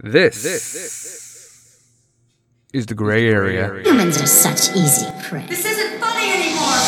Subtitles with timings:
[0.00, 0.44] This,
[2.72, 3.82] is the gray area.
[3.82, 5.44] Humans are such easy prey.
[5.46, 6.78] This isn't funny anymore!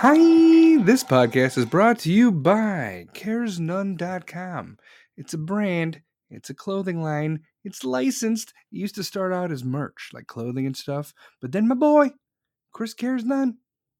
[0.00, 4.78] Hi, this podcast is brought to you by caresnone.com.
[5.18, 6.00] It's a brand,
[6.34, 8.52] it's a clothing line, it's licensed.
[8.72, 12.10] It used to start out as merch, like clothing and stuff, but then my boy,
[12.72, 13.58] Chris Cares None,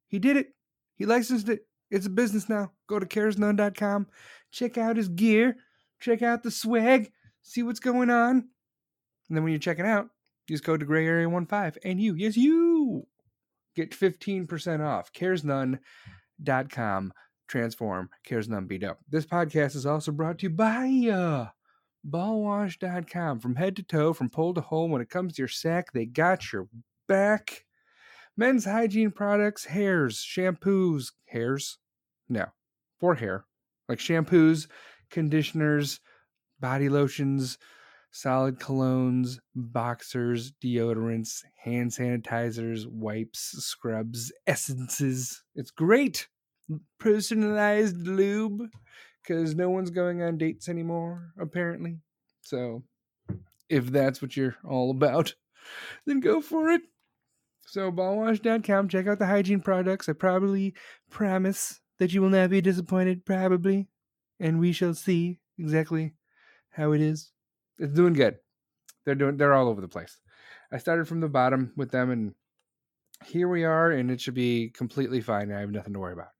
[0.08, 0.48] he did it.
[0.96, 1.66] He licensed it.
[1.90, 2.72] It's a business now.
[2.88, 4.08] Go to caresnone.com,
[4.50, 5.56] check out his gear,
[6.00, 7.10] check out the swag,
[7.42, 8.48] see what's going on.
[9.28, 10.08] And then when you're checking out,
[10.48, 13.06] use code to gray area 15 and you, yes, you
[13.74, 15.12] get 15% off.
[15.12, 17.12] caresnone.com.
[17.46, 18.08] Transform.
[18.24, 19.00] Cares none beat up.
[19.08, 21.48] This podcast is also brought to you by uh,
[22.08, 23.40] ballwash.com.
[23.40, 26.06] From head to toe, from pole to hole, when it comes to your sack, they
[26.06, 26.68] got your
[27.08, 27.64] back.
[28.36, 31.78] Men's hygiene products, hairs, shampoos, hairs?
[32.28, 32.46] No,
[32.98, 33.44] for hair.
[33.88, 34.66] Like shampoos,
[35.10, 36.00] conditioners,
[36.58, 37.58] body lotions,
[38.10, 45.42] solid colognes, boxers, deodorants, hand sanitizers, wipes, scrubs, essences.
[45.54, 46.28] It's great.
[46.98, 48.70] Personalized lube
[49.24, 51.98] because no one's going on dates anymore, apparently.
[52.42, 52.82] So,
[53.68, 55.34] if that's what you're all about,
[56.06, 56.82] then go for it.
[57.66, 60.08] So, ballwash.com, check out the hygiene products.
[60.08, 60.74] I probably
[61.10, 63.88] promise that you will not be disappointed, probably.
[64.38, 66.12] And we shall see exactly
[66.70, 67.30] how it is.
[67.78, 68.36] It's doing good.
[69.04, 70.18] They're doing they're all over the place.
[70.72, 72.34] I started from the bottom with them and
[73.24, 75.52] here we are and it should be completely fine.
[75.52, 76.32] I have nothing to worry about.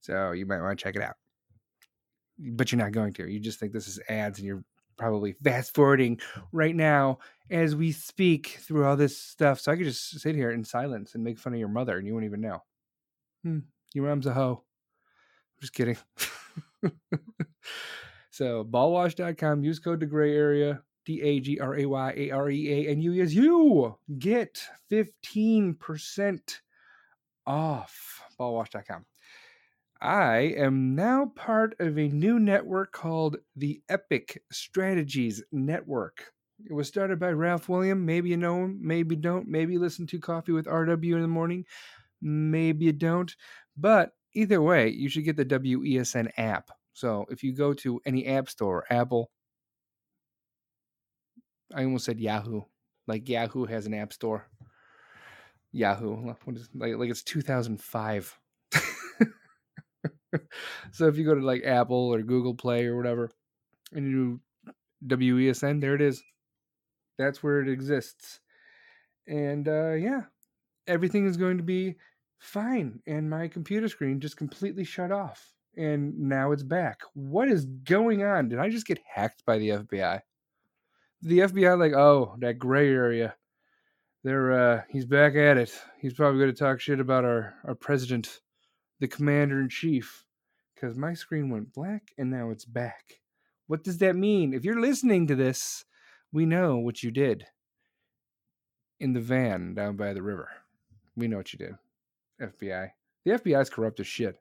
[0.00, 1.14] So you might want to check it out.
[2.44, 3.30] But you're not going to.
[3.30, 4.64] You just think this is ads and you're
[4.96, 6.20] probably fast forwarding
[6.52, 7.18] right now
[7.50, 9.60] as we speak through all this stuff.
[9.60, 12.06] So I could just sit here in silence and make fun of your mother and
[12.06, 12.62] you wouldn't even know.
[13.42, 13.58] Hmm,
[13.94, 14.62] your mom's a hoe.
[14.62, 15.96] I'm just kidding.
[18.30, 22.50] so ballwash.com, use code the gray area, D A G R A Y A R
[22.50, 26.60] E A, and you as you get 15%
[27.46, 29.04] off ballwash.com.
[30.02, 36.32] I am now part of a new network called the Epic Strategies Network.
[36.68, 38.04] It was started by Ralph William.
[38.04, 39.46] Maybe you know him, maybe don't.
[39.46, 41.64] Maybe listen to Coffee with RW in the morning.
[42.20, 43.32] Maybe you don't.
[43.76, 46.70] But either way, you should get the WESN app.
[46.94, 49.30] So if you go to any app store, Apple,
[51.72, 52.62] I almost said Yahoo.
[53.06, 54.48] Like Yahoo has an app store.
[55.70, 56.34] Yahoo.
[56.74, 58.38] Like like it's 2005.
[60.92, 63.30] So if you go to like Apple or Google Play or whatever
[63.92, 64.40] and you
[65.06, 66.22] do WESN, there it is.
[67.18, 68.40] That's where it exists.
[69.26, 70.22] And uh yeah,
[70.86, 71.96] everything is going to be
[72.38, 77.02] fine and my computer screen just completely shut off and now it's back.
[77.14, 78.48] What is going on?
[78.48, 80.20] Did I just get hacked by the FBI?
[81.22, 83.36] The FBI like, "Oh, that gray area.
[84.24, 85.72] They're uh he's back at it.
[85.98, 88.40] He's probably going to talk shit about our our president,
[89.02, 90.24] the commander in chief."
[90.76, 93.20] Cuz my screen went black and now it's back.
[93.66, 94.54] What does that mean?
[94.54, 95.84] If you're listening to this,
[96.32, 97.46] we know what you did
[99.00, 100.48] in the van down by the river.
[101.16, 101.74] We know what you did.
[102.40, 102.92] FBI.
[103.24, 104.40] The FBI is corrupt as shit.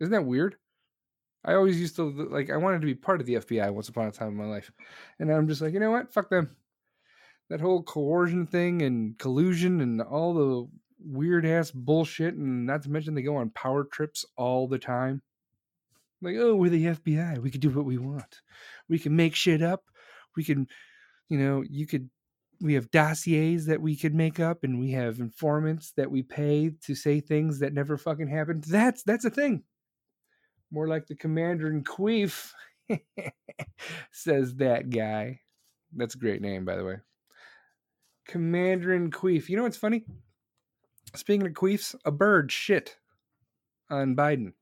[0.00, 0.56] Isn't that weird?
[1.44, 4.08] I always used to like I wanted to be part of the FBI once upon
[4.08, 4.70] a time in my life.
[5.18, 6.12] And I'm just like, you know what?
[6.12, 6.56] Fuck them.
[7.48, 10.68] That whole coercion thing and collusion and all the
[10.98, 15.22] weird ass bullshit and not to mention they go on power trips all the time.
[16.22, 17.38] Like, oh, we're the FBI.
[17.38, 18.40] We can do what we want.
[18.88, 19.84] We can make shit up.
[20.36, 20.66] We can,
[21.28, 22.08] you know, you could
[22.60, 26.72] we have dossiers that we could make up and we have informants that we pay
[26.84, 28.64] to say things that never fucking happened.
[28.64, 29.62] That's that's a thing.
[30.70, 32.50] More like the commander in queef,
[34.10, 35.40] says that guy.
[35.94, 36.96] That's a great name, by the way.
[38.26, 39.48] Commander in queef.
[39.48, 40.04] You know what's funny?
[41.14, 42.96] Speaking of queefs, a bird shit
[43.90, 44.52] on Biden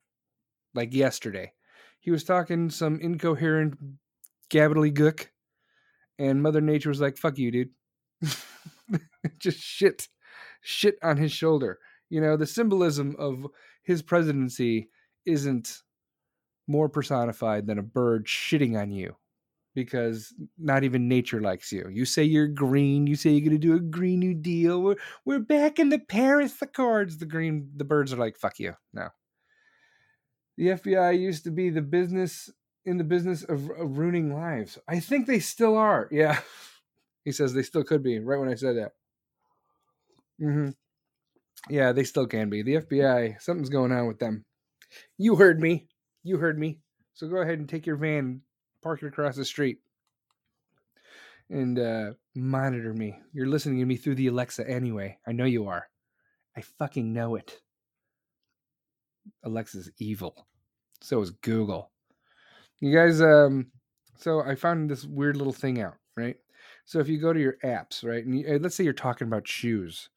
[0.74, 1.52] like yesterday.
[2.00, 3.78] He was talking some incoherent
[4.50, 5.26] gabbledygook,
[6.18, 7.70] and Mother Nature was like, fuck you, dude.
[9.38, 10.08] Just shit.
[10.60, 11.78] Shit on his shoulder.
[12.10, 13.46] You know, the symbolism of
[13.82, 14.90] his presidency
[15.26, 15.82] isn't
[16.66, 19.16] more personified than a bird shitting on you
[19.74, 21.88] because not even nature likes you.
[21.90, 24.82] You say you're green, you say you're going to do a green new deal.
[24.82, 27.18] We're, we're back in the Paris Accords.
[27.18, 28.74] The green the birds are like fuck you.
[28.92, 29.08] No.
[30.56, 32.50] The FBI used to be the business
[32.84, 34.78] in the business of, of ruining lives.
[34.86, 36.08] I think they still are.
[36.10, 36.40] Yeah.
[37.24, 38.18] He says they still could be.
[38.18, 38.92] Right when I said that.
[40.38, 40.70] Mm-hmm.
[41.70, 42.62] Yeah, they still can be.
[42.62, 44.44] The FBI, something's going on with them.
[45.16, 45.88] You heard me.
[46.22, 46.80] You heard me.
[47.14, 48.42] So go ahead and take your van,
[48.84, 49.78] park it across the street,
[51.48, 53.18] and uh, monitor me.
[53.32, 55.18] You're listening to me through the Alexa anyway.
[55.26, 55.88] I know you are.
[56.56, 57.60] I fucking know it.
[59.42, 60.46] Alexa's evil.
[61.00, 61.90] So is Google.
[62.80, 63.68] You guys, um,
[64.18, 66.36] so I found this weird little thing out, right?
[66.84, 69.26] So if you go to your apps, right, and you, uh, let's say you're talking
[69.26, 70.10] about shoes,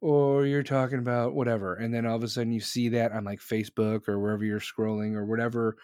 [0.00, 3.24] or you're talking about whatever, and then all of a sudden you see that on
[3.24, 5.76] like Facebook or wherever you're scrolling or whatever,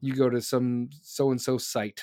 [0.00, 2.02] you go to some so and so site,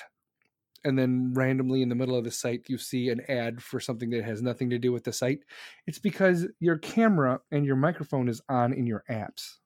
[0.84, 4.10] and then randomly in the middle of the site you see an ad for something
[4.10, 5.40] that has nothing to do with the site.
[5.86, 9.58] It's because your camera and your microphone is on in your apps.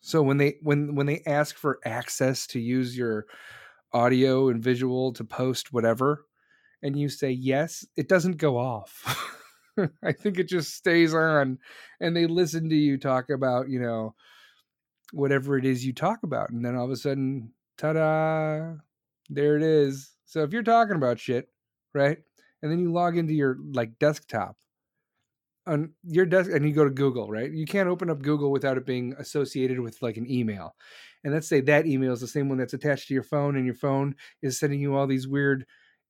[0.00, 3.26] So when they when when they ask for access to use your
[3.92, 6.26] audio and visual to post whatever,
[6.82, 9.34] and you say yes, it doesn't go off.
[10.02, 11.58] I think it just stays on,
[12.00, 14.14] and they listen to you talk about you know
[15.12, 18.74] whatever it is you talk about, and then all of a sudden, ta-da,
[19.30, 20.12] there it is.
[20.24, 21.48] So if you're talking about shit,
[21.94, 22.18] right,
[22.62, 24.56] and then you log into your like desktop
[25.66, 27.52] on your desk and you go to Google, right?
[27.52, 30.74] You can't open up Google without it being associated with like an email.
[31.24, 33.66] And let's say that email is the same one that's attached to your phone and
[33.66, 35.66] your phone is sending you all these weird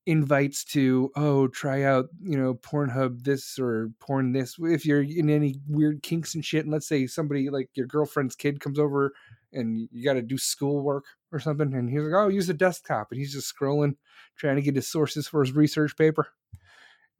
[0.08, 5.28] invites to oh try out you know pornhub this or porn this if you're in
[5.28, 9.12] any weird kinks and shit and let's say somebody like your girlfriend's kid comes over
[9.52, 13.08] and you got to do schoolwork or something and he's like oh use a desktop
[13.10, 13.96] and he's just scrolling
[14.37, 16.28] trying to get his sources for his research paper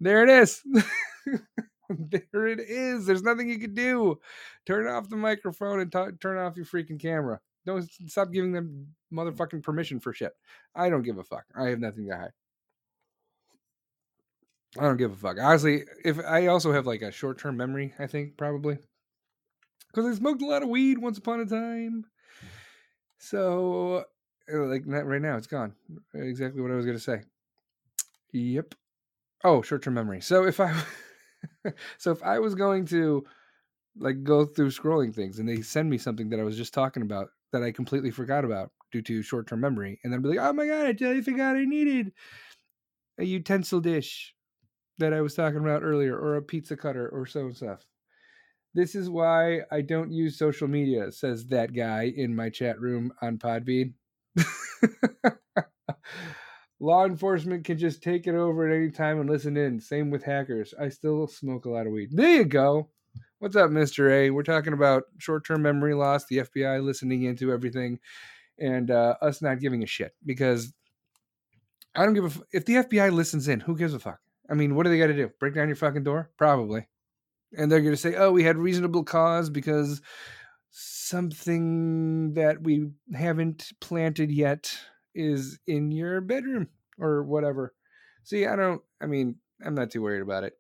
[0.01, 0.63] there it is
[1.91, 3.07] there it is.
[3.07, 4.19] There's nothing you can do.
[4.67, 7.41] Turn off the microphone and t- turn off your freaking camera.
[7.67, 10.33] Don't stop giving them motherfucking permission for shit.
[10.75, 11.45] I don't give a fuck.
[11.59, 12.33] I have nothing to hide.
[14.77, 15.39] I don't give a fuck.
[15.41, 18.79] Honestly, if I also have like a short term memory, I think probably
[19.89, 22.05] because I smoked a lot of weed once upon a time.
[23.19, 24.05] So,
[24.53, 25.75] uh, like right now, it's gone.
[26.15, 27.23] Exactly what I was gonna say.
[28.33, 28.75] Yep.
[29.45, 30.21] Oh, short term memory.
[30.21, 30.79] So if I
[31.99, 33.25] so if I was going to
[33.97, 37.03] like go through scrolling things and they send me something that I was just talking
[37.03, 40.39] about that I completely forgot about due to short term memory, and then be like,
[40.39, 42.13] oh my god, I totally forgot I needed
[43.19, 44.35] a utensil dish
[44.99, 47.87] that I was talking about earlier, or a pizza cutter, or so and stuff.
[48.75, 53.13] This is why I don't use social media, says that guy in my chat room
[53.23, 53.95] on Podbean.
[56.81, 59.81] Law enforcement can just take it over at any time and listen in.
[59.81, 60.75] Same with hackers.
[60.81, 62.11] I still smoke a lot of weed.
[62.13, 62.91] There you go.
[63.41, 64.11] What's up, Mr.
[64.11, 64.31] A?
[64.31, 67.99] We're talking about short term memory loss, the FBI listening into everything,
[68.59, 70.73] and uh, us not giving a shit because
[71.95, 72.29] I don't give a.
[72.29, 74.21] F- if the FBI listens in, who gives a fuck?
[74.51, 75.31] I mean, what do they got to do?
[75.41, 76.31] Break down your fucking door?
[76.39, 76.87] Probably.
[77.57, 80.01] And they're going to say, oh, we had reasonable cause because
[80.71, 84.79] something that we haven't planted yet
[85.15, 86.69] is in your bedroom
[86.99, 87.75] or whatever.
[88.25, 90.55] See, I don't, I mean, I'm not too worried about it.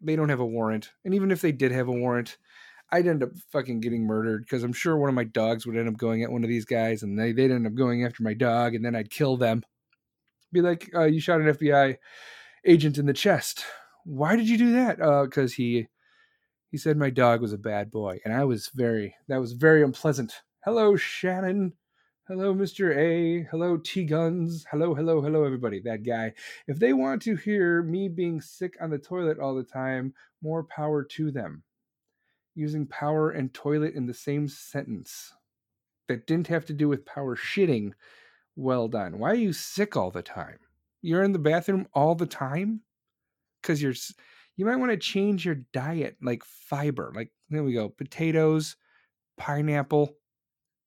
[0.00, 0.90] They don't have a warrant.
[1.04, 2.36] And even if they did have a warrant,
[2.92, 5.88] I'd end up fucking getting murdered because I'm sure one of my dogs would end
[5.88, 8.34] up going at one of these guys and they, they'd end up going after my
[8.34, 9.64] dog and then I'd kill them.
[10.52, 11.96] Be like, uh, you shot an FBI
[12.66, 13.64] agent in the chest.
[14.04, 14.98] Why did you do that?
[14.98, 15.86] Because uh, he
[16.70, 19.82] he said my dog was a bad boy, and I was very that was very
[19.82, 20.34] unpleasant.
[20.64, 21.72] Hello, Shannon.
[22.28, 22.96] Hello, Mr.
[22.96, 23.44] A.
[23.50, 24.66] Hello, T Guns.
[24.70, 25.80] Hello, hello, hello, everybody.
[25.80, 26.32] That guy.
[26.66, 30.12] If they want to hear me being sick on the toilet all the time,
[30.42, 31.62] more power to them.
[32.56, 35.32] Using power and toilet in the same sentence
[36.08, 37.92] that didn't have to do with power shitting.
[38.56, 39.18] Well done.
[39.18, 40.58] Why are you sick all the time?
[41.02, 42.80] You're in the bathroom all the time?
[43.60, 43.94] Because you're.
[44.56, 47.12] You might want to change your diet, like fiber.
[47.14, 47.90] Like, there we go.
[47.90, 48.76] Potatoes,
[49.36, 50.16] pineapple,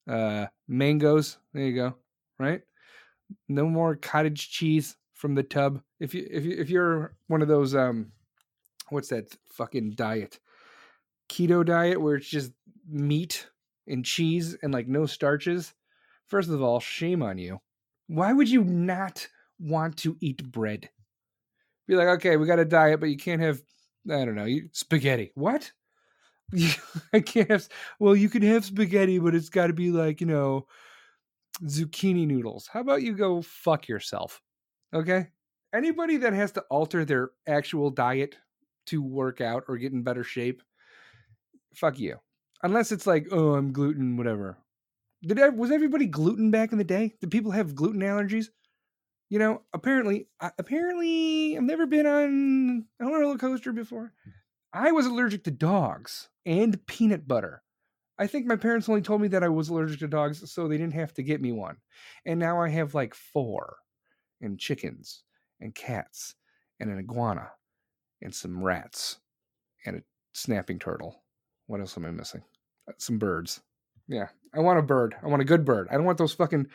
[0.10, 1.38] uh, mangoes.
[1.54, 1.96] There you go.
[2.40, 2.62] Right.
[3.48, 5.82] No more cottage cheese from the tub.
[6.00, 8.12] If you if you if you're one of those um,
[8.90, 10.40] what's that fucking diet?
[11.30, 12.52] Keto diet where it's just
[12.88, 13.48] meat
[13.88, 15.74] and cheese and like no starches.
[16.26, 17.60] First of all, shame on you.
[18.08, 19.28] Why would you not
[19.60, 20.90] want to eat bread?
[21.88, 23.62] Be like, okay, we got a diet, but you can't have
[24.10, 25.32] I don't know, you, spaghetti.
[25.36, 25.72] What?
[27.14, 27.68] I can't have.
[28.00, 30.68] Well, you can have spaghetti, but it's got to be like you know,
[31.64, 32.68] zucchini noodles.
[32.72, 34.42] How about you go fuck yourself?
[34.94, 35.28] Okay.
[35.74, 38.36] Anybody that has to alter their actual diet
[38.88, 40.64] to work out or get in better shape,
[41.76, 42.18] fuck you.
[42.64, 44.58] Unless it's like, oh, I'm gluten, whatever.
[45.22, 47.14] Did I, was everybody gluten back in the day?
[47.22, 48.48] Did people have gluten allergies?
[49.30, 54.12] You know, apparently, apparently, I've never been on a roller coaster before.
[54.74, 57.64] I was allergic to dogs and peanut butter.
[58.18, 60.78] I think my parents only told me that I was allergic to dogs so they
[60.78, 61.78] didn't have to get me one.
[62.26, 63.78] And now I have like four
[64.42, 65.24] and chickens
[65.62, 66.36] and cats
[66.80, 67.52] and an iguana
[68.22, 69.20] and some rats
[69.86, 71.24] and a snapping turtle.
[71.68, 72.42] What else am I missing?
[72.88, 73.62] Uh, Some birds.
[74.08, 75.16] Yeah, I want a bird.
[75.24, 75.88] I want a good bird.
[75.92, 76.68] I don't want those fucking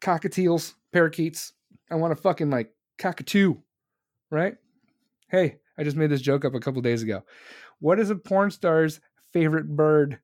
[0.00, 1.52] cockatiels, parakeets.
[1.90, 3.56] I want a fucking like cockatoo,
[4.30, 4.56] right?
[5.28, 7.22] Hey, I just made this joke up a couple days ago.
[7.80, 9.00] What is a porn star's
[9.32, 10.18] favorite bird?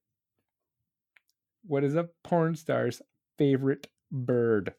[1.66, 3.00] What is a porn star's
[3.38, 4.74] favorite bird?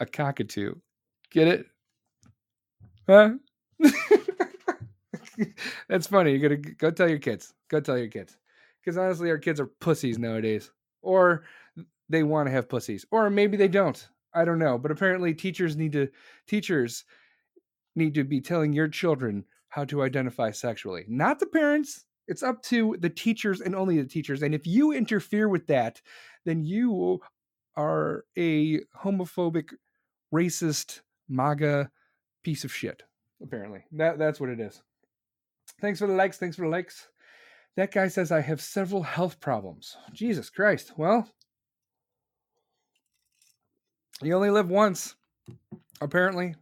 [0.00, 0.74] A cockatoo.
[1.30, 1.66] Get it?
[3.08, 3.34] Huh?
[5.88, 6.32] That's funny.
[6.32, 7.54] You gotta go tell your kids.
[7.68, 8.36] Go tell your kids.
[8.82, 10.70] Because honestly, our kids are pussies nowadays.
[11.02, 11.44] Or
[12.10, 13.06] they want to have pussies.
[13.10, 14.06] Or maybe they don't.
[14.34, 14.76] I don't know.
[14.76, 16.08] But apparently teachers need to
[16.46, 17.04] teachers
[17.96, 21.04] need to be telling your children how to identify sexually.
[21.08, 22.04] Not the parents.
[22.26, 24.42] It's up to the teachers and only the teachers.
[24.42, 26.00] And if you interfere with that,
[26.44, 27.20] then you
[27.76, 29.70] are a homophobic,
[30.32, 31.90] racist, MAGA
[32.42, 33.02] piece of shit.
[33.42, 34.82] Apparently, that that's what it is.
[35.80, 36.38] Thanks for the likes.
[36.38, 37.08] Thanks for the likes.
[37.76, 39.96] That guy says I have several health problems.
[40.12, 40.92] Jesus Christ.
[40.96, 41.28] Well,
[44.22, 45.14] you only live once.
[46.00, 46.54] Apparently,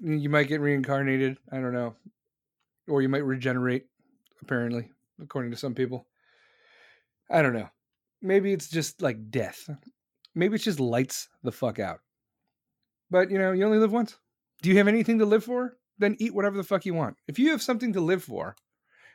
[0.00, 1.38] you might get reincarnated.
[1.52, 1.94] I don't know,
[2.88, 3.86] or you might regenerate.
[4.42, 4.90] Apparently,
[5.20, 6.06] according to some people.
[7.30, 7.68] I don't know.
[8.22, 9.68] Maybe it's just like death.
[10.34, 12.00] Maybe it's just lights the fuck out.
[13.10, 14.16] But you know, you only live once.
[14.62, 15.76] Do you have anything to live for?
[15.98, 17.16] Then eat whatever the fuck you want.
[17.28, 18.56] If you have something to live for,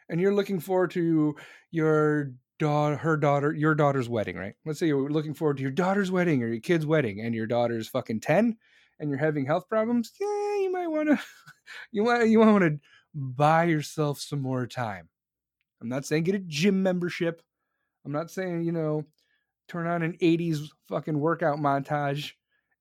[0.09, 1.35] and you're looking forward to
[1.71, 4.55] your daughter, her daughter, your daughter's wedding, right?
[4.65, 7.47] Let's say you're looking forward to your daughter's wedding or your kid's wedding, and your
[7.47, 8.57] daughter's fucking ten,
[8.99, 10.11] and you're having health problems.
[10.19, 11.19] Yeah, you might want to,
[11.91, 12.79] you want, you want to
[13.13, 15.09] buy yourself some more time.
[15.81, 17.41] I'm not saying get a gym membership.
[18.05, 19.05] I'm not saying you know
[19.67, 22.33] turn on an 80s fucking workout montage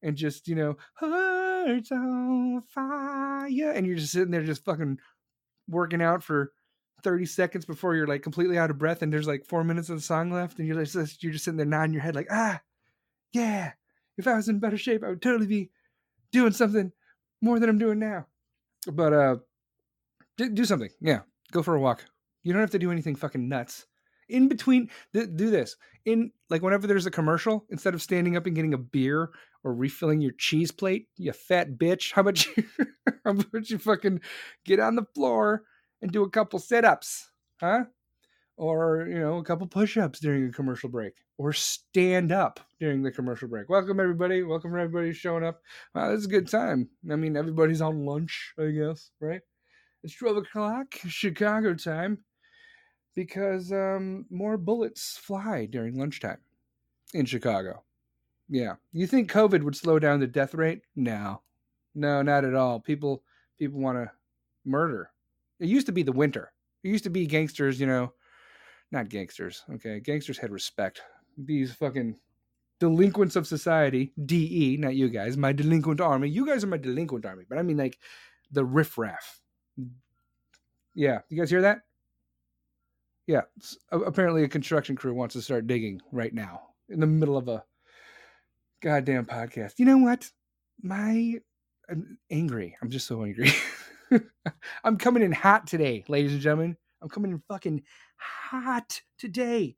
[0.02, 3.72] and just, you know, hearts on fire.
[3.74, 4.98] And you're just sitting there just fucking
[5.68, 6.52] working out for
[7.04, 9.96] 30 seconds before you're like completely out of breath and there's like four minutes of
[9.96, 12.60] the song left and you're just you're just sitting there nodding your head like, ah,
[13.32, 13.72] yeah.
[14.16, 15.70] If I was in better shape, I would totally be
[16.32, 16.90] doing something
[17.40, 18.26] more than I'm doing now.
[18.90, 19.36] But uh
[20.36, 20.90] do, do something.
[21.00, 21.20] Yeah.
[21.52, 22.04] Go for a walk.
[22.42, 23.86] You don't have to do anything fucking nuts
[24.28, 28.46] in between th- do this in like whenever there's a commercial instead of standing up
[28.46, 29.30] and getting a beer
[29.62, 32.64] or refilling your cheese plate you fat bitch how about you
[33.24, 34.20] how about you fucking
[34.64, 35.62] get on the floor
[36.04, 37.30] and do a couple sit-ups
[37.60, 37.84] huh
[38.56, 43.10] or you know a couple push-ups during a commercial break or stand up during the
[43.10, 45.62] commercial break welcome everybody welcome for everybody showing up
[45.94, 49.40] wow this is a good time i mean everybody's on lunch i guess right
[50.02, 52.18] it's 12 o'clock chicago time
[53.14, 56.38] because um, more bullets fly during lunchtime
[57.12, 57.82] in Chicago.
[58.48, 60.82] Yeah, you think COVID would slow down the death rate?
[60.96, 61.40] No,
[61.94, 62.80] no, not at all.
[62.80, 63.22] People
[63.58, 64.10] people want to
[64.64, 65.10] murder.
[65.64, 66.52] It used to be the winter.
[66.82, 68.12] It used to be gangsters, you know,
[68.92, 69.64] not gangsters.
[69.76, 71.00] Okay, gangsters had respect.
[71.38, 72.18] These fucking
[72.80, 76.28] delinquents of society, DE, not you guys, my delinquent army.
[76.28, 77.98] You guys are my delinquent army, but I mean like
[78.52, 79.40] the riffraff.
[80.94, 81.80] Yeah, you guys hear that?
[83.26, 83.42] Yeah,
[83.90, 87.64] apparently a construction crew wants to start digging right now in the middle of a
[88.82, 89.78] goddamn podcast.
[89.78, 90.30] You know what?
[90.82, 91.40] My
[91.88, 92.76] I'm angry.
[92.82, 93.50] I'm just so angry.
[94.84, 96.76] I'm coming in hot today, ladies and gentlemen.
[97.02, 97.82] I'm coming in fucking
[98.16, 99.76] hot today.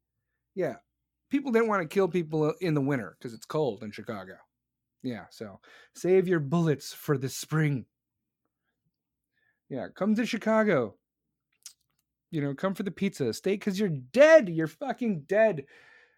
[0.54, 0.76] Yeah.
[1.30, 4.34] People didn't want to kill people in the winter because it's cold in Chicago.
[5.02, 5.60] Yeah, so
[5.94, 7.86] save your bullets for the spring.
[9.68, 10.94] Yeah, come to Chicago
[12.30, 13.32] you know, come for the pizza.
[13.32, 14.48] Stay because you're dead.
[14.48, 15.64] You're fucking dead.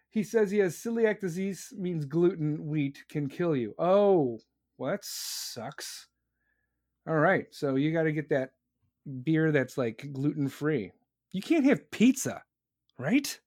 [0.09, 3.75] He says he has celiac disease, means gluten wheat can kill you.
[3.77, 4.39] Oh,
[4.77, 6.07] well, that sucks.
[7.09, 7.47] All right.
[7.49, 8.51] So you got to get that
[9.23, 10.91] beer that's like gluten free.
[11.31, 12.43] You can't have pizza,
[12.99, 13.39] right?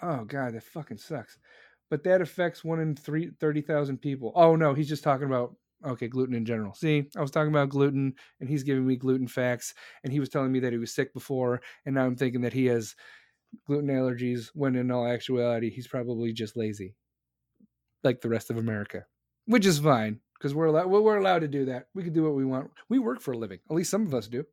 [0.00, 1.38] Oh, God, that fucking sucks.
[1.90, 4.32] But that affects one in three, 30,000 people.
[4.36, 6.72] Oh, no, he's just talking about, okay, gluten in general.
[6.74, 9.74] See, I was talking about gluten and he's giving me gluten facts
[10.04, 11.60] and he was telling me that he was sick before.
[11.84, 12.94] And now I'm thinking that he has
[13.66, 16.94] gluten allergies when in all actuality, he's probably just lazy,
[18.04, 19.04] like the rest of America,
[19.46, 21.88] which is fine because we're allowed, well, we're allowed to do that.
[21.94, 22.70] We can do what we want.
[22.88, 23.58] We work for a living.
[23.70, 24.44] At least some of us do.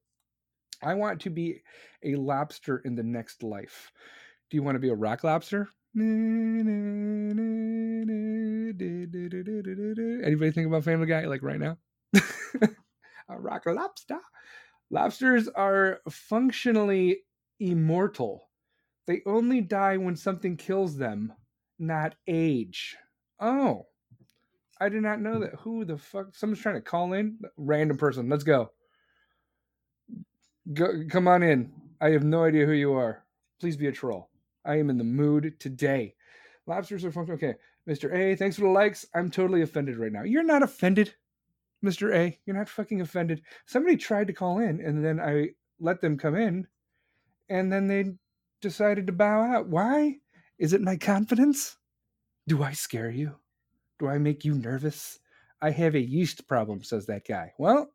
[0.81, 1.61] I want to be
[2.03, 3.91] a lobster in the next life.
[4.49, 5.69] Do you want to be a rock lobster?
[5.95, 6.41] Anybody
[10.51, 11.77] think about Family Guy like right now?
[13.29, 14.19] a rock lobster.
[14.89, 17.19] Lobsters are functionally
[17.59, 18.49] immortal.
[19.07, 21.33] They only die when something kills them,
[21.79, 22.95] not age.
[23.39, 23.87] Oh,
[24.83, 25.55] I did not know that.
[25.61, 26.35] Who the fuck?
[26.35, 27.39] Someone's trying to call in.
[27.55, 28.27] Random person.
[28.27, 28.71] Let's go.
[30.73, 31.71] Go, come on in.
[32.01, 33.23] I have no idea who you are.
[33.61, 34.29] Please be a troll.
[34.65, 36.15] I am in the mood today.
[36.67, 37.37] Lobsters are functional.
[37.37, 38.13] Okay, Mr.
[38.13, 39.05] A, thanks for the likes.
[39.15, 40.23] I'm totally offended right now.
[40.23, 41.15] You're not offended,
[41.81, 42.13] Mr.
[42.13, 42.37] A.
[42.45, 43.41] You're not fucking offended.
[43.65, 46.67] Somebody tried to call in, and then I let them come in,
[47.47, 48.15] and then they
[48.59, 49.69] decided to bow out.
[49.69, 50.17] Why?
[50.59, 51.77] Is it my confidence?
[52.49, 53.37] Do I scare you?
[53.99, 55.19] Do I make you nervous?
[55.61, 57.53] I have a yeast problem, says that guy.
[57.57, 57.89] Well,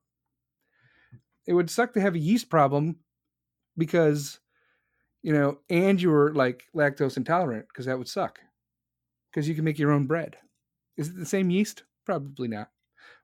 [1.46, 2.96] it would suck to have a yeast problem
[3.76, 4.40] because,
[5.22, 8.40] you know, and you were like lactose intolerant because that would suck
[9.30, 10.36] because you can make your own bread.
[10.96, 11.84] Is it the same yeast?
[12.04, 12.70] Probably not.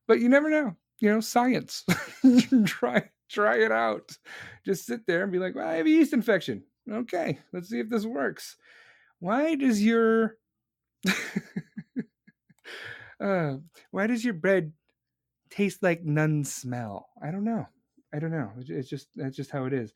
[0.07, 0.77] But you never know.
[1.01, 1.85] You know, science.
[2.67, 4.17] try try it out.
[4.65, 6.65] Just sit there and be like, well, I have a yeast infection.
[6.91, 8.57] Okay, let's see if this works.
[9.19, 10.37] Why does your
[13.21, 13.55] uh,
[13.91, 14.73] why does your bread
[15.51, 17.09] taste like none smell?
[17.23, 17.67] I don't know.
[18.13, 18.51] I don't know.
[18.69, 19.93] It's just that's just how it is.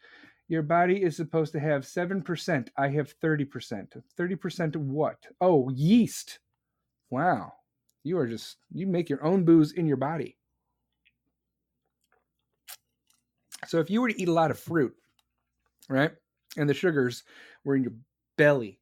[0.49, 2.69] Your body is supposed to have 7%.
[2.77, 4.03] I have 30%.
[4.19, 5.19] 30% of what?
[5.43, 6.39] Oh, yeast.
[7.11, 7.53] Wow.
[8.03, 10.39] You are just, you make your own booze in your body.
[13.67, 14.95] So if you were to eat a lot of fruit,
[15.91, 16.13] right,
[16.57, 17.25] and the sugars
[17.65, 17.93] were in your
[18.39, 18.81] belly,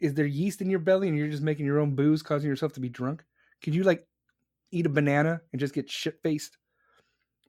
[0.00, 2.72] is there yeast in your belly and you're just making your own booze, causing yourself
[2.74, 3.22] to be drunk?
[3.62, 4.06] Could you like
[4.70, 6.56] eat a banana and just get shit faced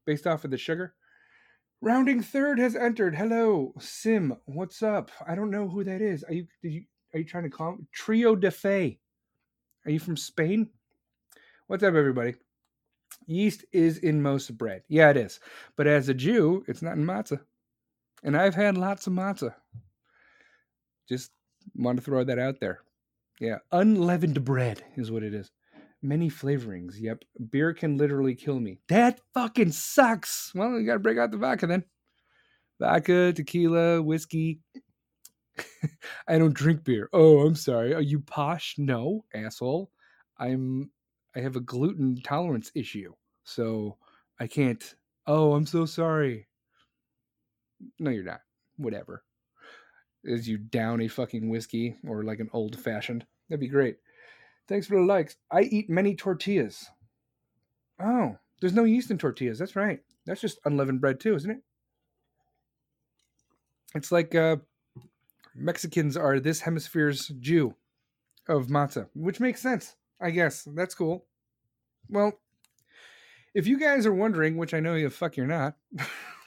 [0.05, 0.93] based off of the sugar?
[1.81, 3.15] Rounding third has entered.
[3.15, 4.35] Hello, Sim.
[4.45, 5.11] What's up?
[5.27, 6.23] I don't know who that is.
[6.23, 6.83] Are you did you
[7.13, 8.99] are you trying to call Trio de Fe?
[9.85, 10.69] Are you from Spain?
[11.67, 12.35] What's up, everybody?
[13.25, 14.83] Yeast is in most bread.
[14.87, 15.39] Yeah, it is.
[15.75, 17.41] But as a Jew, it's not in matzah.
[18.23, 19.53] And I've had lots of matzah.
[21.07, 21.31] Just
[21.75, 22.79] want to throw that out there.
[23.39, 25.51] Yeah, unleavened bread is what it is.
[26.07, 26.93] Many flavorings.
[26.97, 27.25] Yep.
[27.51, 28.79] Beer can literally kill me.
[28.87, 30.53] That fucking sucks.
[30.55, 31.83] Well, you gotta break out the vodka then.
[32.79, 34.61] Vodka, tequila, whiskey.
[36.27, 37.09] I don't drink beer.
[37.11, 37.93] Oh, I'm sorry.
[37.93, 38.75] Are you posh?
[38.77, 39.91] No, asshole.
[40.39, 40.91] I'm
[41.35, 43.11] I have a gluten tolerance issue.
[43.43, 43.97] So
[44.39, 46.47] I can't Oh, I'm so sorry.
[47.99, 48.39] No, you're not.
[48.77, 49.25] Whatever.
[50.25, 53.25] As you down a fucking whiskey or like an old fashioned.
[53.49, 53.97] That'd be great.
[54.67, 55.37] Thanks for the likes.
[55.51, 56.89] I eat many tortillas.
[57.99, 59.59] Oh, there's no yeast in tortillas.
[59.59, 59.99] That's right.
[60.25, 61.61] That's just unleavened bread too, isn't it?
[63.95, 64.57] It's like uh,
[65.55, 67.73] Mexicans are this hemisphere's Jew
[68.47, 70.67] of matzah, which makes sense, I guess.
[70.75, 71.25] That's cool.
[72.09, 72.33] Well,
[73.53, 75.75] if you guys are wondering, which I know you fuck you're not,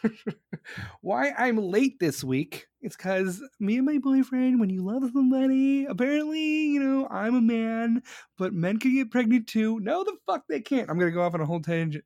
[1.00, 5.84] why I'm late this week, it's because me and my boyfriend, when you love somebody,
[5.84, 8.02] apparently, you know, I'm a man,
[8.38, 9.80] but men can get pregnant too.
[9.80, 10.88] No, the fuck they can't.
[10.90, 12.04] I'm going to go off on a whole tangent.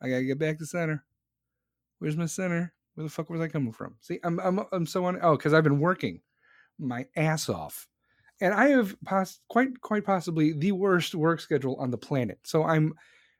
[0.00, 1.04] I got to get back to center.
[1.98, 2.72] Where's my center?
[2.94, 3.94] Where the fuck was I coming from?
[4.00, 5.18] See, I'm I'm I'm so on.
[5.22, 6.20] Oh, because I've been working
[6.78, 7.88] my ass off,
[8.40, 12.40] and I have pos- quite quite possibly the worst work schedule on the planet.
[12.44, 12.94] So I'm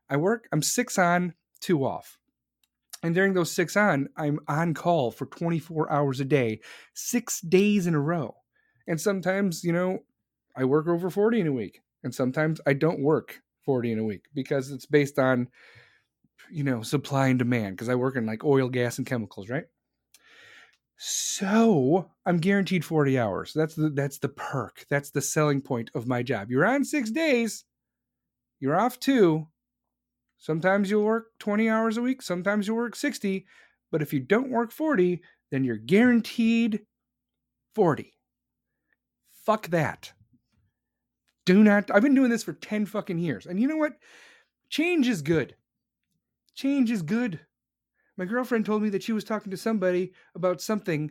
[0.09, 0.49] I work.
[0.53, 2.19] I'm six on, two off,
[3.03, 6.61] and during those six on, I'm on call for 24 hours a day,
[6.95, 8.37] six days in a row,
[8.87, 10.01] and sometimes you know
[10.57, 14.05] I work over 40 in a week, and sometimes I don't work 40 in a
[14.05, 15.49] week because it's based on
[16.51, 19.65] you know, supply and demand because I work in like oil, gas, and chemicals, right?
[20.97, 23.53] So I'm guaranteed 40 hours.
[23.55, 24.87] That's the that's the perk.
[24.89, 26.51] That's the selling point of my job.
[26.51, 27.65] You're on six days,
[28.61, 29.49] you're off two.
[30.43, 33.47] Sometimes you'll work 20 hours a week, sometimes you'll work 60,
[33.91, 36.81] but if you don't work 40, then you're guaranteed
[37.75, 38.13] 40.
[39.47, 40.13] Fuck that.
[41.47, 43.47] Do not I've been doing this for 10 fucking years.
[43.47, 43.95] And you know what?
[44.69, 45.57] Change is good
[46.55, 47.41] change is good.
[48.17, 51.11] My girlfriend told me that she was talking to somebody about something,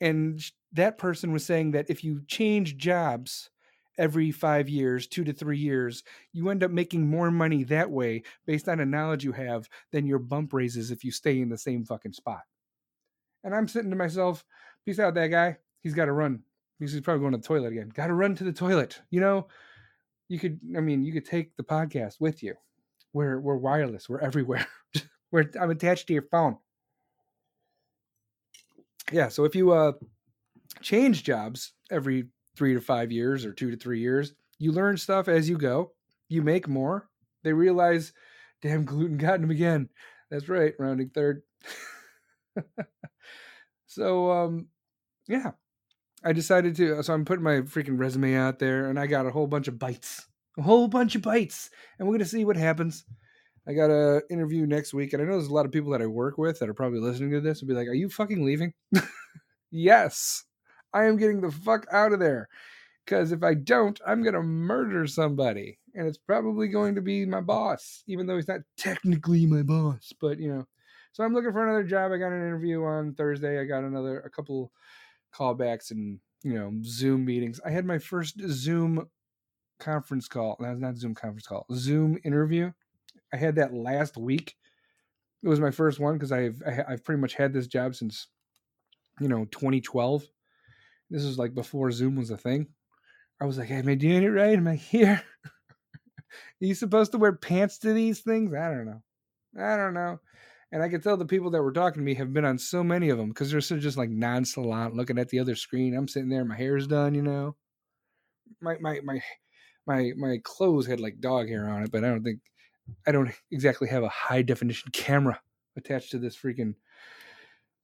[0.00, 0.40] and
[0.72, 3.50] that person was saying that if you change jobs
[3.98, 8.22] every five years, two to three years, you end up making more money that way
[8.46, 11.58] based on a knowledge you have than your bump raises if you stay in the
[11.58, 12.42] same fucking spot.
[13.44, 14.44] And I'm sitting to myself,
[14.84, 15.58] peace out, that guy.
[15.82, 16.42] He's got to run.
[16.78, 17.90] He's probably going to the toilet again.
[17.92, 19.00] Got to run to the toilet.
[19.10, 19.48] You know,
[20.28, 22.54] you could, I mean, you could take the podcast with you
[23.12, 24.08] we're we're wireless.
[24.08, 24.66] We're everywhere.
[25.30, 26.58] we're I'm attached to your phone.
[29.12, 29.92] Yeah, so if you uh
[30.82, 32.26] change jobs every
[32.58, 34.34] three to five years or two to three years.
[34.58, 35.92] You learn stuff as you go.
[36.28, 37.08] You make more.
[37.44, 38.12] They realize,
[38.60, 39.88] damn, gluten got him again.
[40.30, 41.42] That's right, rounding third.
[43.86, 44.66] so, um,
[45.28, 45.52] yeah,
[46.24, 47.02] I decided to.
[47.02, 49.78] So I'm putting my freaking resume out there, and I got a whole bunch of
[49.78, 50.26] bites,
[50.58, 53.04] a whole bunch of bites, and we're gonna see what happens.
[53.66, 56.02] I got a interview next week, and I know there's a lot of people that
[56.02, 58.44] I work with that are probably listening to this and be like, "Are you fucking
[58.44, 58.72] leaving?"
[59.70, 60.44] yes,
[60.92, 62.48] I am getting the fuck out of there.
[63.04, 67.40] Because if I don't, I'm gonna murder somebody, and it's probably going to be my
[67.40, 70.12] boss, even though he's not technically my boss.
[70.20, 70.66] But you know,
[71.12, 72.12] so I'm looking for another job.
[72.12, 73.60] I got an interview on Thursday.
[73.60, 74.72] I got another a couple
[75.34, 77.60] callbacks and you know Zoom meetings.
[77.64, 79.08] I had my first Zoom
[79.78, 80.56] conference call.
[80.60, 81.66] That's not Zoom conference call.
[81.72, 82.72] Zoom interview.
[83.32, 84.54] I had that last week.
[85.42, 88.28] It was my first one because I've I've pretty much had this job since
[89.20, 90.24] you know 2012.
[91.10, 92.68] This was like before Zoom was a thing.
[93.40, 94.56] I was like, am I doing it right?
[94.56, 95.22] Am I here?
[95.44, 95.50] Are
[96.60, 98.52] you supposed to wear pants to these things?
[98.52, 99.02] I don't know.
[99.58, 100.18] I don't know.
[100.70, 102.84] And I could tell the people that were talking to me have been on so
[102.84, 105.96] many of them because they're so just like nonchalant, looking at the other screen.
[105.96, 107.56] I'm sitting there, my hair's done, you know.
[108.60, 109.20] My my my
[109.86, 112.40] my my clothes had like dog hair on it, but I don't think
[113.06, 115.40] I don't exactly have a high definition camera
[115.76, 116.74] attached to this freaking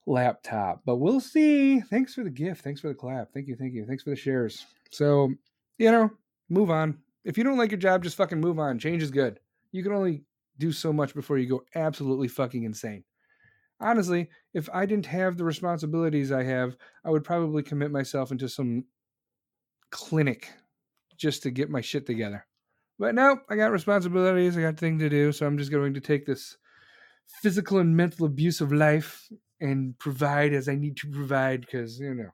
[0.05, 0.81] laptop.
[0.85, 1.79] But we'll see.
[1.81, 2.63] Thanks for the gift.
[2.63, 3.33] Thanks for the clap.
[3.33, 3.55] Thank you.
[3.55, 3.85] Thank you.
[3.85, 4.65] Thanks for the shares.
[4.91, 5.33] So,
[5.77, 6.11] you know,
[6.49, 6.99] move on.
[7.23, 8.79] If you don't like your job, just fucking move on.
[8.79, 9.39] Change is good.
[9.71, 10.23] You can only
[10.57, 13.03] do so much before you go absolutely fucking insane.
[13.81, 18.47] Honestly, if I didn't have the responsibilities I have, I would probably commit myself into
[18.47, 18.85] some
[19.89, 20.49] clinic
[21.17, 22.45] just to get my shit together.
[22.97, 25.99] But no, I got responsibilities, I got things to do, so I'm just going to
[25.99, 26.55] take this
[27.41, 29.29] physical and mental abuse of life
[29.61, 32.29] and provide as I need to provide because, you know,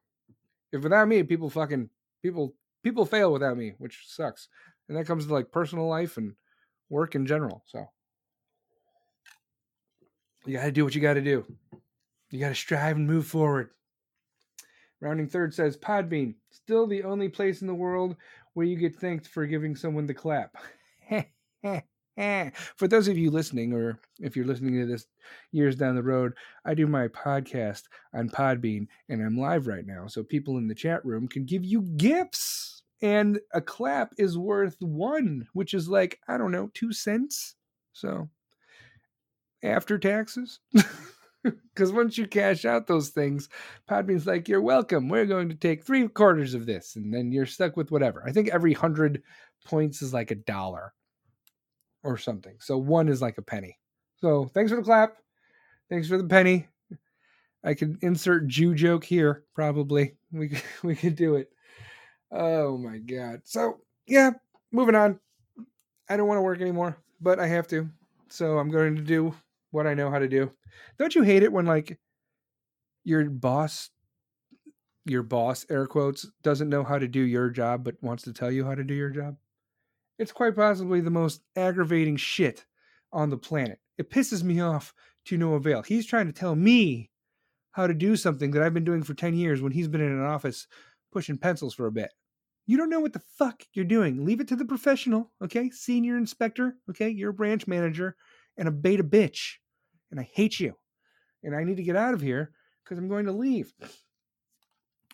[0.72, 1.90] if without me, people fucking
[2.22, 4.48] people people fail without me, which sucks.
[4.88, 6.34] And that comes to like personal life and
[6.90, 7.64] work in general.
[7.68, 7.88] So
[10.46, 11.46] you got to do what you got to do.
[12.30, 13.70] You got to strive and move forward.
[15.00, 18.16] Rounding third says Podbean, still the only place in the world
[18.54, 20.56] where you get thanked for giving someone the clap.
[22.18, 25.08] Eh, for those of you listening, or if you're listening to this
[25.52, 26.34] years down the road,
[26.66, 30.08] I do my podcast on Podbean and I'm live right now.
[30.08, 32.84] So people in the chat room can give you gifts.
[33.02, 37.56] And a clap is worth one, which is like, I don't know, two cents.
[37.94, 38.30] So
[39.64, 40.60] after taxes.
[41.44, 43.50] Because once you cash out those things,
[43.90, 45.10] Podbean's like, you're welcome.
[45.10, 46.96] We're going to take three quarters of this.
[46.96, 48.24] And then you're stuck with whatever.
[48.28, 49.24] I think every hundred
[49.66, 50.94] points is like a dollar
[52.04, 52.56] or something.
[52.60, 53.78] So one is like a penny.
[54.18, 55.18] So thanks for the clap.
[55.90, 56.68] Thanks for the penny.
[57.64, 60.16] I could insert Jew joke here, probably.
[60.32, 61.50] We could, we could do it.
[62.32, 63.42] Oh my god.
[63.44, 64.32] So yeah,
[64.72, 65.20] moving on.
[66.10, 67.90] I don't want to work anymore, but I have to.
[68.30, 69.34] So I'm going to do
[69.72, 70.52] what I know how to do.
[70.98, 72.00] Don't you hate it when like
[73.04, 73.90] your boss
[75.06, 78.52] your boss air quotes doesn't know how to do your job but wants to tell
[78.52, 79.36] you how to do your job?
[80.22, 82.64] It's quite possibly the most aggravating shit
[83.12, 83.80] on the planet.
[83.98, 84.94] It pisses me off
[85.26, 85.82] to no avail.
[85.82, 87.10] He's trying to tell me
[87.72, 90.12] how to do something that I've been doing for 10 years when he's been in
[90.12, 90.68] an office
[91.12, 92.12] pushing pencils for a bit.
[92.68, 94.24] You don't know what the fuck you're doing.
[94.24, 95.72] Leave it to the professional, okay?
[95.72, 97.10] Senior inspector, okay?
[97.10, 98.16] You're a branch manager
[98.58, 99.56] and a beta bitch
[100.12, 100.76] and I hate you.
[101.42, 102.52] And I need to get out of here
[102.84, 103.74] because I'm going to leave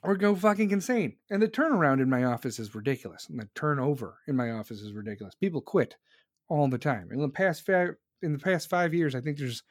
[0.03, 1.17] or go fucking insane.
[1.29, 3.27] And the turnaround in my office is ridiculous.
[3.29, 5.35] And the turnover in my office is ridiculous.
[5.35, 5.95] People quit
[6.49, 7.09] all the time.
[7.11, 9.63] In the past five in the past five years, I think there's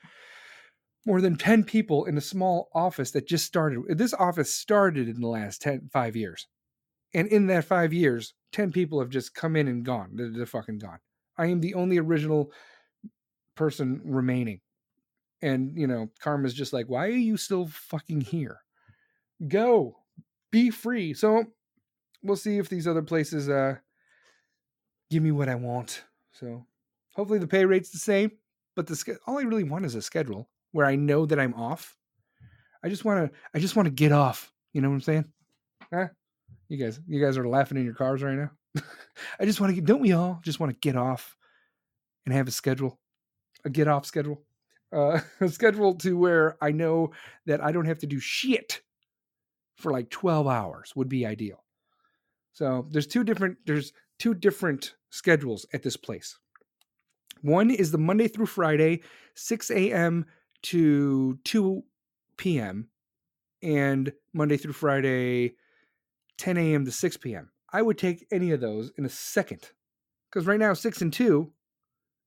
[1.04, 3.82] more than 10 people in a small office that just started.
[3.88, 6.46] This office started in the last 10, five years.
[7.14, 10.10] And in that five years, 10 people have just come in and gone.
[10.14, 10.98] They're, they're fucking gone.
[11.38, 12.52] I am the only original
[13.56, 14.60] person remaining
[15.42, 18.60] and you know karma's just like why are you still fucking here
[19.48, 19.96] go
[20.56, 21.12] be free.
[21.12, 21.44] So
[22.22, 23.76] we'll see if these other places uh
[25.10, 26.02] give me what i want.
[26.32, 26.64] So
[27.14, 28.30] hopefully the pay rate's the same
[28.74, 31.94] but the all i really want is a schedule where i know that i'm off.
[32.82, 34.50] I just want to i just want to get off.
[34.72, 35.24] You know what i'm saying?
[35.92, 36.08] Huh?
[36.68, 38.50] You guys you guys are laughing in your cars right now?
[39.38, 41.36] I just want to get don't we all just want to get off
[42.24, 42.98] and have a schedule?
[43.66, 44.42] A get off schedule?
[44.90, 47.10] Uh, scheduled to where I know
[47.44, 48.80] that I don't have to do shit
[49.76, 51.64] for like 12 hours would be ideal.
[52.52, 56.38] So there's two different there's two different schedules at this place.
[57.42, 59.02] One is the Monday through Friday,
[59.34, 60.24] 6 a.m.
[60.62, 61.84] to 2
[62.38, 62.88] p.m.
[63.62, 65.54] and Monday through Friday,
[66.38, 66.84] 10 a.m.
[66.86, 67.50] to 6 p.m.
[67.72, 69.70] I would take any of those in a second.
[70.30, 71.52] Because right now, six and two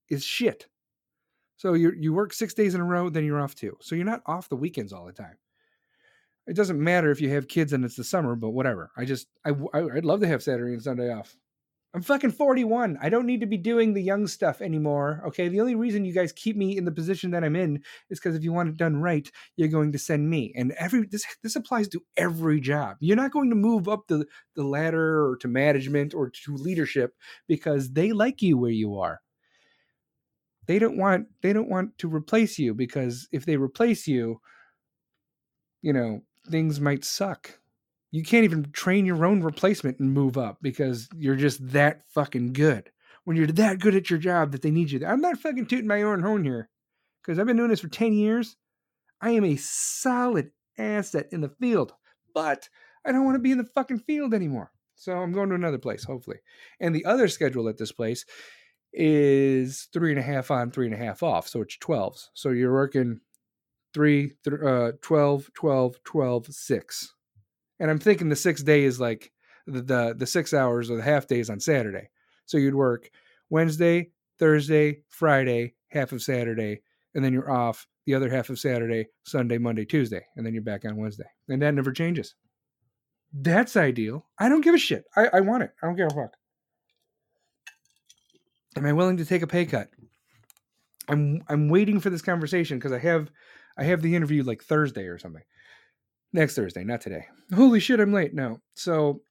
[0.09, 0.67] is shit.
[1.57, 3.77] So you you work six days in a row, then you're off two.
[3.81, 5.37] So you're not off the weekends all the time.
[6.49, 8.91] It doesn't matter if you have kids and it's the summer, but whatever.
[8.97, 11.35] I just I I'd love to have Saturday and Sunday off.
[11.93, 12.99] I'm fucking 41.
[13.01, 15.23] I don't need to be doing the young stuff anymore.
[15.27, 15.47] Okay.
[15.47, 17.81] The only reason you guys keep me in the position that I'm in
[18.11, 20.53] is because if you want it done right, you're going to send me.
[20.55, 22.97] And every this this applies to every job.
[22.99, 27.15] You're not going to move up the, the ladder or to management or to leadership
[27.47, 29.21] because they like you where you are.
[30.67, 34.41] They don't want they don't want to replace you because if they replace you,
[35.81, 37.59] you know, things might suck
[38.11, 42.53] you can't even train your own replacement and move up because you're just that fucking
[42.53, 42.91] good.
[43.23, 45.05] When you're that good at your job that they need you.
[45.05, 46.69] I'm not fucking tooting my own horn here
[47.21, 48.55] because I've been doing this for 10 years.
[49.21, 51.93] I am a solid asset in the field,
[52.33, 52.69] but
[53.05, 54.71] I don't want to be in the fucking field anymore.
[54.95, 56.37] So I'm going to another place, hopefully.
[56.79, 58.25] And the other schedule at this place
[58.91, 61.47] is three and a half on, three and a half off.
[61.47, 62.29] So it's 12s.
[62.33, 63.19] So you're working
[63.93, 67.13] three, th- uh, 12, 12, 12, six
[67.79, 69.31] and I'm thinking the sixth day is like
[69.65, 72.09] the, the the six hours or the half days on Saturday.
[72.45, 73.09] So you'd work
[73.49, 76.81] Wednesday, Thursday, Friday, half of Saturday,
[77.15, 80.63] and then you're off the other half of Saturday, Sunday, Monday, Tuesday, and then you're
[80.63, 81.29] back on Wednesday.
[81.47, 82.35] And that never changes.
[83.31, 84.25] That's ideal.
[84.39, 85.05] I don't give a shit.
[85.15, 85.71] I, I want it.
[85.81, 86.33] I don't give a fuck.
[88.75, 89.89] Am I willing to take a pay cut?
[91.07, 93.31] I'm I'm waiting for this conversation because I have
[93.79, 95.43] I have the interview like Thursday or something.
[96.33, 97.25] Next Thursday, not today.
[97.55, 98.33] Holy shit, I'm late.
[98.33, 98.59] No.
[98.75, 99.21] So,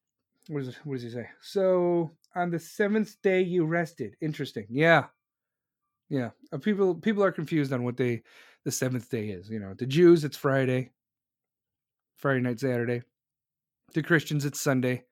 [0.49, 1.29] what, is what does he say?
[1.43, 4.17] So, on the seventh day, you rested.
[4.21, 4.67] Interesting.
[4.71, 5.05] Yeah.
[6.09, 6.31] Yeah.
[6.53, 8.23] Uh, people people are confused on what day
[8.65, 9.51] the seventh day is.
[9.51, 10.93] You know, the Jews, it's Friday,
[12.17, 13.03] Friday night, Saturday.
[13.95, 15.05] The Christians, it's Sunday.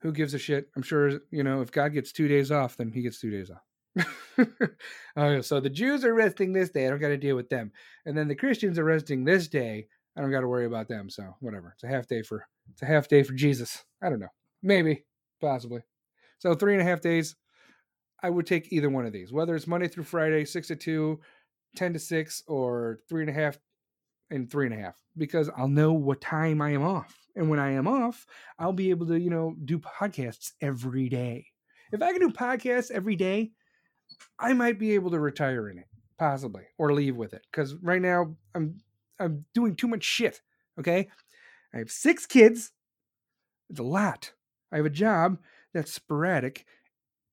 [0.00, 0.68] Who gives a shit?
[0.76, 3.50] I'm sure, you know, if God gets two days off, then he gets two days
[3.50, 3.62] off.
[5.16, 6.86] oh, so the Jews are resting this day.
[6.86, 7.72] I don't got to deal with them.
[8.06, 9.86] And then the Christians are resting this day.
[10.16, 11.10] I don't got to worry about them.
[11.10, 11.72] So whatever.
[11.74, 13.84] It's a half day for it's a half day for Jesus.
[14.02, 14.28] I don't know.
[14.62, 15.04] Maybe,
[15.40, 15.82] possibly.
[16.38, 17.36] So three and a half days.
[18.20, 21.20] I would take either one of these, whether it's Monday through Friday, six to two,
[21.76, 23.58] 10 to six, or three and a half
[24.30, 27.16] and three and a half, because I'll know what time I am off.
[27.36, 28.26] And when I am off,
[28.58, 31.46] I'll be able to, you know, do podcasts every day.
[31.92, 33.52] If I can do podcasts every day,
[34.38, 35.86] I might be able to retire in it,
[36.18, 37.42] possibly, or leave with it.
[37.50, 38.78] Because right now I'm
[39.18, 40.40] I'm doing too much shit.
[40.78, 41.08] Okay.
[41.74, 42.72] I have six kids.
[43.70, 44.32] It's a lot.
[44.72, 45.38] I have a job
[45.74, 46.64] that's sporadic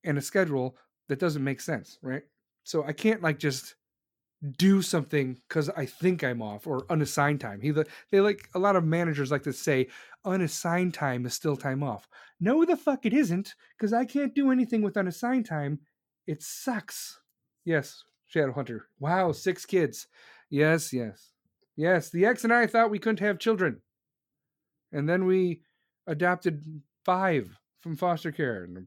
[0.04, 0.76] and a schedule
[1.08, 2.22] that doesn't make sense, right?
[2.64, 3.76] So I can't like just
[4.58, 7.60] do something because I think I'm off or unassigned time.
[7.60, 7.72] He
[8.10, 9.88] they like a lot of managers like to say
[10.24, 12.08] unassigned time is still time off.
[12.38, 15.80] No, the fuck it isn't because I can't do anything with unassigned time.
[16.26, 17.20] It sucks.
[17.64, 18.88] Yes, Shadow Hunter.
[18.98, 20.06] Wow, six kids.
[20.50, 21.32] Yes, yes.
[21.76, 23.82] Yes, the ex and I thought we couldn't have children.
[24.92, 25.62] And then we
[26.06, 26.64] adopted
[27.04, 28.86] five from foster care and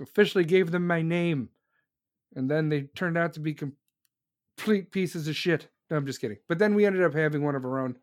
[0.00, 1.48] officially gave them my name.
[2.34, 5.68] And then they turned out to be complete pieces of shit.
[5.90, 6.38] No, I'm just kidding.
[6.48, 7.96] But then we ended up having one of our own.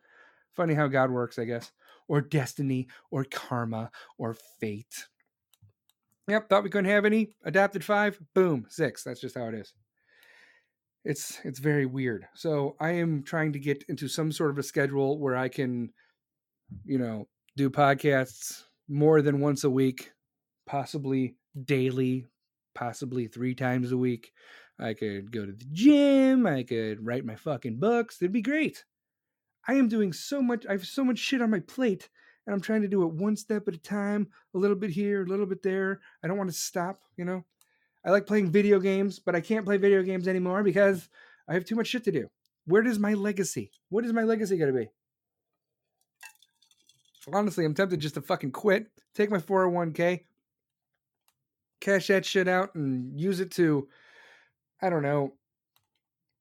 [0.54, 1.72] Funny how God works, I guess.
[2.08, 5.06] Or destiny, or karma, or fate.
[6.28, 7.34] Yep, thought we couldn't have any.
[7.44, 8.20] Adapted five.
[8.34, 9.04] Boom, six.
[9.04, 9.74] That's just how it is
[11.06, 12.28] it's it's very weird.
[12.34, 15.92] So I am trying to get into some sort of a schedule where I can,
[16.84, 20.12] you know, do podcasts more than once a week,
[20.66, 22.26] possibly daily,
[22.74, 24.32] possibly three times a week.
[24.80, 26.48] I could go to the gym.
[26.48, 28.18] I could write my fucking books.
[28.22, 28.84] It'd be great.
[29.68, 30.66] I am doing so much.
[30.68, 32.10] I have so much shit on my plate,
[32.46, 35.24] and I'm trying to do it one step at a time, a little bit here,
[35.24, 36.00] a little bit there.
[36.24, 37.44] I don't want to stop, you know.
[38.06, 41.10] I like playing video games, but I can't play video games anymore because
[41.48, 42.30] I have too much shit to do.
[42.66, 43.72] Where does my legacy?
[43.90, 44.90] What is my legacy going to be?
[47.34, 50.26] Honestly, I'm tempted just to fucking quit, take my 401k,
[51.82, 53.88] cash that shit out, and use it to,
[54.82, 55.34] I don't know,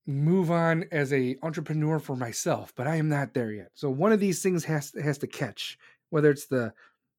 [0.07, 2.75] move on as a entrepreneur for myself.
[2.77, 3.71] But I am not there yet.
[3.75, 5.79] So one of these things has has to catch,
[6.15, 6.73] whether it's the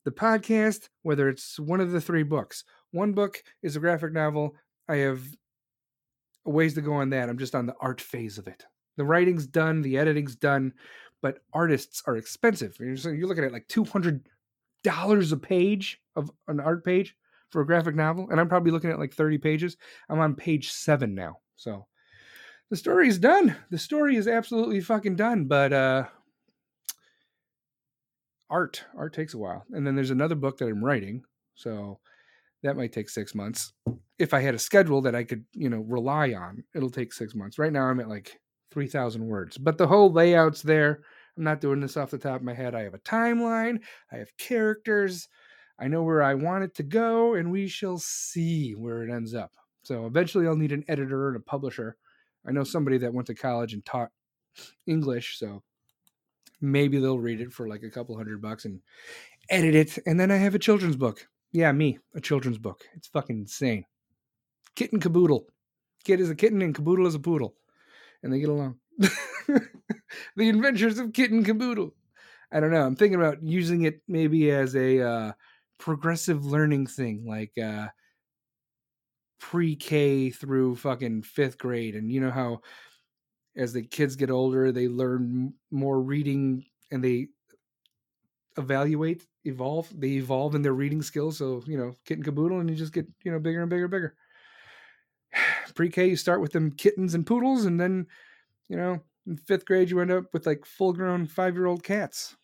[0.06, 2.64] the podcast, whether it's one of the three books.
[2.92, 4.56] One book is a graphic novel.
[4.88, 5.22] I have
[6.46, 7.28] ways to go on that.
[7.28, 8.64] I'm just on the art phase of it.
[8.96, 10.72] The writing's done, the editing's done,
[11.22, 12.78] but artists are expensive.
[12.80, 14.22] You're, you're looking at like $200
[15.32, 17.18] a page of an art page
[17.50, 19.76] for a graphic novel, and I'm probably looking at like 30 pages.
[20.08, 21.40] I'm on page seven now.
[21.58, 21.86] So
[22.70, 23.58] the story is done.
[23.72, 26.06] The story is absolutely fucking done, but uh
[28.50, 28.84] art.
[28.98, 29.66] Art takes a while.
[29.72, 31.24] And then there's another book that I'm writing.
[31.56, 32.00] So
[32.64, 33.74] that might take six months.
[34.18, 37.36] If I had a schedule that I could, you know, rely on, it'll take six
[37.36, 37.60] months.
[37.60, 38.40] Right now I'm at like
[38.72, 41.02] 3,000 words, but the whole layout's there.
[41.38, 42.76] I'm not doing this off the top of my head.
[42.76, 43.80] I have a timeline,
[44.12, 45.28] I have characters,
[45.78, 49.36] I know where I want it to go, and we shall see where it ends
[49.36, 49.52] up.
[49.84, 51.98] So eventually I'll need an editor and a publisher.
[52.48, 54.10] I know somebody that went to college and taught
[54.88, 55.62] English, so
[56.62, 58.82] maybe they'll read it for like a couple hundred bucks and
[59.50, 59.98] edit it.
[60.06, 61.28] And then I have a children's book.
[61.52, 62.84] Yeah, me, a children's book.
[62.96, 63.86] It's fucking insane.
[64.76, 65.48] Kitten Caboodle.
[66.04, 67.56] Kid is a kitten and Caboodle is a poodle.
[68.24, 68.78] And they get along.
[69.00, 71.94] the adventures of Kitten Caboodle.
[72.52, 72.86] I don't know.
[72.86, 75.32] I'm thinking about using it maybe as a uh,
[75.78, 77.88] progressive learning thing, like uh,
[79.40, 81.96] pre-K through fucking fifth grade.
[81.96, 82.62] And you know how
[83.56, 87.30] as the kids get older, they learn more reading and they
[88.58, 89.90] evaluate, evolve.
[89.94, 91.38] They evolve in their reading skills.
[91.38, 93.92] So you know, kitten caboodle, and you just get you know bigger and bigger, and
[93.92, 94.16] bigger.
[95.76, 98.08] Pre-K, you start with them kittens and poodles, and then
[98.70, 102.36] you know, in fifth grade, you end up with like full-grown five-year-old cats.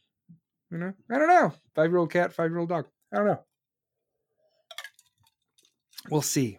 [0.69, 2.87] You know, I don't know, five-year-old cat, five-year-old dog.
[3.13, 3.43] I don't know.
[6.09, 6.57] We'll see.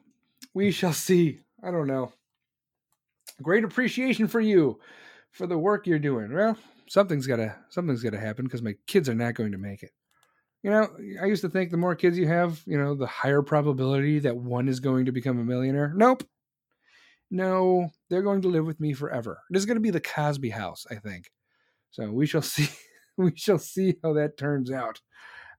[0.55, 1.41] We shall see.
[1.63, 2.13] I don't know.
[3.41, 4.79] Great appreciation for you
[5.31, 6.33] for the work you're doing.
[6.33, 6.57] Well,
[6.89, 9.91] something's gotta something's gotta happen because my kids are not going to make it.
[10.63, 10.89] You know,
[11.21, 14.37] I used to think the more kids you have, you know, the higher probability that
[14.37, 15.93] one is going to become a millionaire.
[15.95, 16.23] Nope.
[17.33, 19.41] No, they're going to live with me forever.
[19.51, 21.33] This is going to be the Cosby house, I think.
[21.91, 22.69] So we shall see.
[23.17, 25.01] we shall see how that turns out.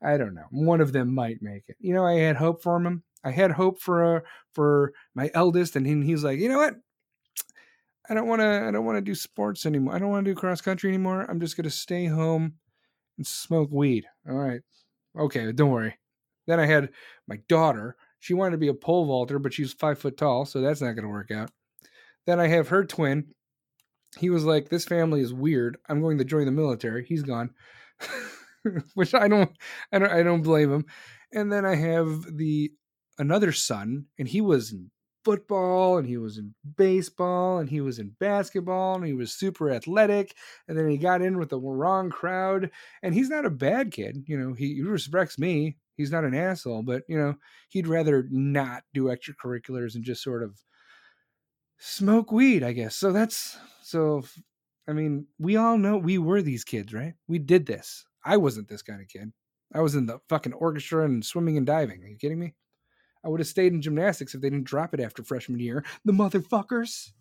[0.02, 0.46] I don't know.
[0.52, 1.78] One of them might make it.
[1.80, 3.04] You know, I had hope for him.
[3.24, 4.20] I had hope for uh,
[4.54, 6.76] for my eldest, and he, he's like, you know what?
[8.10, 8.66] I don't want to.
[8.68, 9.96] I don't want to do sports anymore.
[9.96, 11.26] I don't want to do cross country anymore.
[11.30, 12.56] I'm just gonna stay home
[13.18, 14.06] and smoke weed.
[14.28, 14.62] All right,
[15.18, 15.98] okay, don't worry.
[16.48, 16.90] Then I had
[17.28, 17.96] my daughter.
[18.20, 20.94] She wanted to be a pole vaulter, but she's five foot tall, so that's not
[20.94, 21.52] gonna work out.
[22.26, 23.34] Then I have her twin.
[24.18, 25.78] He was like, "This family is weird.
[25.88, 27.52] I'm going to join the military." He's gone,
[28.96, 29.52] which I don't,
[29.92, 30.86] I don't, I don't blame him.
[31.32, 32.72] And then I have the
[33.18, 34.76] another son, and he was
[35.24, 39.72] football and he was in baseball and he was in basketball and he was super
[39.72, 40.36] athletic
[40.68, 42.70] and then he got in with the wrong crowd
[43.02, 46.36] and he's not a bad kid you know he, he respects me he's not an
[46.36, 47.36] asshole but you know
[47.70, 50.60] he'd rather not do extracurriculars and just sort of
[51.78, 52.96] smoke weed i guess.
[52.96, 54.24] So that's so
[54.88, 57.14] i mean we all know we were these kids right?
[57.28, 58.06] We did this.
[58.26, 59.34] I wasn't this kind of kid.
[59.74, 62.04] I was in the fucking orchestra and swimming and diving.
[62.04, 62.54] Are you kidding me
[63.24, 65.84] I would have stayed in gymnastics if they didn't drop it after freshman year.
[66.06, 67.12] The motherfuckers.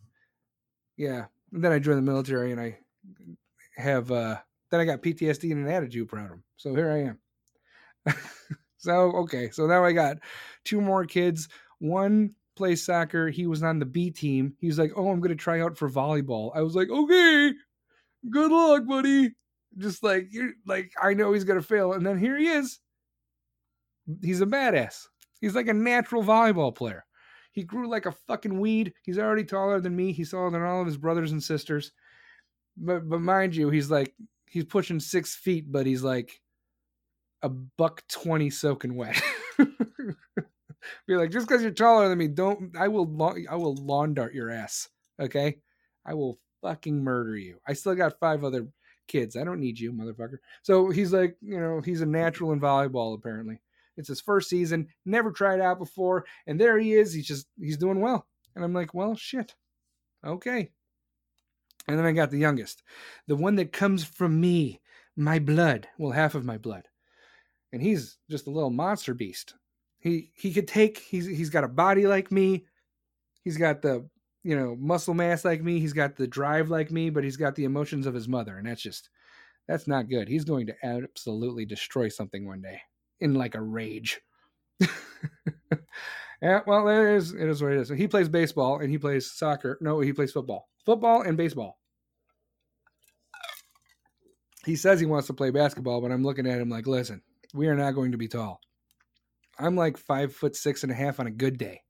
[0.96, 1.26] Yeah.
[1.52, 2.78] And then I joined the military and I
[3.76, 4.36] have uh
[4.70, 6.42] then I got PTSD and an attitude problem.
[6.56, 8.16] So here I am.
[8.78, 10.16] so okay, so now I got
[10.64, 11.48] two more kids.
[11.78, 13.28] One plays soccer.
[13.28, 14.54] He was on the B team.
[14.58, 17.52] He was like, "Oh, I'm going to try out for volleyball." I was like, "Okay,
[18.30, 19.32] good luck, buddy."
[19.78, 22.78] Just like you're like, I know he's going to fail, and then here he is.
[24.22, 25.06] He's a badass.
[25.42, 27.04] He's like a natural volleyball player.
[27.50, 28.94] He grew like a fucking weed.
[29.02, 30.12] He's already taller than me.
[30.12, 31.92] He's taller than all of his brothers and sisters.
[32.78, 34.14] But but mind you, he's like
[34.46, 36.40] he's pushing six feet, but he's like
[37.42, 39.20] a buck twenty soaking wet.
[41.06, 43.06] Be like, just because you're taller than me, don't I will
[43.50, 44.88] I will lawn dart your ass.
[45.20, 45.58] Okay,
[46.06, 47.58] I will fucking murder you.
[47.66, 48.68] I still got five other
[49.08, 49.36] kids.
[49.36, 50.38] I don't need you, motherfucker.
[50.62, 53.60] So he's like, you know, he's a natural in volleyball apparently.
[53.96, 57.12] It's his first season, never tried out before, and there he is.
[57.12, 58.26] He's just he's doing well.
[58.54, 59.54] And I'm like, well, shit.
[60.24, 60.70] Okay.
[61.88, 62.82] And then I got the youngest,
[63.26, 64.80] the one that comes from me,
[65.16, 66.86] my blood, well, half of my blood.
[67.72, 69.54] And he's just a little monster beast.
[69.98, 72.66] He he could take he's he's got a body like me.
[73.44, 74.08] He's got the
[74.42, 75.80] you know muscle mass like me.
[75.80, 78.66] He's got the drive like me, but he's got the emotions of his mother, and
[78.66, 79.08] that's just
[79.68, 80.28] that's not good.
[80.28, 82.80] He's going to absolutely destroy something one day
[83.22, 84.20] in like a rage.
[86.42, 87.88] yeah, well, it is it is what it is.
[87.88, 89.78] He plays baseball and he plays soccer.
[89.80, 90.68] No, he plays football.
[90.84, 91.78] Football and baseball.
[94.64, 97.22] He says he wants to play basketball, but I'm looking at him like, listen,
[97.54, 98.60] we are not going to be tall.
[99.58, 101.82] I'm like five foot six and a half on a good day.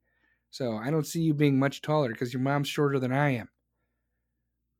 [0.50, 3.48] So I don't see you being much taller because your mom's shorter than I am.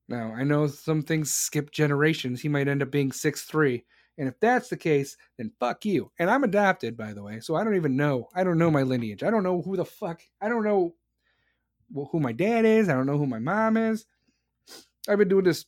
[0.09, 2.43] Now, I know some things skip generations.
[2.43, 3.85] He might end up being six three,
[4.19, 6.11] and if that's the case, then fuck you.
[6.19, 8.29] And I'm adopted, by the way, so I don't even know.
[8.35, 9.23] I don't know my lineage.
[9.23, 10.21] I don't know who the fuck.
[10.41, 10.95] I don't know
[11.95, 12.89] who my dad is.
[12.89, 14.05] I don't know who my mom is.
[15.09, 15.65] I've been doing this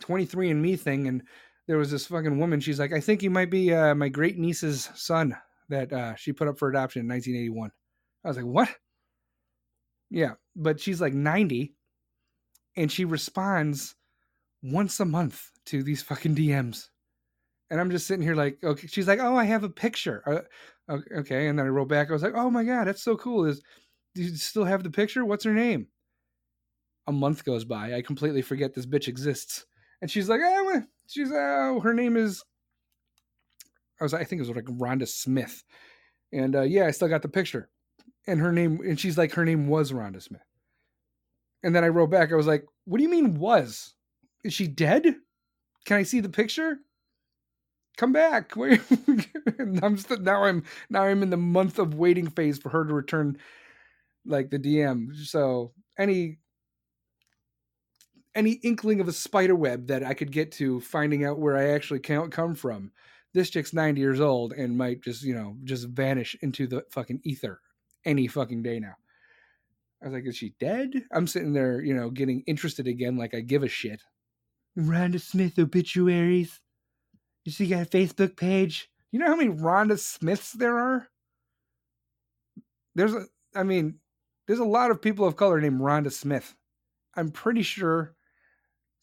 [0.00, 1.22] 23andMe thing, and
[1.66, 2.60] there was this fucking woman.
[2.60, 5.36] She's like, I think you might be uh, my great niece's son
[5.68, 7.70] that uh, she put up for adoption in 1981.
[8.24, 8.68] I was like, what?
[10.10, 11.74] Yeah, but she's like 90
[12.76, 13.94] and she responds
[14.62, 16.88] once a month to these fucking DMs.
[17.72, 18.86] And I'm just sitting here like, okay.
[18.86, 20.22] She's like, oh, I have a picture.
[20.90, 21.48] Uh, okay.
[21.48, 22.10] And then I wrote back.
[22.10, 23.46] I was like, oh my God, that's so cool.
[23.46, 23.62] Is
[24.14, 25.24] do you still have the picture?
[25.24, 25.86] What's her name?
[27.06, 27.94] A month goes by.
[27.94, 29.64] I completely forget this bitch exists.
[30.02, 32.44] And she's like, oh, she's, oh, her name is,
[33.98, 35.64] I was, I think it was like Rhonda Smith.
[36.30, 37.70] And uh, yeah, I still got the picture.
[38.26, 40.44] And her name, and she's like, her name was Rhonda Smith.
[41.62, 43.94] And then I wrote back, I was like, what do you mean was?
[44.44, 45.06] Is she dead?
[45.86, 46.76] Can I see the picture?
[47.96, 48.52] Come back.
[48.56, 52.94] I'm st- now I'm now I'm in the month of waiting phase for her to
[52.94, 53.38] return
[54.24, 55.14] like the DM.
[55.26, 56.38] So any
[58.34, 61.70] any inkling of a spider web that I could get to finding out where I
[61.70, 62.92] actually can't come from.
[63.34, 67.20] This chick's 90 years old and might just, you know, just vanish into the fucking
[67.24, 67.60] ether
[68.04, 68.94] any fucking day now.
[70.02, 70.90] I was like, is she dead?
[71.12, 74.02] I'm sitting there, you know, getting interested again, like I give a shit.
[74.76, 76.60] Rhonda Smith obituaries.
[77.44, 78.88] You see, got a Facebook page.
[79.10, 81.08] You know how many Rhonda Smiths there are?
[82.94, 83.96] There's a, I mean,
[84.46, 86.54] there's a lot of people of color named Rhonda Smith.
[87.14, 88.14] I'm pretty sure,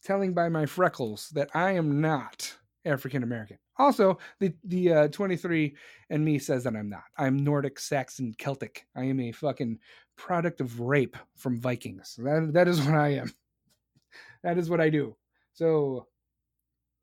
[0.04, 3.58] telling by my freckles, that I am not African American.
[3.78, 5.76] Also, the the uh, 23
[6.10, 7.04] and me says that I'm not.
[7.18, 8.86] I'm Nordic, Saxon, Celtic.
[8.96, 9.80] I am a fucking
[10.18, 12.16] product of rape from Vikings.
[12.18, 13.32] That that is what I am.
[14.42, 15.18] That is what I do.
[15.52, 16.08] So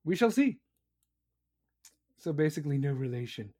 [0.04, 0.58] we shall see.
[2.26, 3.54] So basically, no relation.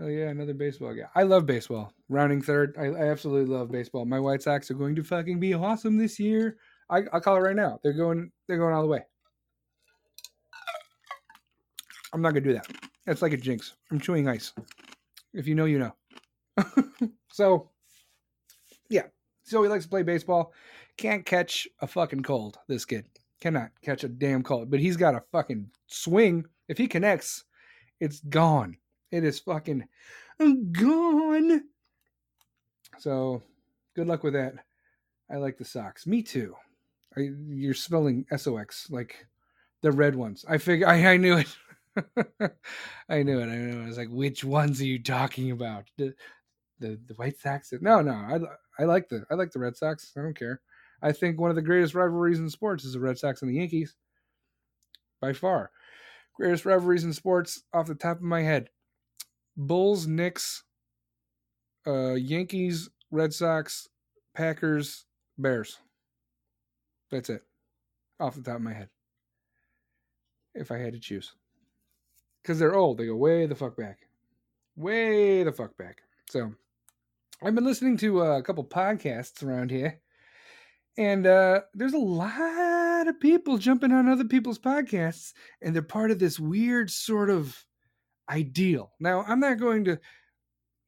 [0.00, 1.04] Oh yeah, another baseball guy.
[1.14, 1.92] I love baseball.
[2.08, 4.04] Rounding third, I, I absolutely love baseball.
[4.04, 6.56] My White Sox are going to fucking be awesome this year.
[6.90, 7.78] I, I'll call it right now.
[7.84, 8.32] They're going.
[8.48, 9.02] They're going all the way.
[12.12, 12.66] I'm not gonna do that.
[13.06, 13.74] That's like a jinx.
[13.92, 14.52] I'm chewing ice.
[15.32, 15.94] If you know, you know.
[17.30, 17.70] so,
[18.90, 19.06] yeah.
[19.44, 20.52] So he likes to play baseball.
[20.96, 22.58] Can't catch a fucking cold.
[22.66, 23.06] This kid
[23.40, 24.68] cannot catch a damn cold.
[24.68, 26.46] But he's got a fucking swing.
[26.66, 27.44] If he connects,
[28.00, 28.76] it's gone.
[29.10, 29.86] It is fucking
[30.72, 31.62] gone.
[32.98, 33.42] So,
[33.94, 34.54] good luck with that.
[35.30, 36.06] I like the socks.
[36.06, 36.54] Me too.
[37.16, 39.26] I, you're spelling S O X like
[39.82, 40.44] the red ones.
[40.48, 41.56] I figure I, I knew it.
[43.08, 43.44] I knew it.
[43.44, 43.84] I knew it.
[43.84, 45.84] I was like, which ones are you talking about?
[45.96, 46.14] The
[46.80, 47.72] the, the White Sox?
[47.80, 48.12] No, no.
[48.12, 50.12] I I like the I like the Red Sox.
[50.16, 50.60] I don't care.
[51.02, 53.56] I think one of the greatest rivalries in sports is the Red Sox and the
[53.56, 53.94] Yankees.
[55.20, 55.70] By far.
[56.36, 58.70] Greatest rivalries in sports off the top of my head.
[59.56, 60.64] Bulls, Knicks,
[61.86, 63.88] uh, Yankees, Red Sox,
[64.34, 65.04] Packers,
[65.38, 65.78] Bears.
[67.10, 67.42] That's it.
[68.18, 68.88] Off the top of my head.
[70.54, 71.34] If I had to choose.
[72.42, 72.98] Because they're old.
[72.98, 73.98] They go way the fuck back.
[74.76, 76.02] Way the fuck back.
[76.28, 76.52] So
[77.42, 80.00] I've been listening to uh, a couple podcasts around here.
[80.96, 85.32] And uh, there's a lot of people jumping on other people's podcasts,
[85.62, 87.64] and they're part of this weird sort of
[88.30, 88.92] ideal.
[89.00, 90.00] Now, I'm not going to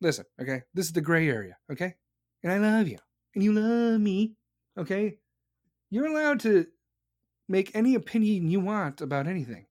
[0.01, 0.63] listen, okay?
[0.75, 1.95] This is the gray area, okay?
[2.43, 2.99] And I love you,
[3.35, 4.35] and you love me,
[4.79, 5.19] okay?
[5.91, 6.67] You're allowed to
[7.49, 9.67] make any opinion you want about anything,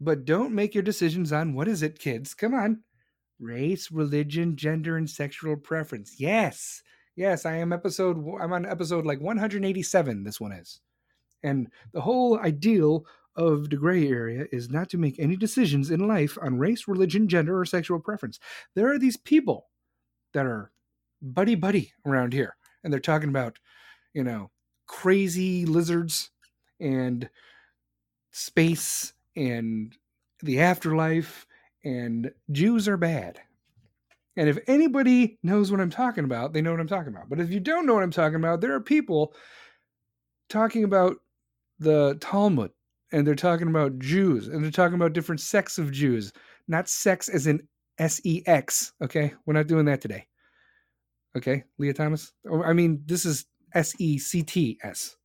[0.00, 2.34] but don't make your decisions on what is it, kids?
[2.34, 2.82] Come on.
[3.40, 6.14] Race, religion, gender, and sexual preference.
[6.18, 6.82] Yes.
[7.16, 10.80] Yes, I am episode I'm on episode like 187 this one is.
[11.42, 16.06] And the whole ideal of the gray area is not to make any decisions in
[16.06, 18.38] life on race, religion, gender, or sexual preference.
[18.74, 19.68] There are these people
[20.34, 20.70] that are
[21.20, 23.58] buddy buddy around here, and they're talking about,
[24.12, 24.50] you know,
[24.86, 26.30] crazy lizards
[26.80, 27.28] and
[28.32, 29.96] space and
[30.42, 31.46] the afterlife
[31.84, 33.40] and Jews are bad.
[34.36, 37.28] And if anybody knows what I'm talking about, they know what I'm talking about.
[37.28, 39.34] But if you don't know what I'm talking about, there are people
[40.48, 41.18] talking about
[41.82, 42.70] the Talmud
[43.12, 46.32] and they're talking about Jews and they're talking about different sects of Jews,
[46.68, 47.66] not sex as in
[47.98, 48.92] S E X.
[49.02, 49.34] Okay.
[49.44, 50.26] We're not doing that today.
[51.36, 51.64] Okay.
[51.78, 52.32] Lia Thomas.
[52.44, 55.16] Or, I mean, this is S E C T S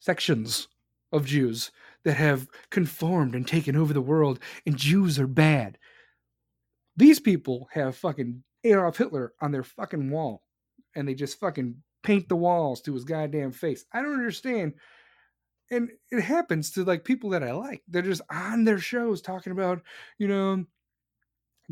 [0.00, 0.68] sections
[1.12, 1.70] of Jews
[2.04, 5.78] that have conformed and taken over the world, and Jews are bad.
[6.96, 10.42] These people have fucking Adolf Hitler on their fucking wall,
[10.94, 13.84] and they just fucking paint the walls to his goddamn face.
[13.92, 14.74] I don't understand.
[15.70, 17.82] And it happens to like people that I like.
[17.88, 19.82] They're just on their shows talking about,
[20.18, 20.64] you know,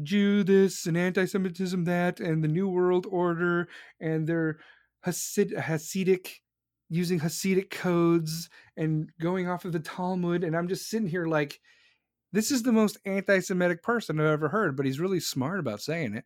[0.03, 3.69] Jew this and anti-Semitism that, and the New World Order,
[4.01, 4.59] and their
[5.07, 6.41] Hasid- Hasidic
[6.89, 10.43] using Hasidic codes and going off of the Talmud.
[10.43, 11.61] And I'm just sitting here like,
[12.33, 16.15] This is the most anti-Semitic person I've ever heard, but he's really smart about saying
[16.15, 16.25] it.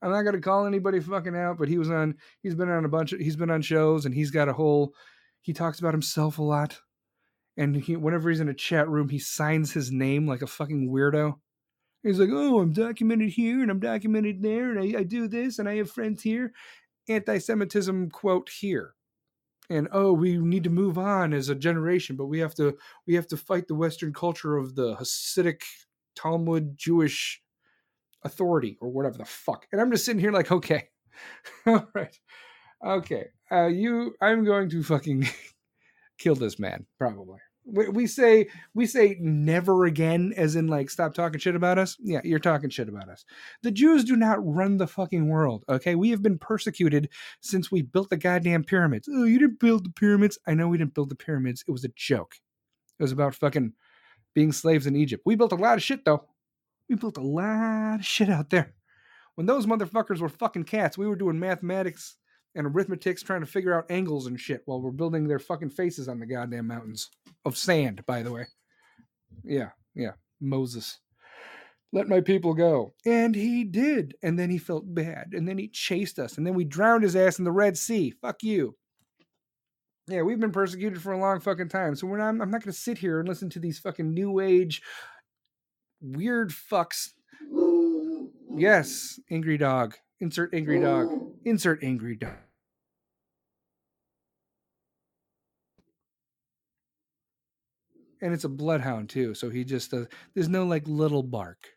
[0.00, 2.16] I'm not gonna call anybody fucking out, but he was on.
[2.42, 3.20] He's been on a bunch of.
[3.20, 4.94] He's been on shows, and he's got a whole.
[5.40, 6.80] He talks about himself a lot,
[7.56, 10.90] and he whenever he's in a chat room, he signs his name like a fucking
[10.90, 11.34] weirdo.
[12.02, 15.58] He's like, "Oh, I'm documented here, and I'm documented there, and I, I do this,
[15.58, 16.52] and I have friends here."
[17.08, 18.94] Anti-Semitism quote here,
[19.68, 22.76] and oh, we need to move on as a generation, but we have to
[23.06, 25.62] we have to fight the Western culture of the Hasidic
[26.14, 27.42] Talmud Jewish
[28.24, 29.66] authority or whatever the fuck.
[29.72, 30.88] And I'm just sitting here like, okay,
[31.66, 32.16] all right,
[32.84, 35.28] okay, uh, you, I'm going to fucking
[36.22, 37.38] kill this man probably.
[37.64, 41.96] We, we say we say never again, as in like stop talking shit about us.
[42.00, 43.24] Yeah, you're talking shit about us.
[43.62, 45.64] The Jews do not run the fucking world.
[45.68, 47.08] Okay, we have been persecuted
[47.40, 49.08] since we built the goddamn pyramids.
[49.12, 50.38] Oh, you didn't build the pyramids.
[50.46, 51.64] I know we didn't build the pyramids.
[51.66, 52.34] It was a joke.
[52.98, 53.74] It was about fucking
[54.34, 55.22] being slaves in Egypt.
[55.24, 56.24] We built a lot of shit though.
[56.88, 58.74] We built a lot of shit out there.
[59.36, 62.16] When those motherfuckers were fucking cats, we were doing mathematics
[62.54, 66.08] and arithmetics trying to figure out angles and shit while we're building their fucking faces
[66.08, 67.10] on the goddamn mountains
[67.44, 68.46] of sand, by the way.
[69.44, 70.12] Yeah, yeah.
[70.40, 70.98] Moses.
[71.92, 72.94] Let my people go.
[73.04, 74.14] And he did.
[74.22, 75.28] And then he felt bad.
[75.32, 76.38] And then he chased us.
[76.38, 78.14] And then we drowned his ass in the Red Sea.
[78.22, 78.76] Fuck you.
[80.08, 81.94] Yeah, we've been persecuted for a long fucking time.
[81.94, 84.40] So we're not, I'm not going to sit here and listen to these fucking new
[84.40, 84.82] age
[86.02, 87.10] weird fucks.
[88.54, 89.94] Yes, angry dog.
[90.20, 91.08] Insert angry dog.
[91.44, 92.36] Insert angry dog.
[98.20, 100.06] And it's a bloodhound too, so he just does.
[100.34, 101.68] There's no like little bark.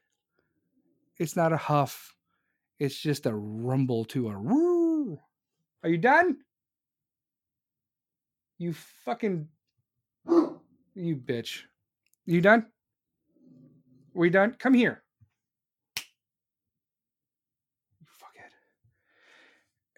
[1.17, 2.15] It's not a huff.
[2.77, 5.19] It's just a rumble to a roo.
[5.81, 6.37] Are you done?
[8.59, 9.47] You fucking
[10.27, 11.61] you bitch.
[12.25, 12.67] You done?
[14.13, 14.55] we done?
[14.57, 15.04] Come here.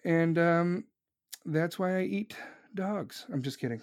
[0.04, 0.84] And um,
[1.44, 2.36] that's why I eat
[2.74, 3.26] dogs.
[3.32, 3.82] I'm just kidding.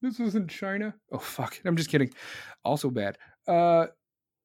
[0.00, 0.94] This isn't China.
[1.10, 1.58] Oh fuck.
[1.64, 2.10] I'm just kidding.
[2.64, 3.18] Also bad.
[3.46, 3.86] Uh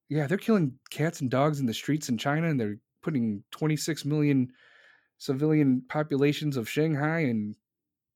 [0.08, 4.04] yeah, they're killing cats and dogs in the streets in China and they're putting 26
[4.04, 4.48] million
[5.18, 7.54] civilian populations of Shanghai and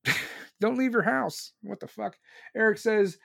[0.61, 1.53] don't leave your house.
[1.63, 2.17] What the fuck?
[2.57, 3.19] Eric says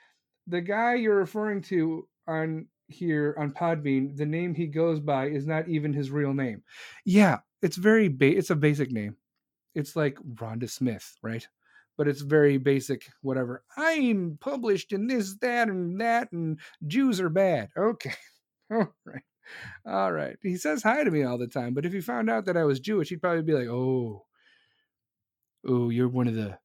[0.46, 5.46] the guy you're referring to on here on Podbean, the name he goes by is
[5.46, 6.62] not even his real name.
[7.04, 9.16] Yeah, it's very ba- it's a basic name.
[9.74, 11.46] It's like Rhonda Smith, right?
[11.96, 13.64] But it's very basic, whatever.
[13.76, 17.70] I'm published in this, that, and that, and Jews are bad.
[17.76, 18.14] Okay.
[18.70, 19.22] All right.
[19.86, 20.36] All right.
[20.42, 22.64] He says hi to me all the time, but if he found out that I
[22.64, 24.24] was Jewish, he'd probably be like, "Oh,
[25.66, 26.58] oh, you're one of the,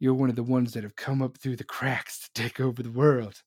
[0.00, 2.82] you're one of the ones that have come up through the cracks to take over
[2.82, 3.42] the world."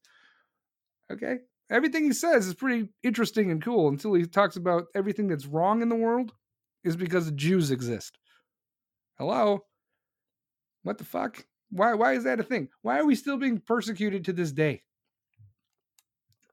[1.12, 1.40] Okay,
[1.70, 5.82] everything he says is pretty interesting and cool until he talks about everything that's wrong
[5.82, 6.32] in the world
[6.84, 8.18] is because Jews exist.
[9.20, 9.66] Hello?
[10.84, 11.46] What the fuck?
[11.72, 12.70] Why why is that a thing?
[12.82, 14.84] Why are we still being persecuted to this day?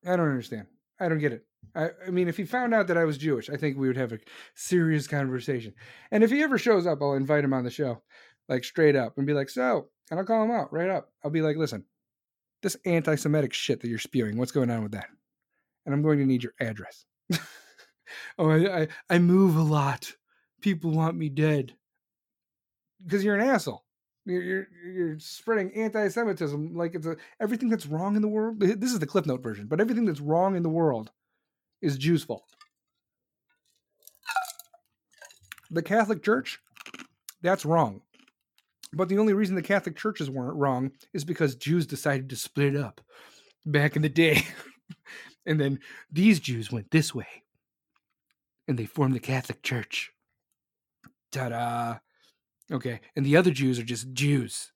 [0.05, 0.67] I don't understand.
[0.99, 1.47] I don't get it.
[1.77, 3.97] I, I mean, if he found out that I was Jewish, I think we would
[3.97, 4.19] have a
[4.57, 5.75] serious conversation.
[6.11, 8.03] And if he ever shows up, I'll invite him on the show,
[8.49, 11.13] like straight up, and be like, so, and I'll call him out right up.
[11.25, 11.85] I'll be like, listen,
[12.63, 14.39] this anti-Semitic shit that you're spewing.
[14.39, 15.09] What's going on with that?
[15.85, 17.05] And I'm going to need your address.
[18.39, 20.13] oh, I, I I move a lot.
[20.61, 21.77] People want me dead
[23.05, 23.85] because you're an asshole.
[24.25, 28.59] You're, you're you're spreading anti-Semitism like it's a everything that's wrong in the world.
[28.59, 31.13] This is the Cliff Note version, but everything that's wrong in the world
[31.81, 32.45] is Jews' fault.
[35.71, 36.61] The Catholic Church,
[37.43, 38.03] that's wrong.
[38.93, 42.77] But the only reason the Catholic churches weren't wrong is because Jews decided to split
[42.77, 43.01] up
[43.65, 44.47] back in the day.
[45.47, 45.81] and then
[46.11, 47.27] these Jews went this way
[48.69, 50.13] and they formed the Catholic Church.
[51.33, 51.99] Ta da.
[52.73, 53.01] Okay.
[53.15, 54.73] And the other Jews are just Jews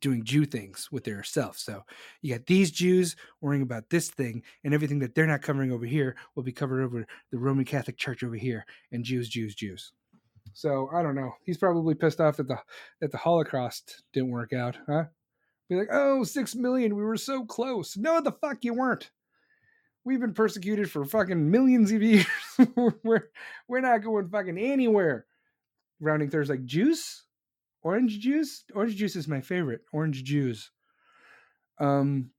[0.00, 1.58] doing Jew things with their self.
[1.58, 1.82] So
[2.22, 5.84] you got these Jews worrying about this thing, and everything that they're not covering over
[5.84, 9.92] here will be covered over the Roman Catholic Church over here, and Jews, Jews, Jews.
[10.52, 11.32] So I don't know.
[11.44, 12.58] He's probably pissed off that the
[13.00, 15.04] that the Holocaust didn't work out, huh?
[15.68, 17.96] Be like, oh, six million, we were so close.
[17.96, 19.10] No, the fuck you weren't.
[20.04, 22.26] We've been persecuted for fucking millions of years.
[23.04, 23.28] we're
[23.68, 25.26] we're not going fucking anywhere.
[26.00, 27.24] Rounding thirds like juice,
[27.82, 28.64] orange juice.
[28.74, 29.82] Orange juice is my favorite.
[29.92, 30.70] Orange juice.
[31.78, 32.30] Um,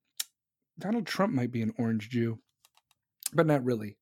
[0.79, 2.39] Donald Trump might be an orange Jew,
[3.33, 3.97] but not really.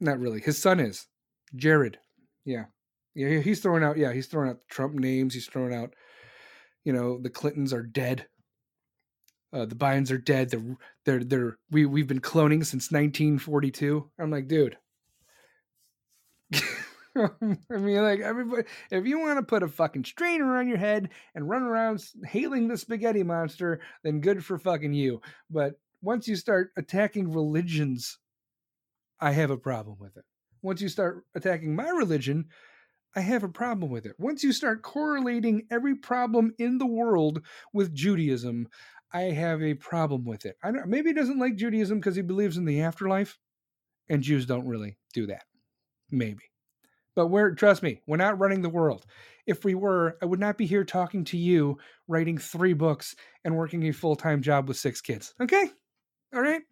[0.00, 0.40] Not really.
[0.40, 1.06] His son is
[1.54, 1.98] Jared.
[2.44, 2.66] Yeah.
[3.14, 3.96] Yeah, he's throwing out.
[3.96, 5.32] Yeah, he's throwing out the Trump names.
[5.34, 5.94] He's throwing out.
[6.84, 8.26] You know, the Clintons are dead.
[9.52, 10.50] uh, the Bidens are dead.
[10.50, 14.10] They're they're they're we we've been cloning since 1942.
[14.18, 14.76] I'm like, dude.
[17.72, 21.10] I mean, like everybody, if you want to put a fucking strainer on your head
[21.34, 25.20] and run around hailing the spaghetti monster, then good for fucking you.
[25.50, 28.18] But once you start attacking religions,
[29.20, 30.24] I have a problem with it.
[30.62, 32.46] Once you start attacking my religion,
[33.14, 34.14] I have a problem with it.
[34.18, 37.40] Once you start correlating every problem in the world
[37.72, 38.68] with Judaism,
[39.12, 40.56] I have a problem with it.
[40.62, 43.38] I don't, maybe he doesn't like Judaism because he believes in the afterlife,
[44.10, 45.44] and Jews don't really do that.
[46.10, 46.42] Maybe.
[47.16, 49.06] But we're trust me, we're not running the world.
[49.46, 53.56] If we were, I would not be here talking to you, writing three books, and
[53.56, 55.34] working a full time job with six kids.
[55.40, 55.70] Okay,
[56.34, 56.62] all right.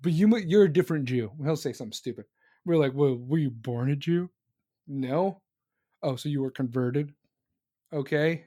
[0.00, 1.32] But you, you're a different Jew.
[1.42, 2.24] He'll say something stupid.
[2.64, 4.30] We're like, well, were you born a Jew?
[4.86, 5.40] No.
[6.02, 7.12] Oh, so you were converted?
[7.92, 8.44] Okay.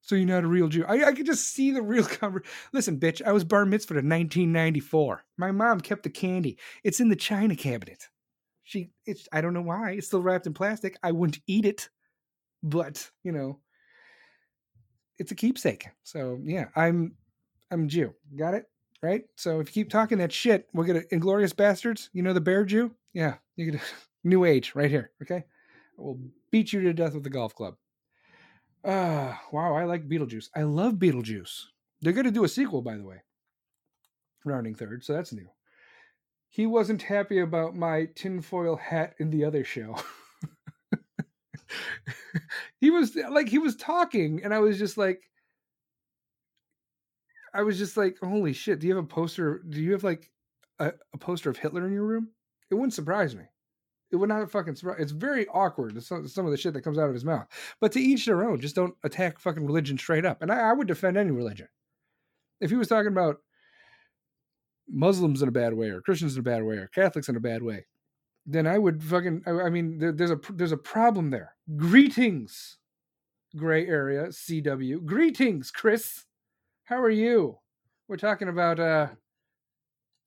[0.00, 0.84] So you're not a real Jew.
[0.86, 2.46] I, I could just see the real convert.
[2.72, 5.24] Listen, bitch, I was bar mitzvah in 1994.
[5.36, 6.58] My mom kept the candy.
[6.84, 8.08] It's in the china cabinet.
[8.66, 9.92] She, it's, I don't know why.
[9.92, 10.98] It's still wrapped in plastic.
[11.00, 11.88] I wouldn't eat it,
[12.64, 13.60] but you know,
[15.18, 15.86] it's a keepsake.
[16.02, 17.14] So yeah, I'm,
[17.70, 18.12] I'm Jew.
[18.34, 18.64] Got it?
[19.02, 19.22] Right?
[19.36, 22.08] So if you keep talking that shit, we'll get Inglourious Basterds.
[22.12, 22.90] You know the bear Jew?
[23.12, 23.80] Yeah, you get
[24.24, 25.12] New Age right here.
[25.22, 25.44] Okay,
[25.96, 26.18] we'll
[26.50, 27.76] beat you to death with the golf club.
[28.84, 30.48] Ah, wow, I like Beetlejuice.
[30.56, 31.66] I love Beetlejuice.
[32.00, 33.22] They're going to do a sequel, by the way.
[34.44, 35.48] Rounding third, so that's new.
[36.56, 39.94] He wasn't happy about my tinfoil hat in the other show.
[42.80, 45.20] he was like, he was talking, and I was just like,
[47.52, 49.62] I was just like, holy shit, do you have a poster?
[49.68, 50.30] Do you have like
[50.78, 52.30] a, a poster of Hitler in your room?
[52.70, 53.44] It wouldn't surprise me.
[54.10, 54.96] It would not fucking surprise.
[54.98, 56.02] It's very awkward.
[56.02, 57.48] Some, some of the shit that comes out of his mouth.
[57.82, 58.62] But to each their own.
[58.62, 60.40] Just don't attack fucking religion straight up.
[60.40, 61.68] And I, I would defend any religion.
[62.62, 63.42] If he was talking about
[64.88, 67.40] Muslims in a bad way, or Christians in a bad way, or Catholics in a
[67.40, 67.86] bad way,
[68.46, 69.42] then I would fucking.
[69.46, 71.54] I, I mean, there, there's a there's a problem there.
[71.76, 72.78] Greetings,
[73.56, 75.04] gray area CW.
[75.04, 76.24] Greetings, Chris.
[76.84, 77.58] How are you?
[78.08, 79.08] We're talking about uh,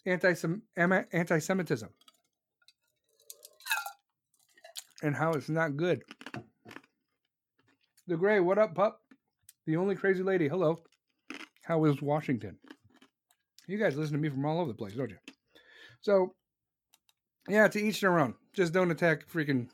[0.06, 0.34] anti
[0.76, 1.90] anti-Semitism
[5.02, 6.04] and how it's not good.
[8.08, 9.02] The Gray, what up, pup?
[9.66, 10.48] The only crazy lady.
[10.48, 10.82] Hello.
[11.64, 12.58] How is Washington?
[13.70, 15.18] You guys listen to me from all over the place, don't you?
[16.02, 16.34] So,
[17.48, 18.34] yeah, to each their own.
[18.54, 19.68] Just don't attack freaking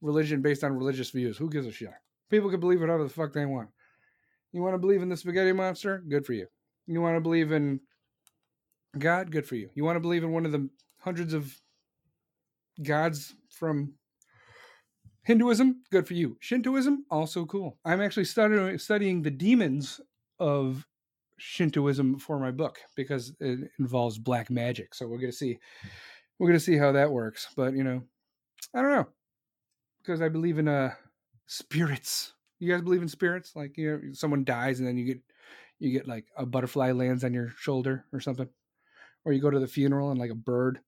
[0.00, 1.36] religion based on religious views.
[1.36, 1.90] Who gives a shit?
[2.30, 3.68] People can believe whatever the fuck they want.
[4.52, 6.04] You want to believe in the spaghetti monster?
[6.08, 6.46] Good for you.
[6.86, 7.80] You want to believe in
[8.96, 9.32] God?
[9.32, 9.70] Good for you.
[9.74, 11.52] You want to believe in one of the hundreds of
[12.80, 13.94] gods from
[15.24, 16.36] Hinduism, good for you.
[16.40, 17.78] Shintoism, also cool.
[17.84, 20.00] I'm actually studying studying the demons
[20.38, 20.86] of
[21.40, 24.94] Shintoism for my book because it involves black magic.
[24.94, 25.58] So we're gonna see
[26.38, 27.48] we're gonna see how that works.
[27.56, 28.02] But you know,
[28.74, 29.08] I don't know
[30.02, 30.92] because I believe in uh
[31.46, 32.34] spirits.
[32.58, 33.56] You guys believe in spirits?
[33.56, 35.20] Like you know, someone dies and then you get
[35.78, 38.48] you get like a butterfly lands on your shoulder or something,
[39.24, 40.80] or you go to the funeral and like a bird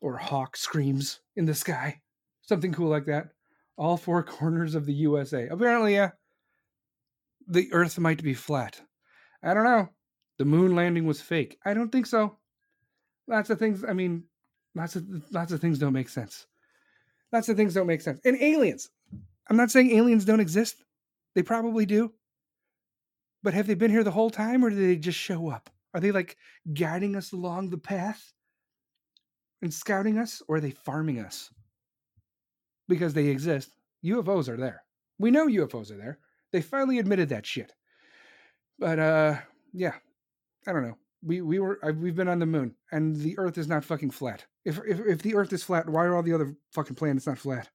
[0.00, 2.00] or a hawk screams in the sky
[2.46, 3.28] something cool like that.
[3.76, 5.48] All four corners of the USA.
[5.48, 6.10] Apparently, yeah,
[7.46, 8.80] the Earth might be flat.
[9.42, 9.88] I don't know.
[10.38, 11.58] The moon landing was fake.
[11.64, 12.36] I don't think so.
[13.26, 13.84] Lots of things.
[13.84, 14.24] I mean,
[14.74, 16.46] lots of lots of things don't make sense.
[17.32, 18.20] Lots of things don't make sense.
[18.24, 18.90] And aliens.
[19.48, 20.84] I'm not saying aliens don't exist.
[21.34, 22.12] They probably do.
[23.42, 25.70] But have they been here the whole time, or did they just show up?
[25.94, 26.36] Are they like
[26.74, 28.32] guiding us along the path
[29.62, 31.50] and scouting us, or are they farming us?
[32.88, 33.70] because they exist.
[34.04, 34.82] UFOs are there.
[35.18, 36.18] We know UFOs are there.
[36.52, 37.74] They finally admitted that shit.
[38.78, 39.36] But uh
[39.72, 39.94] yeah,
[40.66, 40.96] I don't know.
[41.22, 44.10] We we were I, we've been on the moon and the earth is not fucking
[44.10, 44.44] flat.
[44.64, 47.38] If if if the earth is flat, why are all the other fucking planets not
[47.38, 47.68] flat?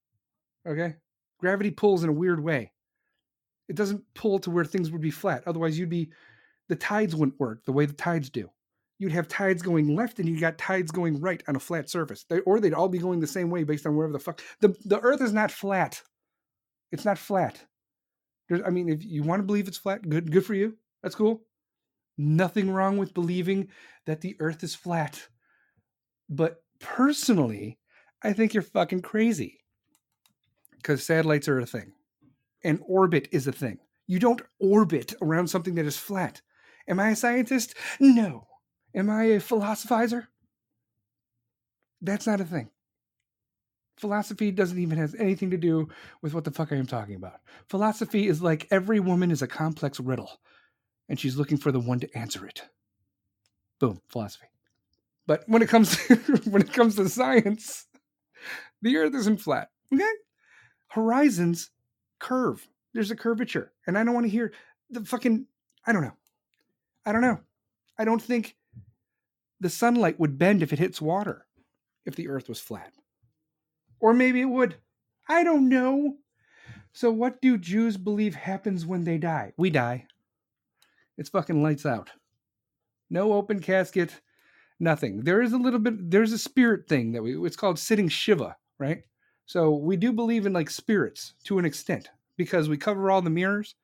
[0.67, 0.95] Okay?
[1.39, 2.71] Gravity pulls in a weird way.
[3.67, 5.43] It doesn't pull to where things would be flat.
[5.47, 6.11] Otherwise you'd be
[6.69, 8.49] the tides wouldn't work the way the tides do.
[8.99, 12.23] You'd have tides going left and you got tides going right on a flat surface.
[12.29, 14.41] They, or they'd all be going the same way based on wherever the fuck.
[14.59, 16.03] The, the earth is not flat.
[16.91, 17.65] It's not flat.
[18.47, 20.77] There's, I mean, if you want to believe it's flat, good, good for you.
[21.01, 21.41] That's cool.
[22.17, 23.69] Nothing wrong with believing
[24.05, 25.27] that the earth is flat.
[26.29, 27.79] But personally,
[28.23, 29.59] I think you're fucking crazy.
[30.77, 31.93] Because satellites are a thing.
[32.63, 33.79] And orbit is a thing.
[34.07, 36.41] You don't orbit around something that is flat.
[36.87, 37.75] Am I a scientist?
[37.99, 38.47] No.
[38.93, 40.27] Am I a philosophizer?
[42.01, 42.69] That's not a thing.
[43.97, 45.87] Philosophy doesn't even have anything to do
[46.21, 47.39] with what the fuck I am talking about.
[47.69, 50.39] Philosophy is like every woman is a complex riddle.
[51.09, 52.63] And she's looking for the one to answer it.
[53.79, 54.47] Boom, philosophy.
[55.27, 56.15] But when it comes to,
[56.49, 57.85] when it comes to science,
[58.81, 59.69] the earth isn't flat.
[59.93, 60.03] Okay?
[60.87, 61.69] Horizons
[62.19, 62.67] curve.
[62.93, 63.71] There's a curvature.
[63.87, 64.53] And I don't want to hear
[64.89, 65.45] the fucking
[65.85, 66.17] I don't know.
[67.05, 67.39] I don't know.
[67.97, 68.55] I don't think
[69.59, 71.45] the sunlight would bend if it hits water
[72.05, 72.93] if the earth was flat.
[73.99, 74.75] Or maybe it would.
[75.29, 76.17] I don't know.
[76.93, 79.53] So, what do Jews believe happens when they die?
[79.57, 80.07] We die.
[81.21, 82.09] It's fucking lights out.
[83.09, 84.19] No open casket,
[84.79, 85.21] nothing.
[85.21, 88.57] There is a little bit, there's a spirit thing that we, it's called sitting Shiva,
[88.79, 89.03] right?
[89.45, 93.29] So, we do believe in like spirits to an extent because we cover all the
[93.29, 93.75] mirrors.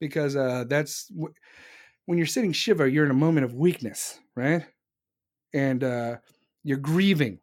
[0.00, 1.10] Because uh, that's
[2.06, 4.66] when you're sitting Shiva, you're in a moment of weakness, right?
[5.54, 6.16] And uh,
[6.64, 7.40] you're grieving.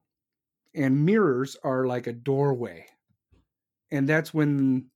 [0.76, 2.86] And mirrors are like a doorway
[3.92, 4.88] and that's when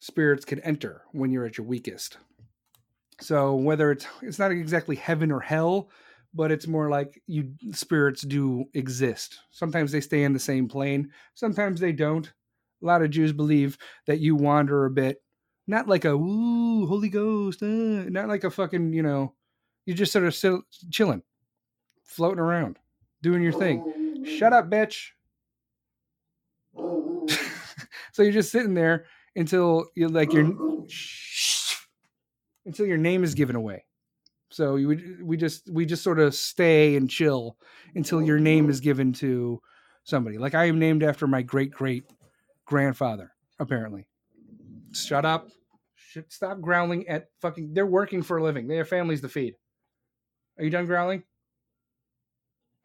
[0.00, 2.18] spirits can enter when you're at your weakest
[3.20, 5.90] so whether it's it's not exactly heaven or hell
[6.36, 9.38] but it's more like you spirits do exist.
[9.52, 12.32] Sometimes they stay in the same plane sometimes they don't.
[12.82, 15.22] A lot of jews believe that you wander a bit
[15.66, 19.34] not like a ooh holy ghost uh, not like a fucking you know
[19.86, 21.22] you just sort of still chilling
[22.04, 22.78] floating around
[23.22, 24.24] doing your thing.
[24.24, 25.10] Shut up bitch.
[28.12, 30.54] So you're just sitting there until you're like your
[32.66, 33.84] until your name is given away.
[34.50, 37.56] So you would we just we just sort of stay and chill
[37.94, 39.60] until your name is given to
[40.04, 40.38] somebody.
[40.38, 42.04] Like I am named after my great great
[42.64, 44.06] grandfather, apparently.
[44.92, 45.48] Shut up.
[46.28, 48.68] Stop growling at fucking they're working for a living.
[48.68, 49.54] They have families to feed.
[50.58, 51.24] Are you done growling?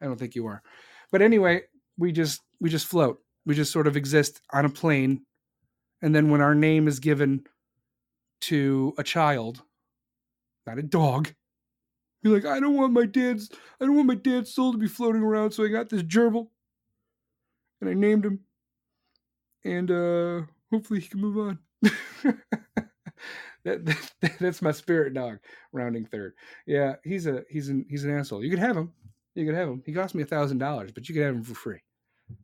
[0.02, 0.62] I don't think you are.
[1.12, 1.62] But anyway,
[1.96, 3.20] we just we just float.
[3.46, 5.24] We just sort of exist on a plane.
[6.02, 7.44] And then when our name is given
[8.42, 9.62] to a child,
[10.66, 11.32] not a dog,
[12.22, 13.50] you're like, I don't want my dad's
[13.80, 16.48] I don't want my dad's soul to be floating around, so I got this gerbil.
[17.80, 18.40] And I named him.
[19.64, 21.58] And uh hopefully he can move on.
[23.64, 25.38] that, that, that's my spirit dog,
[25.72, 26.34] rounding third.
[26.66, 28.44] Yeah, he's a he's an he's an asshole.
[28.44, 28.92] You could have him.
[29.34, 29.82] You could have him.
[29.86, 31.80] He cost me a thousand dollars, but you could have him for free.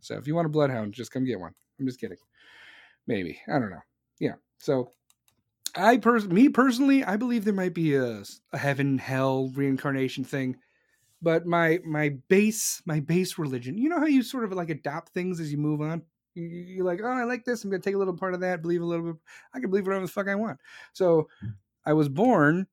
[0.01, 1.53] So if you want a bloodhound, just come get one.
[1.79, 2.17] I'm just kidding.
[3.07, 3.83] Maybe I don't know.
[4.19, 4.35] Yeah.
[4.59, 4.93] So
[5.77, 8.23] I pers- me personally, I believe there might be a,
[8.53, 10.57] a heaven hell reincarnation thing,
[11.21, 13.77] but my my base my base religion.
[13.79, 16.03] You know how you sort of like adopt things as you move on.
[16.35, 17.65] You're like, oh, I like this.
[17.65, 18.63] I'm gonna take a little part of that.
[18.63, 19.17] Believe a little bit.
[19.55, 20.59] I can believe whatever the fuck I want.
[20.93, 21.29] So
[21.85, 22.67] I was born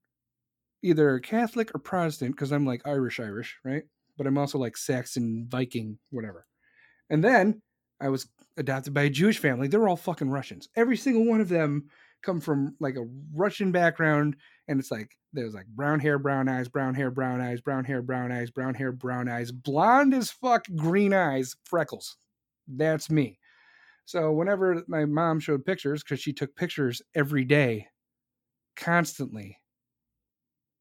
[0.81, 3.83] either Catholic or Protestant because I'm like Irish Irish, right?
[4.17, 6.45] But I'm also like Saxon Viking, whatever.
[7.09, 7.61] And then
[7.99, 8.27] I was
[8.57, 9.67] adopted by a Jewish family.
[9.67, 10.67] They're all fucking Russians.
[10.75, 11.89] Every single one of them
[12.23, 14.35] come from like a Russian background.
[14.67, 18.01] And it's like, there's like brown hair, brown eyes, brown hair, brown eyes, brown hair,
[18.01, 22.17] brown eyes, brown hair, brown eyes, blonde as fuck, green eyes, freckles.
[22.67, 23.39] That's me.
[24.05, 27.87] So whenever my mom showed pictures, because she took pictures every day,
[28.75, 29.59] constantly,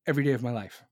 [0.06, 0.82] every day of my life.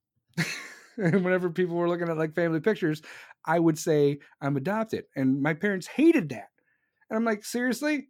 [0.97, 3.03] and whenever people were looking at like family pictures,
[3.45, 5.05] I would say I'm adopted.
[5.17, 6.49] And my parents hated that.
[7.09, 8.09] And I'm like, seriously?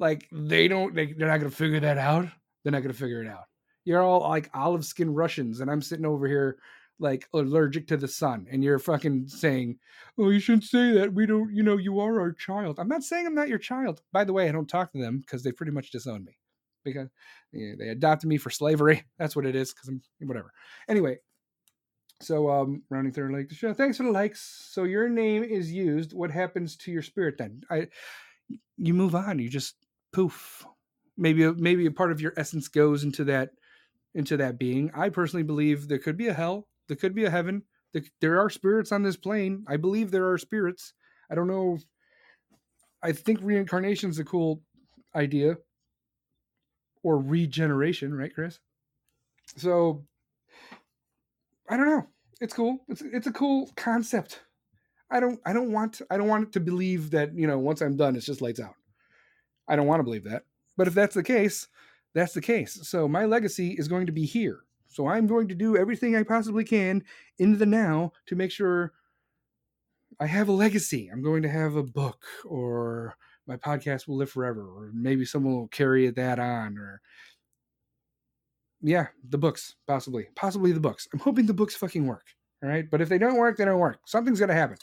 [0.00, 2.26] Like they don't they, they're not gonna figure that out.
[2.64, 3.44] They're not gonna figure it out.
[3.84, 6.58] You're all like olive skin Russians, and I'm sitting over here
[6.98, 9.78] like allergic to the sun, and you're fucking saying,
[10.18, 11.12] Oh, you shouldn't say that.
[11.14, 12.78] We don't, you know, you are our child.
[12.78, 14.02] I'm not saying I'm not your child.
[14.12, 16.36] By the way, I don't talk to them because they pretty much disown me.
[16.84, 17.08] Because
[17.52, 19.04] yeah, they adopted me for slavery.
[19.18, 20.52] That's what it is, because I'm whatever.
[20.88, 21.18] Anyway,
[22.22, 23.72] so, um, rounding third like the show.
[23.72, 24.68] Thanks for the likes.
[24.70, 26.12] So your name is used.
[26.12, 27.62] What happens to your spirit then?
[27.70, 27.88] I,
[28.76, 29.38] you move on.
[29.38, 29.74] You just
[30.12, 30.66] poof.
[31.16, 33.50] Maybe maybe a part of your essence goes into that
[34.14, 34.90] into that being.
[34.94, 36.66] I personally believe there could be a hell.
[36.88, 37.62] There could be a heaven.
[37.92, 39.64] There, there are spirits on this plane.
[39.68, 40.94] I believe there are spirits.
[41.30, 41.78] I don't know.
[43.02, 44.62] I think reincarnation is a cool
[45.14, 45.56] idea,
[47.02, 48.58] or regeneration, right, Chris?
[49.56, 50.04] So
[51.68, 52.06] I don't know.
[52.40, 52.78] It's cool.
[52.88, 54.40] It's it's a cool concept.
[55.10, 57.80] I don't I don't want I don't want it to believe that, you know, once
[57.80, 58.74] I'm done it's just lights out.
[59.70, 60.42] I don't want to believe that.
[60.76, 61.68] But if that's the case,
[62.12, 62.80] that's the case.
[62.82, 64.60] So my legacy is going to be here.
[64.88, 67.04] So I'm going to do everything I possibly can
[67.38, 68.92] in the now to make sure
[70.18, 71.08] I have a legacy.
[71.10, 73.16] I'm going to have a book or
[73.46, 77.00] my podcast will live forever or maybe someone will carry that on or
[78.82, 80.26] yeah, the books, possibly.
[80.34, 81.06] Possibly the books.
[81.12, 82.26] I'm hoping the books fucking work.
[82.62, 82.90] All right.
[82.90, 84.00] But if they don't work, they don't work.
[84.06, 84.78] Something's going to happen.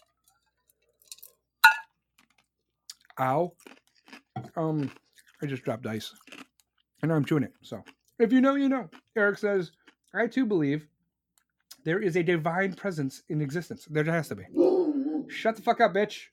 [3.19, 3.53] Ow.
[4.55, 4.91] Um,
[5.41, 6.13] I just dropped ice.
[7.03, 7.53] Know I'm chewing it.
[7.61, 7.83] So
[8.19, 8.89] If you know, you know.
[9.15, 9.71] Eric says,
[10.13, 10.87] I too believe
[11.83, 13.87] there is a divine presence in existence.
[13.89, 14.43] There has to be.
[15.29, 16.25] Shut the fuck up, bitch.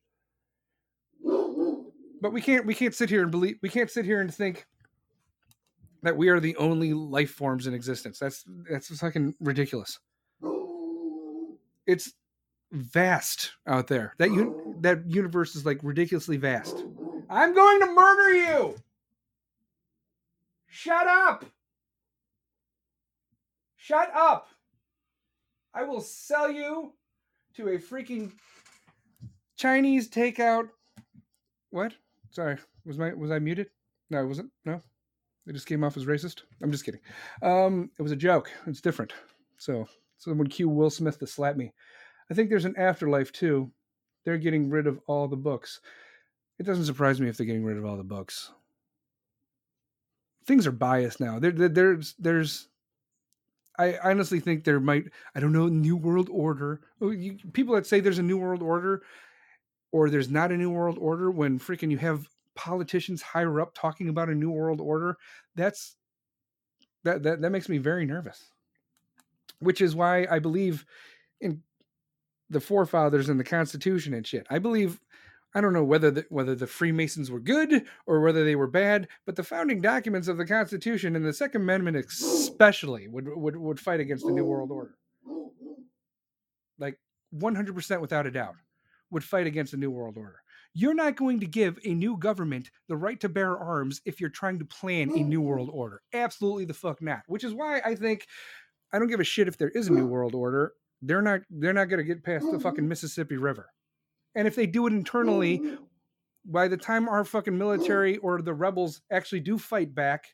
[2.20, 4.66] But we can't we can't sit here and believe we can't sit here and think
[6.02, 8.18] that we are the only life forms in existence.
[8.18, 9.98] That's that's fucking ridiculous.
[11.86, 12.12] It's
[12.72, 14.14] vast out there.
[14.18, 16.82] That un- that universe is like ridiculously vast.
[17.28, 18.74] I'm going to murder you.
[20.66, 21.44] Shut up.
[23.76, 24.48] Shut up.
[25.74, 26.92] I will sell you
[27.56, 28.32] to a freaking
[29.56, 30.68] Chinese takeout.
[31.70, 31.94] What?
[32.30, 32.56] Sorry.
[32.84, 33.68] Was my was I muted?
[34.10, 34.50] No, I wasn't.
[34.64, 34.80] No.
[35.46, 36.42] It just came off as racist.
[36.62, 37.00] I'm just kidding.
[37.42, 38.50] Um, it was a joke.
[38.66, 39.12] It's different.
[39.58, 39.86] So
[40.18, 41.72] someone cue Will Smith to slap me.
[42.30, 43.70] I think there's an afterlife too.
[44.24, 45.80] They're getting rid of all the books.
[46.58, 48.52] It doesn't surprise me if they're getting rid of all the books.
[50.46, 51.38] Things are biased now.
[51.38, 52.68] There, there there's there's
[53.78, 56.80] I honestly think there might I don't know new world order.
[57.00, 57.14] Oh,
[57.52, 59.02] people that say there's a new world order
[59.90, 64.08] or there's not a new world order when freaking you have politicians higher up talking
[64.08, 65.16] about a new world order,
[65.54, 65.96] that's
[67.04, 68.50] that that that makes me very nervous.
[69.60, 70.84] Which is why I believe
[71.40, 71.62] in
[72.50, 74.46] the forefathers and the Constitution and shit.
[74.50, 75.00] I believe
[75.54, 79.08] I don't know whether the, whether the Freemasons were good or whether they were bad,
[79.24, 83.80] but the founding documents of the Constitution and the Second Amendment especially would would, would
[83.80, 84.96] fight against the New World Order.
[86.78, 86.98] Like
[87.34, 88.56] 100% without a doubt
[89.10, 90.40] would fight against the New World Order.
[90.76, 94.30] You're not going to give a new government the right to bear arms if you're
[94.30, 96.02] trying to plan a new world order.
[96.12, 97.22] Absolutely the fuck not.
[97.28, 98.26] Which is why I think
[98.92, 100.72] I don't give a shit if there is a new world order.
[101.00, 103.68] They're not they're not going to get past the fucking Mississippi River.
[104.34, 105.78] And if they do it internally, mm.
[106.44, 110.26] by the time our fucking military or the rebels actually do fight back,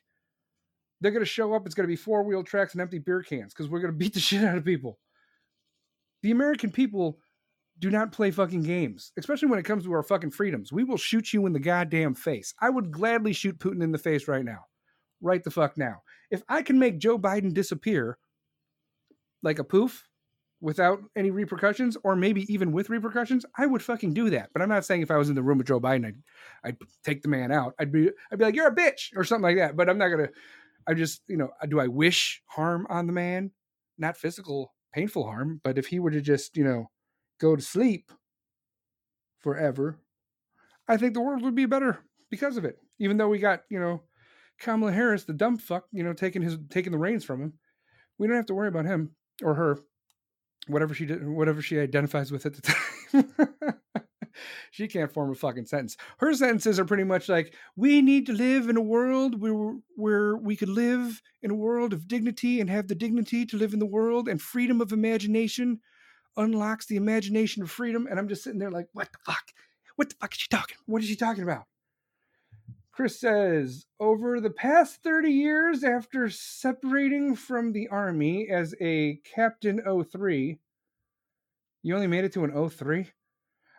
[0.99, 1.65] they're going to show up.
[1.65, 3.97] It's going to be four wheel tracks and empty beer cans because we're going to
[3.97, 4.99] beat the shit out of people.
[6.23, 7.19] The American people
[7.79, 10.71] do not play fucking games, especially when it comes to our fucking freedoms.
[10.71, 12.53] We will shoot you in the goddamn face.
[12.61, 14.65] I would gladly shoot Putin in the face right now.
[15.19, 16.03] Right the fuck now.
[16.29, 18.19] If I can make Joe Biden disappear
[19.41, 20.07] like a poof
[20.61, 24.49] without any repercussions, or maybe even with repercussions, I would fucking do that.
[24.53, 26.15] But I'm not saying if I was in the room with Joe Biden, I'd,
[26.63, 27.73] I'd take the man out.
[27.79, 29.75] I'd be, I'd be like, "You're a bitch" or something like that.
[29.75, 30.29] But I'm not gonna.
[30.87, 33.51] I just, you know, do I wish harm on the man?
[33.97, 36.89] Not physical, painful harm, but if he were to just, you know,
[37.39, 38.11] go to sleep
[39.39, 39.99] forever,
[40.87, 41.99] I think the world would be better
[42.29, 42.77] because of it.
[42.99, 44.01] Even though we got, you know,
[44.59, 47.53] Kamala Harris, the dumb fuck, you know, taking his taking the reins from him,
[48.17, 49.79] we don't have to worry about him or her
[50.71, 52.61] whatever she did, whatever she identifies with at the
[53.13, 53.75] time.
[54.71, 55.97] she can't form a fucking sentence.
[56.19, 60.37] Her sentences are pretty much like, "We need to live in a world where where
[60.37, 63.79] we could live in a world of dignity and have the dignity to live in
[63.79, 65.81] the world and freedom of imagination
[66.37, 69.51] unlocks the imagination of freedom." And I'm just sitting there like, "What the fuck?
[69.95, 70.77] What the fuck is she talking?
[70.85, 71.65] What is she talking about?"
[73.01, 79.81] Chris says, over the past 30 years after separating from the Army as a Captain
[79.87, 80.59] O3,
[81.81, 83.07] you only made it to an O3?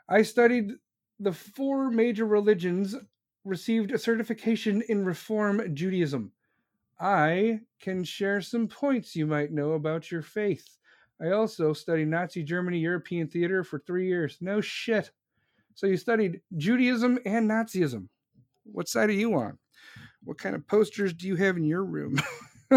[0.09, 0.73] I studied
[1.21, 2.97] the four major religions,
[3.45, 6.33] received a certification in Reform Judaism.
[6.99, 10.79] I can share some points you might know about your faith.
[11.21, 14.39] I also studied Nazi Germany European theater for three years.
[14.41, 15.13] No shit.
[15.75, 18.09] So you studied Judaism and Nazism.
[18.65, 19.59] What side are you on?
[20.25, 22.21] What kind of posters do you have in your room?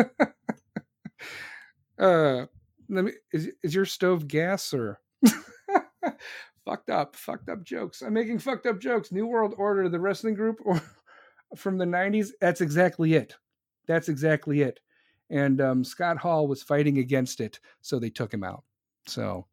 [1.99, 2.45] uh,
[2.89, 3.11] let me.
[3.31, 4.99] Is is your stove gas or?
[6.65, 8.01] fucked up, fucked up jokes.
[8.01, 9.11] I'm making fucked up jokes.
[9.11, 10.81] New World Order, the wrestling group, or
[11.55, 12.29] from the '90s.
[12.41, 13.35] That's exactly it.
[13.87, 14.79] That's exactly it.
[15.29, 18.63] And um, Scott Hall was fighting against it, so they took him out.
[19.07, 19.45] So,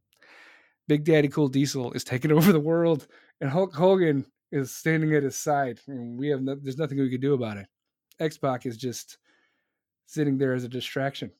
[0.89, 3.07] Big Daddy Cool Diesel is taking over the world,
[3.41, 5.80] and Hulk Hogan is standing at his side.
[5.88, 7.66] And we have no, there's nothing we can do about it.
[8.20, 9.18] X Pac is just
[10.07, 11.32] sitting there as a distraction.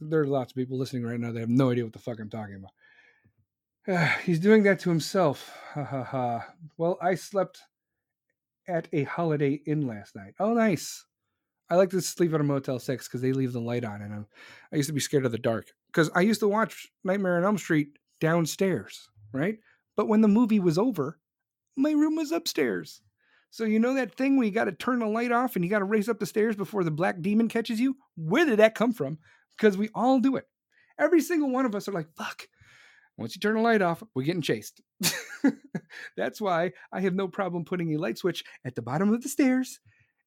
[0.00, 1.30] There are lots of people listening right now.
[1.30, 2.72] They have no idea what the fuck I'm talking about.
[4.24, 5.56] he's doing that to himself.
[5.74, 6.46] Ha ha ha.
[6.76, 7.60] Well, I slept
[8.66, 10.34] at a Holiday Inn last night.
[10.40, 11.04] Oh, nice.
[11.70, 14.12] I like to sleep at a Motel Six because they leave the light on, and
[14.12, 14.26] I'm,
[14.72, 17.44] I used to be scared of the dark because I used to watch Nightmare on
[17.44, 19.58] Elm Street downstairs, right?
[19.96, 21.18] But when the movie was over,
[21.76, 23.00] my room was upstairs.
[23.50, 25.70] So you know that thing where you got to turn the light off and you
[25.70, 27.96] got to race up the stairs before the black demon catches you?
[28.16, 29.18] Where did that come from?
[29.56, 30.48] Because we all do it.
[30.98, 32.48] Every single one of us are like, fuck.
[33.16, 34.80] Once you turn the light off, we're getting chased.
[36.16, 39.28] That's why I have no problem putting a light switch at the bottom of the
[39.28, 39.78] stairs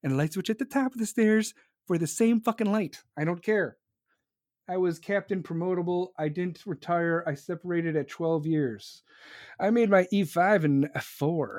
[0.02, 1.52] and a light switch at the top of the stairs
[1.86, 3.02] for the same fucking light.
[3.16, 3.76] I don't care.
[4.68, 6.08] I was captain promotable.
[6.18, 7.24] I didn't retire.
[7.26, 9.02] I separated at 12 years.
[9.58, 11.58] I made my E5 and F4.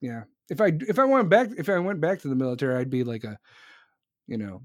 [0.00, 0.24] Yeah.
[0.50, 3.04] If I if I went back if I went back to the military, I'd be
[3.04, 3.38] like a
[4.28, 4.62] you know,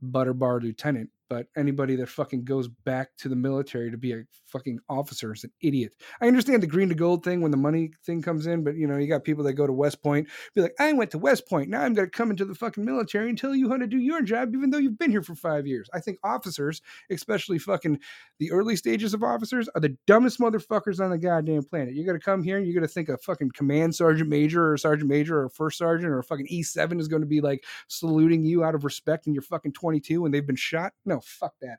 [0.00, 4.22] butter bar lieutenant but anybody that fucking goes back to the military to be a
[4.46, 5.92] fucking officer is an idiot.
[6.20, 8.86] I understand the green to gold thing when the money thing comes in, but you
[8.86, 11.48] know, you got people that go to West Point, be like, I went to West
[11.48, 11.70] Point.
[11.70, 13.98] Now I'm going to come into the fucking military and tell you how to do
[13.98, 15.88] your job, even though you've been here for five years.
[15.92, 17.98] I think officers, especially fucking
[18.38, 21.94] the early stages of officers, are the dumbest motherfuckers on the goddamn planet.
[21.94, 24.72] You got to come here and you got to think a fucking command sergeant major
[24.72, 27.64] or sergeant major or first sergeant or a fucking E7 is going to be like
[27.88, 30.92] saluting you out of respect and you're fucking 22 and they've been shot.
[31.04, 31.78] No, fuck that.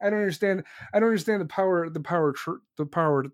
[0.00, 0.64] I don't understand.
[0.94, 3.26] I don't understand the power, the power, tr- the power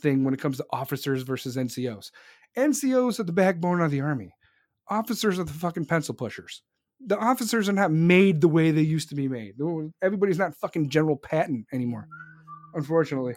[0.00, 2.10] thing when it comes to officers versus NCOs.
[2.56, 4.34] NCOs are the backbone of the army.
[4.88, 6.62] Officers are the fucking pencil pushers.
[7.06, 9.54] The officers are not made the way they used to be made.
[10.02, 12.06] Everybody's not fucking General Patton anymore,
[12.74, 13.36] unfortunately.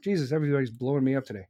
[0.00, 1.46] Jesus, everybody's blowing me up today.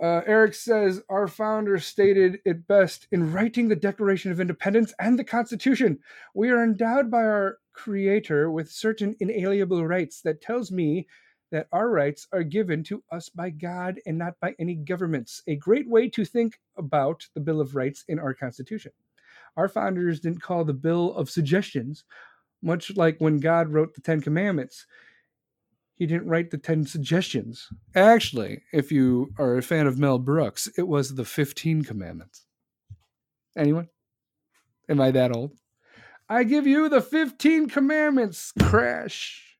[0.00, 5.18] Uh, Eric says our founder stated it best in writing the Declaration of Independence and
[5.18, 5.98] the Constitution.
[6.34, 11.06] We are endowed by our Creator with certain inalienable rights that tells me
[11.52, 15.42] that our rights are given to us by God and not by any governments.
[15.46, 18.92] A great way to think about the Bill of Rights in our Constitution.
[19.56, 22.04] Our founders didn't call the Bill of Suggestions,
[22.62, 24.86] much like when God wrote the Ten Commandments
[26.00, 27.68] he didn't write the 10 suggestions.
[27.94, 32.46] Actually, if you are a fan of Mel Brooks, it was the 15 commandments.
[33.54, 33.90] Anyone?
[34.88, 35.58] Am I that old?
[36.26, 39.58] I give you the 15 commandments, crash.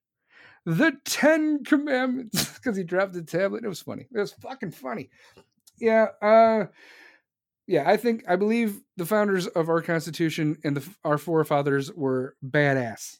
[0.64, 2.54] The 10 commandments.
[2.60, 3.64] Because he dropped the tablet.
[3.64, 4.06] It was funny.
[4.10, 5.10] It was fucking funny.
[5.78, 6.66] Yeah, uh,
[7.66, 12.36] yeah, I think I believe the founders of our Constitution and the, our forefathers were
[12.42, 13.18] badass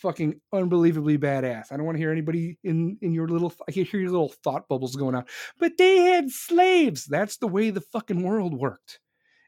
[0.00, 1.70] fucking unbelievably badass.
[1.70, 4.32] I don't want to hear anybody in in your little I can hear your little
[4.42, 5.24] thought bubbles going on.
[5.58, 7.04] But they had slaves.
[7.06, 9.00] That's the way the fucking world worked.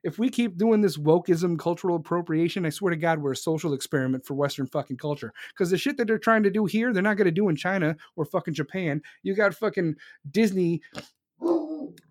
[0.05, 3.73] If we keep doing this wokeism, cultural appropriation, I swear to God, we're a social
[3.73, 5.33] experiment for Western fucking culture.
[5.51, 7.55] Because the shit that they're trying to do here, they're not going to do in
[7.55, 9.01] China or fucking Japan.
[9.23, 9.95] You got fucking
[10.29, 10.83] Disney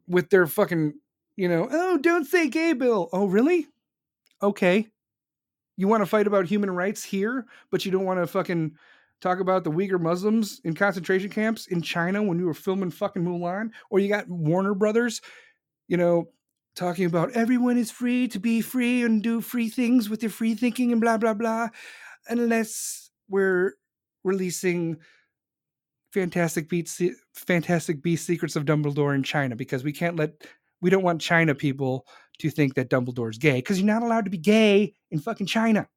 [0.07, 0.93] with their fucking,
[1.35, 3.09] you know, oh, don't say gay bill.
[3.11, 3.67] Oh, really?
[4.41, 4.87] Okay
[5.81, 8.71] you want to fight about human rights here, but you don't want to fucking
[9.19, 13.23] talk about the Uyghur Muslims in concentration camps in China when you were filming fucking
[13.23, 15.21] Mulan, or you got Warner Brothers,
[15.87, 16.29] you know,
[16.75, 20.53] talking about everyone is free to be free and do free things with their free
[20.53, 21.69] thinking and blah blah blah,
[22.29, 23.73] unless we're
[24.23, 24.97] releasing
[26.13, 27.01] Fantastic Beasts,
[27.33, 30.45] Fantastic Beast Secrets of Dumbledore in China because we can't let
[30.79, 32.05] we don't want China people
[32.41, 35.87] to think that Dumbledore's gay because you're not allowed to be gay in fucking China.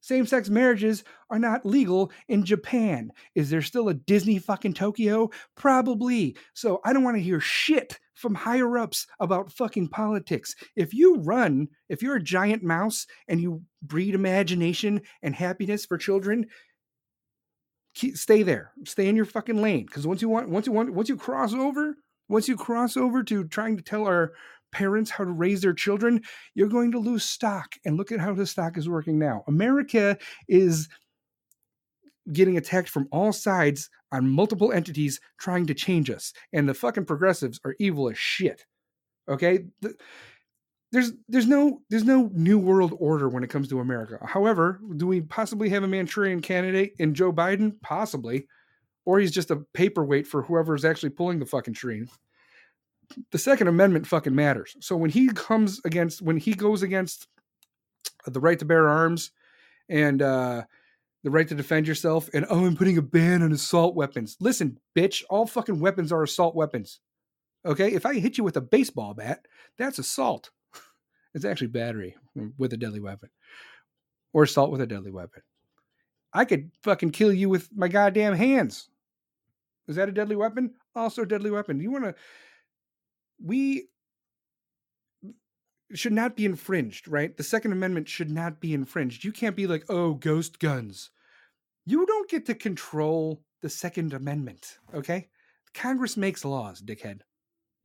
[0.00, 3.10] Same sex marriages are not legal in Japan.
[3.34, 5.30] Is there still a Disney fucking Tokyo?
[5.56, 6.36] Probably.
[6.54, 10.54] So I don't want to hear shit from higher ups about fucking politics.
[10.76, 15.98] If you run, if you're a giant mouse and you breed imagination and happiness for
[15.98, 16.46] children,
[18.14, 18.72] stay there.
[18.84, 19.86] Stay in your fucking lane.
[19.86, 21.96] Because once you want, once you want, once you cross over,
[22.28, 24.34] once you cross over to trying to tell our
[24.72, 26.22] parents how to raise their children,
[26.54, 27.74] you're going to lose stock.
[27.84, 29.44] And look at how the stock is working now.
[29.46, 30.88] America is
[32.32, 36.32] getting attacked from all sides on multiple entities trying to change us.
[36.52, 38.66] And the fucking progressives are evil as shit.
[39.28, 39.64] Okay?
[40.92, 44.18] there's there's no there's no new world order when it comes to America.
[44.24, 47.74] However, do we possibly have a Manchurian candidate in Joe Biden?
[47.82, 48.46] Possibly.
[49.04, 52.06] Or he's just a paperweight for whoever's actually pulling the fucking tree
[53.30, 54.76] the Second Amendment fucking matters.
[54.80, 57.28] So when he comes against, when he goes against
[58.26, 59.30] the right to bear arms
[59.88, 60.64] and uh,
[61.22, 64.36] the right to defend yourself, and oh, I'm putting a ban on assault weapons.
[64.40, 67.00] Listen, bitch, all fucking weapons are assault weapons.
[67.64, 69.46] Okay, if I hit you with a baseball bat,
[69.78, 70.50] that's assault.
[71.34, 72.16] It's actually battery
[72.56, 73.28] with a deadly weapon,
[74.32, 75.42] or assault with a deadly weapon.
[76.32, 78.88] I could fucking kill you with my goddamn hands.
[79.86, 80.74] Is that a deadly weapon?
[80.94, 81.78] Also a deadly weapon.
[81.78, 82.14] You want to
[83.42, 83.88] we
[85.94, 87.36] should not be infringed, right?
[87.36, 89.24] The Second Amendment should not be infringed.
[89.24, 91.10] You can't be like, oh, ghost guns.
[91.84, 95.28] You don't get to control the Second Amendment, okay?
[95.74, 97.20] Congress makes laws, dickhead.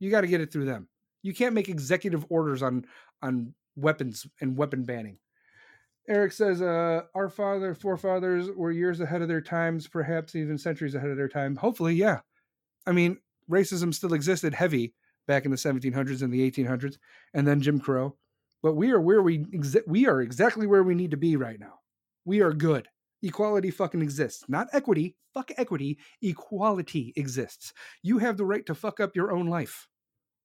[0.00, 0.88] You got to get it through them.
[1.22, 2.86] You can't make executive orders on
[3.22, 5.18] on weapons and weapon banning.
[6.08, 10.96] Eric says, uh, our father, forefathers were years ahead of their times, perhaps even centuries
[10.96, 11.54] ahead of their time.
[11.54, 12.20] Hopefully, yeah.
[12.84, 14.94] I mean, racism still existed heavy
[15.26, 16.96] back in the 1700s and the 1800s,
[17.34, 18.16] and then Jim Crow.
[18.62, 19.44] but we are where we
[19.86, 21.80] we are exactly where we need to be right now.
[22.24, 22.88] We are good.
[23.22, 24.44] Equality fucking exists.
[24.48, 25.16] Not equity.
[25.32, 25.98] Fuck equity.
[26.20, 27.72] Equality exists.
[28.02, 29.88] You have the right to fuck up your own life.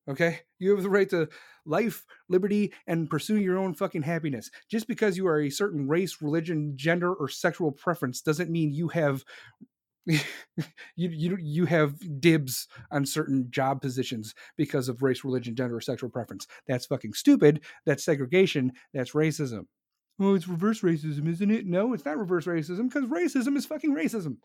[0.09, 0.41] Okay?
[0.59, 1.27] You have the right to
[1.65, 4.49] life, liberty, and pursue your own fucking happiness.
[4.69, 8.87] Just because you are a certain race, religion, gender, or sexual preference doesn't mean you
[8.89, 9.25] have
[10.95, 15.81] you you you have dibs on certain job positions because of race, religion, gender, or
[15.81, 16.47] sexual preference.
[16.67, 17.61] That's fucking stupid.
[17.85, 18.71] That's segregation.
[18.93, 19.65] That's racism.
[20.19, 21.65] Oh, it's reverse racism, isn't it?
[21.67, 24.37] No, it's not reverse racism because racism is fucking racism.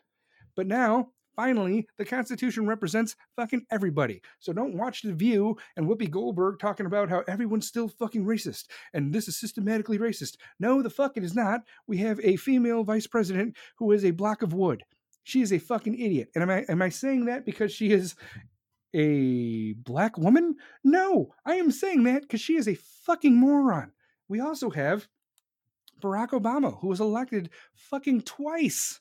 [0.54, 4.20] But now, finally, the Constitution represents fucking everybody.
[4.38, 8.64] So don't watch The View and Whoopi Goldberg talking about how everyone's still fucking racist
[8.92, 10.36] and this is systematically racist.
[10.60, 11.62] No, the fuck it is not.
[11.86, 14.84] We have a female vice president who is a block of wood.
[15.24, 16.30] She is a fucking idiot.
[16.34, 18.14] And am I am I saying that because she is
[18.94, 20.56] a black woman?
[20.84, 22.74] No, I am saying that because she is a
[23.06, 23.92] fucking moron.
[24.28, 25.08] We also have
[26.00, 29.00] Barack Obama, who was elected fucking twice.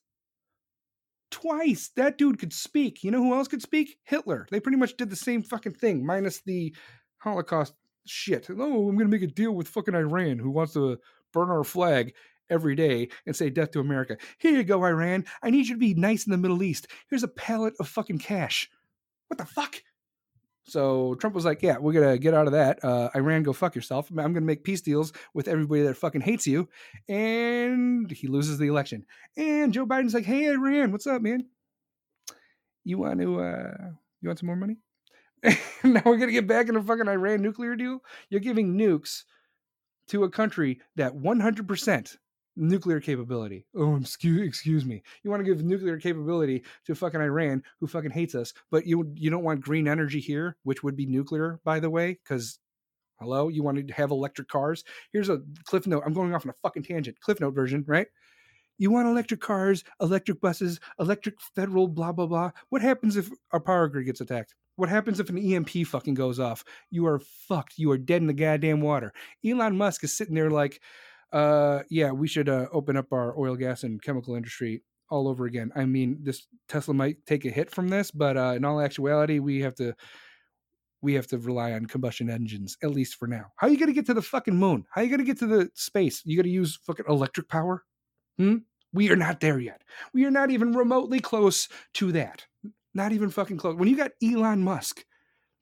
[1.31, 1.91] Twice.
[1.95, 3.03] That dude could speak.
[3.03, 3.97] You know who else could speak?
[4.03, 4.47] Hitler.
[4.51, 6.75] They pretty much did the same fucking thing, minus the
[7.19, 7.73] Holocaust
[8.05, 8.47] shit.
[8.49, 10.99] Oh, I'm going to make a deal with fucking Iran, who wants to
[11.33, 12.13] burn our flag
[12.51, 14.17] every day and say death to America.
[14.37, 15.25] Here you go, Iran.
[15.41, 16.87] I need you to be nice in the Middle East.
[17.09, 18.69] Here's a pallet of fucking cash.
[19.27, 19.81] What the fuck?
[20.65, 22.83] So Trump was like, "Yeah, we're gonna get out of that.
[22.83, 24.09] Uh, Iran, go fuck yourself.
[24.09, 26.69] I'm gonna make peace deals with everybody that fucking hates you,"
[27.09, 29.05] and he loses the election.
[29.35, 31.47] And Joe Biden's like, "Hey, Iran, what's up, man?
[32.83, 33.39] You want to?
[33.39, 33.91] Uh,
[34.21, 34.77] you want some more money?
[35.83, 37.99] now we're gonna get back in a fucking Iran nuclear deal.
[38.29, 39.23] You're giving nukes
[40.07, 42.17] to a country that 100 percent
[42.55, 43.65] nuclear capability.
[43.75, 45.03] Oh, excuse excuse me.
[45.23, 49.11] You want to give nuclear capability to fucking Iran, who fucking hates us, but you
[49.15, 52.59] you don't want green energy here, which would be nuclear, by the way, because
[53.19, 54.83] hello, you want to have electric cars.
[55.11, 56.03] Here's a cliff note.
[56.05, 57.19] I'm going off on a fucking tangent.
[57.21, 58.07] Cliff note version, right?
[58.77, 62.51] You want electric cars, electric buses, electric federal blah blah blah.
[62.69, 64.55] What happens if our power grid gets attacked?
[64.75, 66.63] What happens if an EMP fucking goes off?
[66.89, 67.77] You are fucked.
[67.77, 69.13] You are dead in the goddamn water.
[69.45, 70.81] Elon Musk is sitting there like,
[71.31, 75.45] uh, yeah, we should uh, open up our oil, gas, and chemical industry all over
[75.45, 75.71] again.
[75.75, 79.39] I mean, this Tesla might take a hit from this, but uh, in all actuality,
[79.39, 79.93] we have to
[81.01, 83.45] we have to rely on combustion engines at least for now.
[83.57, 84.85] How are you going to get to the fucking moon?
[84.91, 86.21] How are you going to get to the space?
[86.25, 87.83] You got to use fucking electric power?
[88.37, 88.57] Hmm?
[88.93, 89.81] We are not there yet.
[90.13, 92.45] We are not even remotely close to that.
[92.93, 93.75] Not even fucking close.
[93.75, 95.03] When you got Elon Musk,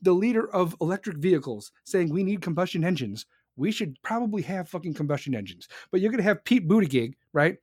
[0.01, 3.25] the leader of electric vehicles, saying we need combustion engines,
[3.59, 5.67] we should probably have fucking combustion engines.
[5.91, 7.57] But you're going to have Pete Buttigieg, right?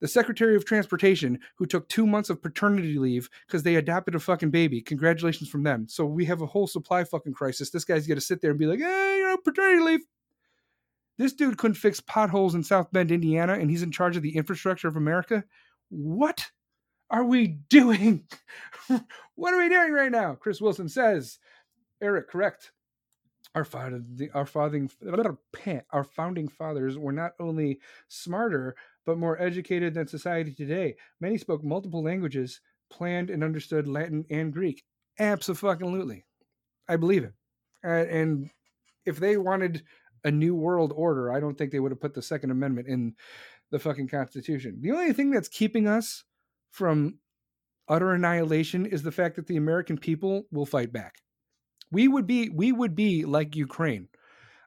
[0.00, 4.20] The Secretary of Transportation, who took two months of paternity leave because they adopted a
[4.20, 4.80] fucking baby.
[4.80, 5.88] Congratulations from them.
[5.88, 7.70] So we have a whole supply fucking crisis.
[7.70, 10.00] This guy's going to sit there and be like, hey, you know, paternity leave.
[11.16, 14.36] This dude couldn't fix potholes in South Bend, Indiana, and he's in charge of the
[14.36, 15.42] infrastructure of America.
[15.88, 16.46] What
[17.10, 18.24] are we doing?
[19.34, 20.36] what are we doing right now?
[20.36, 21.38] Chris Wilson says,
[22.00, 22.70] Eric, correct
[23.54, 24.02] our father,
[24.34, 24.90] our founding,
[25.90, 28.76] our founding fathers were not only smarter
[29.06, 30.94] but more educated than society today.
[31.20, 34.84] Many spoke multiple languages, planned and understood Latin and Greek.
[35.18, 36.24] Absolutely,
[36.88, 37.32] I believe it.
[37.82, 38.50] And
[39.06, 39.82] if they wanted
[40.24, 43.14] a new world order, I don't think they would have put the Second Amendment in
[43.70, 44.78] the fucking Constitution.
[44.80, 46.24] The only thing that's keeping us
[46.70, 47.18] from
[47.88, 51.14] utter annihilation is the fact that the American people will fight back
[51.90, 54.08] we would be we would be like Ukraine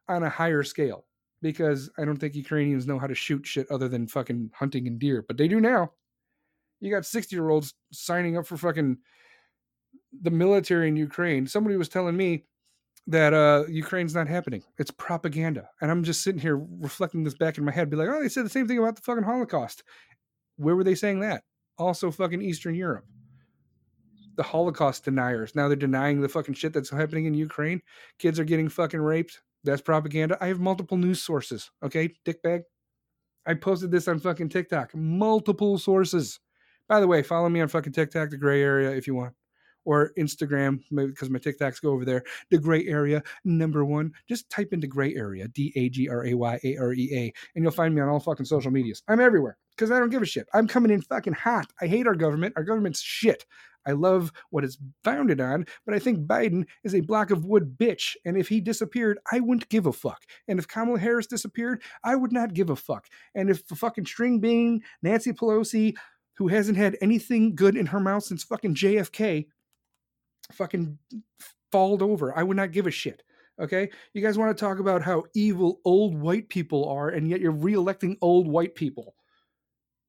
[0.08, 1.06] on a higher scale
[1.42, 5.00] because I don't think Ukrainians know how to shoot shit other than fucking hunting and
[5.00, 5.92] deer, but they do now.
[6.80, 8.98] You got 60 year olds signing up for fucking
[10.22, 11.48] the military in Ukraine.
[11.48, 12.46] Somebody was telling me
[13.08, 14.64] that uh Ukraine's not happening.
[14.78, 15.70] It's propaganda.
[15.82, 18.30] And I'm just sitting here reflecting this back in my head, be like, oh, they
[18.30, 19.84] said the same thing about the fucking Holocaust.
[20.58, 21.44] Where were they saying that?
[21.78, 23.06] Also fucking Eastern Europe
[24.42, 25.54] the Holocaust deniers.
[25.54, 27.80] Now they're denying the fucking shit that's happening in Ukraine.
[28.18, 29.40] Kids are getting fucking raped.
[29.64, 30.36] That's propaganda.
[30.42, 31.70] I have multiple news sources.
[31.84, 32.64] Okay, dickbag.
[33.46, 34.96] I posted this on fucking TikTok.
[34.96, 36.40] Multiple sources.
[36.90, 39.34] By the way, follow me on fucking TikTok, the gray area, if you want.
[39.86, 42.24] Or Instagram, because my TikToks go over there.
[42.50, 44.12] The gray area, number one.
[44.28, 47.34] Just type into gray area, D A G R A Y A R E A,
[47.54, 49.04] and you'll find me on all fucking social medias.
[49.08, 50.48] I'm everywhere because I don't give a shit.
[50.54, 51.72] I'm coming in fucking hot.
[51.80, 52.54] I hate our government.
[52.58, 53.46] Our government's shit.
[53.86, 57.78] I love what it's founded on, but I think Biden is a block of wood
[57.78, 58.16] bitch.
[58.26, 60.24] And if he disappeared, I wouldn't give a fuck.
[60.48, 63.08] And if Kamala Harris disappeared, I would not give a fuck.
[63.34, 65.96] And if the fucking string being Nancy Pelosi,
[66.38, 69.48] who hasn't had anything good in her mouth since fucking JFK,
[70.52, 70.98] fucking
[71.72, 73.24] falled over, I would not give a shit.
[73.60, 73.90] Okay?
[74.14, 77.52] You guys want to talk about how evil old white people are, and yet you're
[77.52, 79.16] re-electing old white people.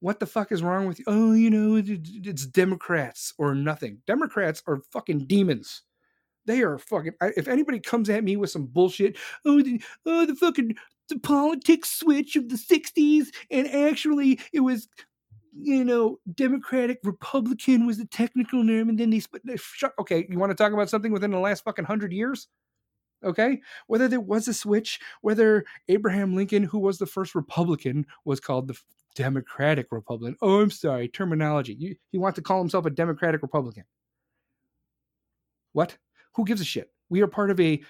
[0.03, 1.05] What the fuck is wrong with you?
[1.07, 3.99] Oh, you know, it's Democrats or nothing.
[4.05, 5.83] Democrats are fucking demons.
[6.45, 7.13] They are fucking.
[7.21, 9.17] If anybody comes at me with some bullshit,
[9.47, 10.75] oh, the, oh, the fucking
[11.09, 14.89] the politics switch of the '60s, and actually it was,
[15.57, 19.43] you know, Democratic Republican was the technical term, and then they split.
[19.55, 19.93] Shut.
[20.01, 22.49] Okay, you want to talk about something within the last fucking hundred years?
[23.23, 28.41] Okay, whether there was a switch, whether Abraham Lincoln, who was the first Republican, was
[28.41, 28.77] called the
[29.15, 30.37] Democratic Republican.
[30.43, 31.75] Oh, I'm sorry, terminology.
[31.75, 33.85] You, he wants to call himself a Democratic Republican.
[35.73, 35.97] What?
[36.35, 36.91] Who gives a shit?
[37.11, 37.83] We are part of a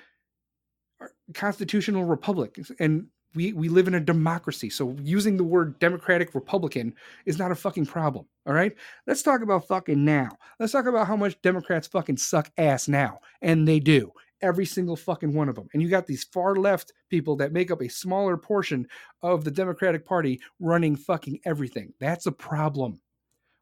[1.00, 4.70] uh, constitutional republic, and we we live in a democracy.
[4.70, 6.94] So using the word Democratic Republican
[7.26, 8.26] is not a fucking problem.
[8.46, 8.74] All right.
[9.06, 10.30] Let's talk about fucking now.
[10.58, 14.12] Let's talk about how much Democrats fucking suck ass now, and they do
[14.42, 15.68] every single fucking one of them.
[15.72, 18.86] And you got these far left people that make up a smaller portion
[19.22, 21.92] of the Democratic Party running fucking everything.
[22.00, 23.00] That's a problem.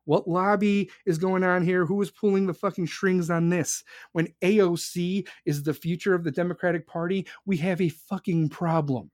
[0.07, 1.85] What lobby is going on here?
[1.85, 3.85] Who is pulling the fucking strings on this?
[4.12, 9.11] When AOC is the future of the Democratic Party, we have a fucking problem.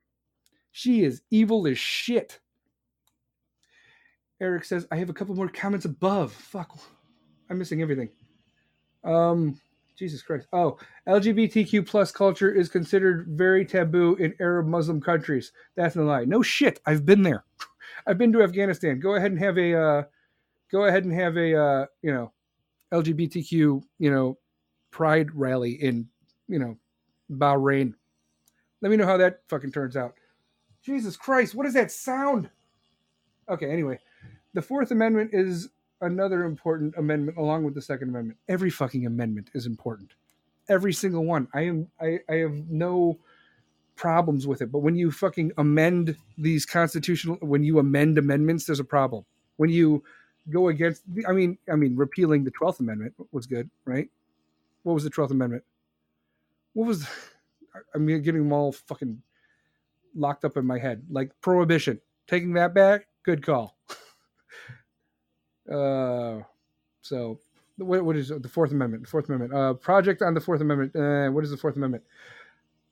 [0.71, 2.39] She is evil as shit.
[4.41, 6.33] Eric says, I have a couple more comments above.
[6.33, 6.79] Fuck.
[7.49, 8.11] I'm missing everything.
[9.05, 9.61] Um,
[9.97, 10.47] Jesus Christ.
[10.53, 10.79] Oh,
[11.09, 15.53] LGBTQ plus culture is considered very taboo in Arab Muslim countries.
[15.75, 16.25] That's a lie.
[16.25, 16.81] No shit.
[16.87, 17.45] I've been there.
[18.07, 19.01] I've been to Afghanistan.
[19.01, 20.03] Go ahead and have a uh,
[20.71, 22.33] go ahead and have a uh, you know
[22.93, 23.51] LGBTQ
[23.99, 24.39] you know
[24.91, 26.09] pride rally in
[26.47, 26.77] you know
[27.31, 27.95] Bahrain.
[28.83, 30.15] Let me know how that fucking turns out.
[30.83, 32.51] Jesus Christ, what is that sound?
[33.49, 33.99] Okay, anyway,
[34.55, 35.71] the Fourth Amendment is
[36.01, 38.39] another important amendment along with the Second Amendment.
[38.49, 40.13] Every fucking amendment is important.
[40.69, 41.49] Every single one.
[41.55, 43.19] I am I, I have no
[43.95, 44.71] problems with it.
[44.71, 49.25] But when you fucking amend these constitutional when you amend amendments, there's a problem.
[49.57, 50.03] When you
[50.51, 54.09] go against I mean I mean repealing the Twelfth Amendment was good, right?
[54.83, 55.65] What was the Twelfth Amendment?
[56.75, 57.07] What was
[57.95, 59.23] I'm getting them all fucking
[60.17, 61.03] locked up in my head.
[61.11, 62.01] Like prohibition.
[62.27, 63.77] Taking that back, good call.
[65.71, 66.43] uh,
[67.03, 67.39] so
[67.79, 69.07] what, what is the Fourth Amendment?
[69.07, 69.55] Fourth Amendment.
[69.55, 70.97] Uh, project on the Fourth Amendment.
[70.97, 72.03] Uh, what is the Fourth Amendment?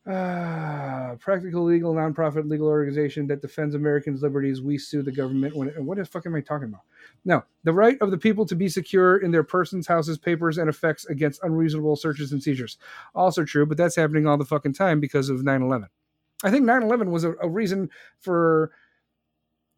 [0.06, 4.60] Uh, practical legal nonprofit legal organization that defends Americans' liberties.
[4.60, 5.56] We sue the government.
[5.56, 6.82] When what the fuck am I talking about?
[7.24, 10.68] No, the right of the people to be secure in their persons, houses, papers, and
[10.68, 12.76] effects against unreasonable searches and seizures.
[13.14, 15.88] Also true, but that's happening all the fucking time because of 9/11.
[16.42, 17.88] I think 9/11 was a, a reason
[18.20, 18.72] for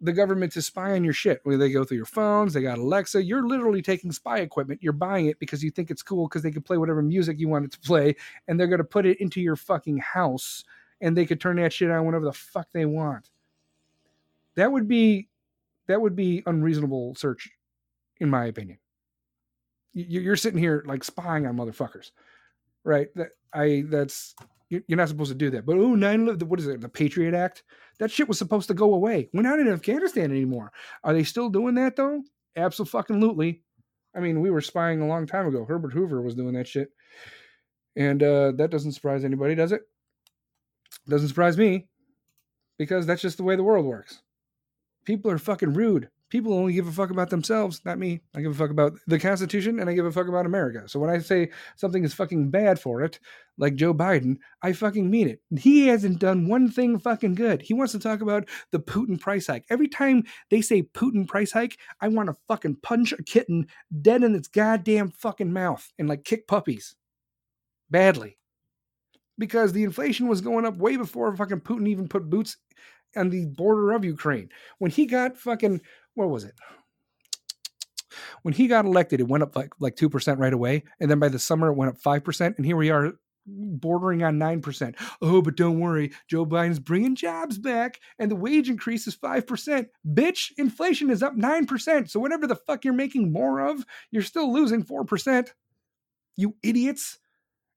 [0.01, 1.40] the government to spy on your shit.
[1.44, 3.23] Where they go through your phones, they got Alexa.
[3.23, 4.82] You're literally taking spy equipment.
[4.82, 7.48] You're buying it because you think it's cool because they can play whatever music you
[7.48, 8.16] want it to play,
[8.48, 10.64] and they're going to put it into your fucking house,
[11.01, 13.31] and they could turn that shit on whenever the fuck they want.
[14.56, 15.28] That would be,
[15.86, 17.51] that would be unreasonable search,
[18.20, 18.78] in my opinion.
[19.94, 22.10] You- You're sitting here like spying on motherfuckers,
[22.85, 23.09] right?
[23.14, 24.35] That I that's
[24.68, 25.64] you're not supposed to do that.
[25.64, 26.80] But oh, 9 what is it?
[26.80, 27.62] The Patriot Act?
[27.98, 29.28] That shit was supposed to go away.
[29.32, 30.72] We're not in Afghanistan anymore.
[31.05, 32.22] Are they still doing that though?
[32.56, 33.62] Absolutely.
[34.14, 35.64] I mean, we were spying a long time ago.
[35.64, 36.88] Herbert Hoover was doing that shit.
[37.97, 39.82] And uh, that doesn't surprise anybody, does it?
[41.09, 41.86] Doesn't surprise me
[42.78, 44.22] because that's just the way the world works.
[45.05, 46.09] People are fucking rude.
[46.28, 48.20] People only give a fuck about themselves, not me.
[48.35, 50.89] I give a fuck about the Constitution and I give a fuck about America.
[50.89, 53.20] So when I say something is fucking bad for it,
[53.59, 55.40] like Joe Biden, I fucking mean it.
[55.57, 57.62] He hasn't done one thing fucking good.
[57.62, 59.66] He wants to talk about the Putin price hike.
[59.70, 63.69] Every time they say Putin price hike, I want to fucking punch a kitten
[64.03, 66.97] dead in its goddamn fucking mouth and like kick puppies
[67.89, 68.36] badly.
[69.39, 72.57] Because the inflation was going up way before fucking Putin even put boots
[73.16, 74.48] on the border of Ukraine.
[74.78, 75.81] When he got fucking,
[76.16, 76.55] what was it?
[78.43, 81.18] When he got elected, it went up like like two percent right away, and then
[81.18, 83.12] by the summer it went up five percent, and here we are
[83.47, 84.94] bordering on 9%.
[85.22, 89.86] Oh, but don't worry, Joe Biden's bringing jobs back and the wage increase is 5%.
[90.06, 92.10] Bitch, inflation is up 9%.
[92.10, 95.48] So whatever the fuck you're making more of, you're still losing 4%.
[96.36, 97.18] You idiots.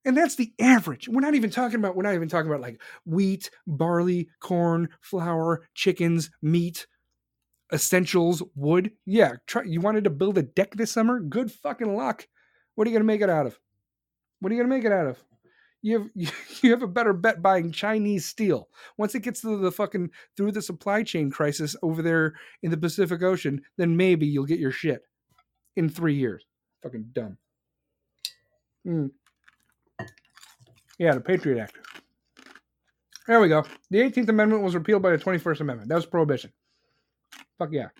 [0.04, 1.08] And that's the average.
[1.08, 5.68] We're not even talking about we're not even talking about like wheat, barley, corn, flour,
[5.74, 6.86] chickens, meat,
[7.72, 8.92] essentials, wood.
[9.06, 11.20] Yeah, try, you wanted to build a deck this summer?
[11.20, 12.26] Good fucking luck.
[12.74, 13.58] What are you going to make it out of?
[14.40, 15.22] What are you going to make it out of?
[15.82, 16.10] you have
[16.62, 18.68] you have a better bet buying Chinese steel.
[18.96, 22.76] Once it gets to the fucking through the supply chain crisis over there in the
[22.76, 25.02] Pacific Ocean, then maybe you'll get your shit
[25.76, 26.44] in three years.
[26.82, 27.36] Fucking dumb.
[28.86, 29.10] Mm.
[30.98, 31.78] Yeah, the Patriot Act.
[33.26, 33.64] There we go.
[33.90, 35.88] The 18th Amendment was repealed by the 21st Amendment.
[35.88, 36.52] That was prohibition.
[37.60, 37.90] Fuck yeah.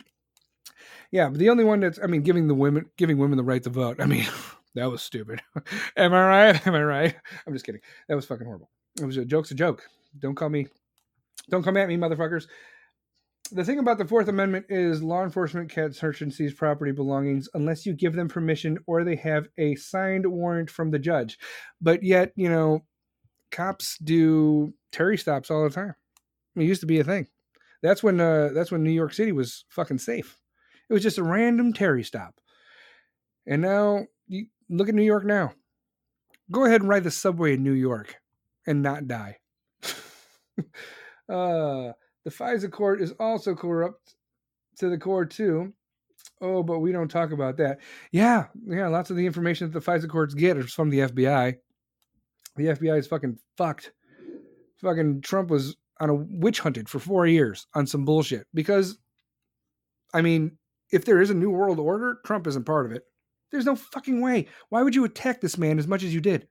[1.13, 3.63] Yeah, but the only one that's I mean giving the women giving women the right
[3.63, 4.01] to vote.
[4.01, 4.27] I mean,
[4.75, 5.41] that was stupid.
[5.97, 6.67] Am I right?
[6.67, 7.15] Am I right?
[7.47, 7.83] I'm just kidding.
[8.09, 8.71] That was fucking horrible.
[9.01, 9.85] It was a joke's a joke.
[10.19, 10.67] Don't call me
[11.51, 12.47] don't come at me, motherfuckers.
[13.53, 17.49] The thing about the Fourth Amendment is law enforcement can't search and seize property belongings
[17.55, 21.39] unless you give them permission or they have a signed warrant from the judge.
[21.81, 22.85] But yet, you know,
[23.51, 25.95] cops do Terry stops all the time.
[26.55, 27.27] It used to be a thing.
[27.83, 30.39] That's when uh, that's when New York City was fucking safe.
[30.89, 32.35] It was just a random Terry stop.
[33.47, 35.53] And now you look at New York now.
[36.51, 38.17] Go ahead and ride the subway in New York
[38.67, 39.37] and not die.
[40.59, 41.93] uh,
[42.25, 44.15] the FISA court is also corrupt
[44.79, 45.73] to the core too.
[46.43, 47.79] Oh, but we don't talk about that.
[48.13, 48.89] Yeah, yeah.
[48.89, 51.57] Lots of the information that the FISA courts get is from the FBI.
[52.57, 53.93] The FBI is fucking fucked.
[54.81, 58.99] Fucking Trump was on a witch hunted for four years on some bullshit because,
[60.13, 60.59] I mean,
[60.91, 63.05] if there is a new world order, Trump isn't part of it.
[63.53, 64.47] There's no fucking way.
[64.71, 66.49] Why would you attack this man as much as you did?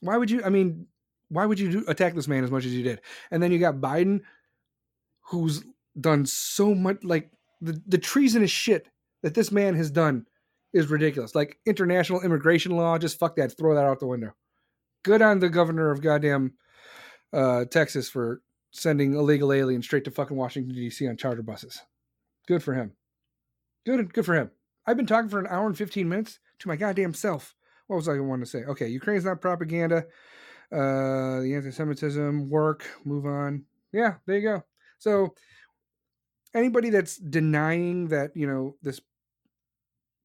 [0.00, 0.42] Why would you?
[0.44, 0.86] I mean,
[1.28, 3.00] why would you do, attack this man as much as you did?
[3.30, 4.20] And then you got Biden,
[5.28, 5.62] who's
[5.98, 6.98] done so much.
[7.02, 8.88] Like the the treasonous shit
[9.22, 10.26] that this man has done
[10.72, 11.34] is ridiculous.
[11.34, 14.32] Like international immigration law, just fuck that, throw that out the window.
[15.02, 16.54] Good on the governor of goddamn
[17.32, 21.06] uh, Texas for sending illegal aliens straight to fucking Washington D.C.
[21.08, 21.82] on charter buses.
[22.46, 22.92] Good for him.
[23.86, 24.50] Good, good for him.
[24.86, 27.54] I've been talking for an hour and fifteen minutes to my goddamn self.
[27.86, 28.64] What was I going to say?
[28.64, 30.06] Okay, Ukraine's not propaganda.
[30.72, 32.86] Uh, the anti-Semitism work.
[33.04, 33.64] Move on.
[33.92, 34.64] Yeah, there you go.
[34.98, 35.34] So
[36.54, 39.00] anybody that's denying that you know this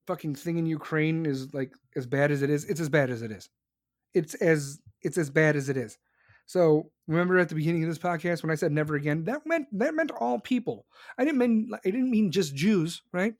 [0.07, 3.21] fucking thing in Ukraine is like as bad as it is, it's as bad as
[3.21, 3.49] it is.
[4.13, 5.97] It's as it's as bad as it is.
[6.45, 9.67] So remember at the beginning of this podcast when I said never again, that meant
[9.73, 10.85] that meant all people.
[11.17, 13.33] I didn't mean I didn't mean just Jews, right?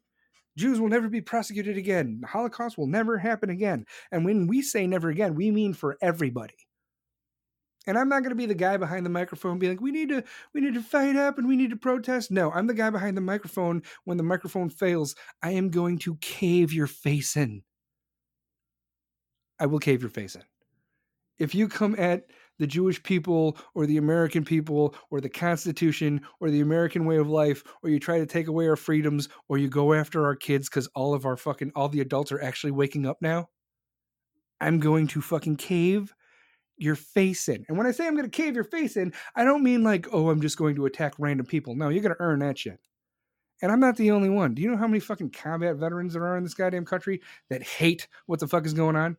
[0.57, 2.19] Jews will never be prosecuted again.
[2.21, 3.85] The Holocaust will never happen again.
[4.11, 6.55] And when we say never again, we mean for everybody.
[7.87, 10.09] And I'm not going to be the guy behind the microphone being like, "We need
[10.09, 10.23] to,
[10.53, 13.15] we need to fight up and we need to protest." No, I'm the guy behind
[13.15, 13.83] the microphone.
[14.05, 17.63] When the microphone fails, I am going to cave your face in.
[19.59, 20.43] I will cave your face in.
[21.37, 22.25] If you come at
[22.59, 27.29] the Jewish people or the American people or the Constitution or the American way of
[27.29, 30.69] life, or you try to take away our freedoms, or you go after our kids
[30.69, 33.47] because all of our fucking all the adults are actually waking up now,
[34.61, 36.13] I'm going to fucking cave
[36.77, 37.65] your face in.
[37.67, 40.07] And when I say I'm going to cave your face in, I don't mean like,
[40.11, 41.75] oh, I'm just going to attack random people.
[41.75, 42.79] No, you're going to earn that shit.
[43.61, 44.53] And I'm not the only one.
[44.53, 47.63] Do you know how many fucking combat veterans there are in this goddamn country that
[47.63, 49.17] hate what the fuck is going on?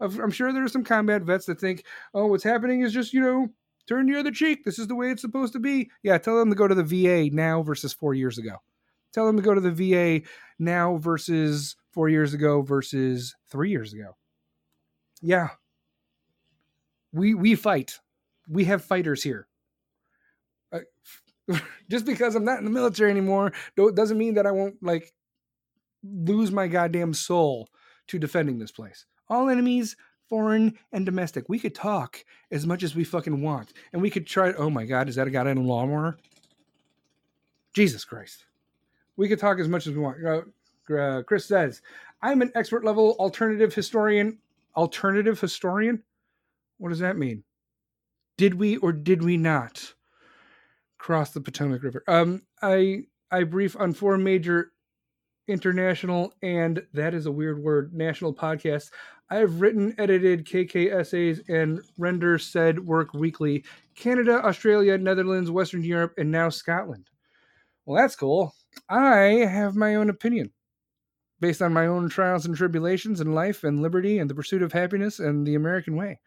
[0.00, 3.20] I'm sure there are some combat vets that think, oh, what's happening is just, you
[3.20, 3.48] know,
[3.88, 4.64] turn the other cheek.
[4.64, 5.90] This is the way it's supposed to be.
[6.02, 8.56] Yeah, tell them to go to the VA now versus four years ago.
[9.12, 10.26] Tell them to go to the VA
[10.58, 14.16] now versus four years ago versus three years ago.
[15.22, 15.50] Yeah.
[17.12, 18.00] We we fight.
[18.48, 19.46] We have fighters here.
[21.90, 25.12] Just because I'm not in the military anymore doesn't mean that I won't like
[26.02, 27.68] lose my goddamn soul
[28.08, 29.96] to defending this place all enemies
[30.28, 31.48] foreign and domestic.
[31.48, 34.84] We could talk as much as we fucking want and we could try oh my
[34.84, 36.16] god is that a guy in a lawnmower
[37.72, 38.46] jesus christ.
[39.16, 40.24] We could talk as much as we want.
[40.24, 40.42] Uh,
[40.94, 41.82] uh, chris says
[42.22, 44.38] i'm an expert level alternative historian.
[44.76, 46.02] Alternative historian?
[46.78, 47.44] What does that mean?
[48.36, 49.94] Did we or did we not
[50.98, 52.02] cross the potomac river?
[52.08, 54.72] Um i i brief on four major
[55.46, 58.90] international and that is a weird word national podcasts
[59.30, 63.64] I have written, edited KK essays, and render said work weekly.
[63.94, 67.08] Canada, Australia, Netherlands, Western Europe, and now Scotland.
[67.86, 68.54] Well, that's cool.
[68.88, 70.52] I have my own opinion
[71.40, 74.72] based on my own trials and tribulations in life and liberty and the pursuit of
[74.72, 76.20] happiness and the American way.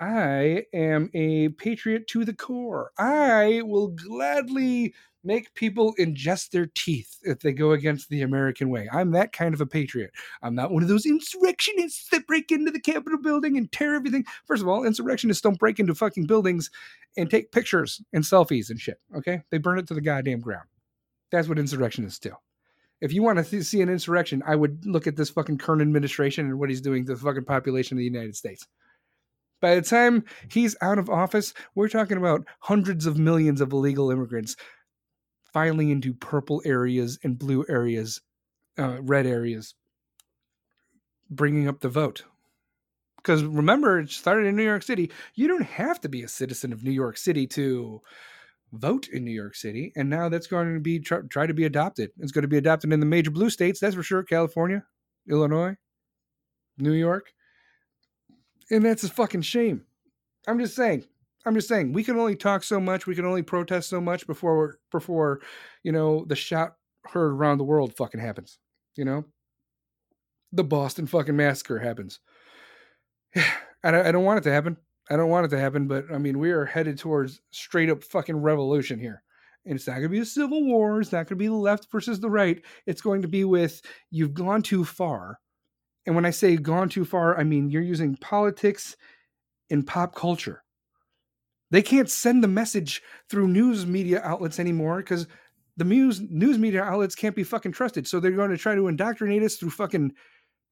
[0.00, 2.92] I am a patriot to the core.
[2.98, 4.94] I will gladly
[5.24, 8.88] make people ingest their teeth if they go against the American way.
[8.92, 10.10] I'm that kind of a patriot.
[10.42, 14.24] I'm not one of those insurrectionists that break into the Capitol building and tear everything.
[14.46, 16.70] First of all, insurrectionists don't break into fucking buildings
[17.16, 19.00] and take pictures and selfies and shit.
[19.16, 19.42] Okay?
[19.50, 20.66] They burn it to the goddamn ground.
[21.30, 22.32] That's what insurrectionists do.
[23.00, 26.46] If you want to see an insurrection, I would look at this fucking current administration
[26.46, 28.66] and what he's doing to the fucking population of the United States.
[29.60, 34.10] By the time he's out of office, we're talking about hundreds of millions of illegal
[34.10, 34.56] immigrants
[35.52, 38.20] filing into purple areas and blue areas,
[38.78, 39.74] uh, red areas,
[41.30, 42.24] bringing up the vote.
[43.16, 45.12] Because remember, it started in New York City.
[45.34, 48.00] You don't have to be a citizen of New York City to
[48.72, 49.92] vote in New York City.
[49.94, 52.10] And now that's going to be try, try to be adopted.
[52.18, 54.22] It's going to be adopted in the major blue states, that's for sure.
[54.22, 54.84] California,
[55.30, 55.76] Illinois,
[56.78, 57.32] New York.
[58.70, 59.84] And that's a fucking shame.
[60.48, 61.04] I'm just saying.
[61.44, 64.26] I'm just saying we can only talk so much, we can only protest so much
[64.26, 65.40] before before,
[65.82, 68.58] you know, the shot heard around the world fucking happens.
[68.96, 69.24] You know?
[70.52, 72.20] The Boston fucking massacre happens.
[73.84, 74.76] I don't, I don't want it to happen.
[75.10, 78.04] I don't want it to happen, but I mean, we are headed towards straight up
[78.04, 79.22] fucking revolution here.
[79.64, 81.00] And it's not going to be a civil war.
[81.00, 82.62] It's not going to be the left versus the right.
[82.86, 85.38] It's going to be with you've gone too far.
[86.06, 88.96] And when I say gone too far, I mean you're using politics
[89.70, 90.64] and pop culture.
[91.72, 95.26] They can't send the message through news media outlets anymore because
[95.78, 98.06] the news news media outlets can't be fucking trusted.
[98.06, 100.12] So they're going to try to indoctrinate us through fucking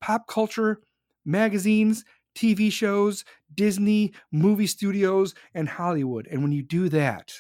[0.02, 0.82] pop culture,
[1.24, 2.05] magazines,
[2.36, 3.24] TV shows,
[3.55, 6.28] Disney, movie studios, and Hollywood.
[6.31, 7.32] And when you do that,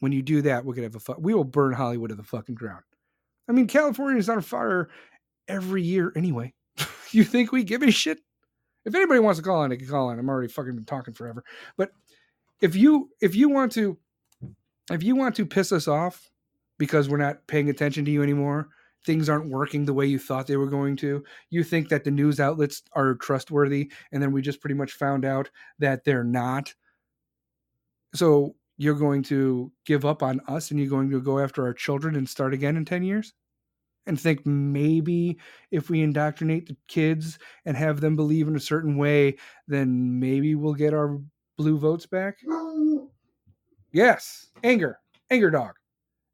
[0.00, 2.22] when you do that, we're gonna have a fu- we will burn Hollywood to the
[2.22, 2.82] fucking ground.
[3.46, 4.88] I mean, California is on fire
[5.48, 6.54] every year anyway.
[7.10, 8.20] you think we give a shit?
[8.86, 10.18] If anybody wants to call on, they can call on.
[10.18, 11.44] I'm already fucking been talking forever.
[11.76, 11.90] But
[12.60, 13.98] if you if you want to
[14.90, 16.30] if you want to piss us off
[16.78, 18.68] because we're not paying attention to you anymore,
[19.04, 21.24] things aren't working the way you thought they were going to.
[21.50, 25.24] You think that the news outlets are trustworthy, and then we just pretty much found
[25.24, 26.72] out that they're not.
[28.14, 31.74] So you're going to give up on us and you're going to go after our
[31.74, 33.34] children and start again in 10 years?
[34.06, 35.38] And think maybe
[35.70, 39.36] if we indoctrinate the kids and have them believe in a certain way,
[39.66, 41.20] then maybe we'll get our
[41.58, 42.38] blue votes back?
[43.90, 44.98] Yes, anger,
[45.30, 45.72] anger dog.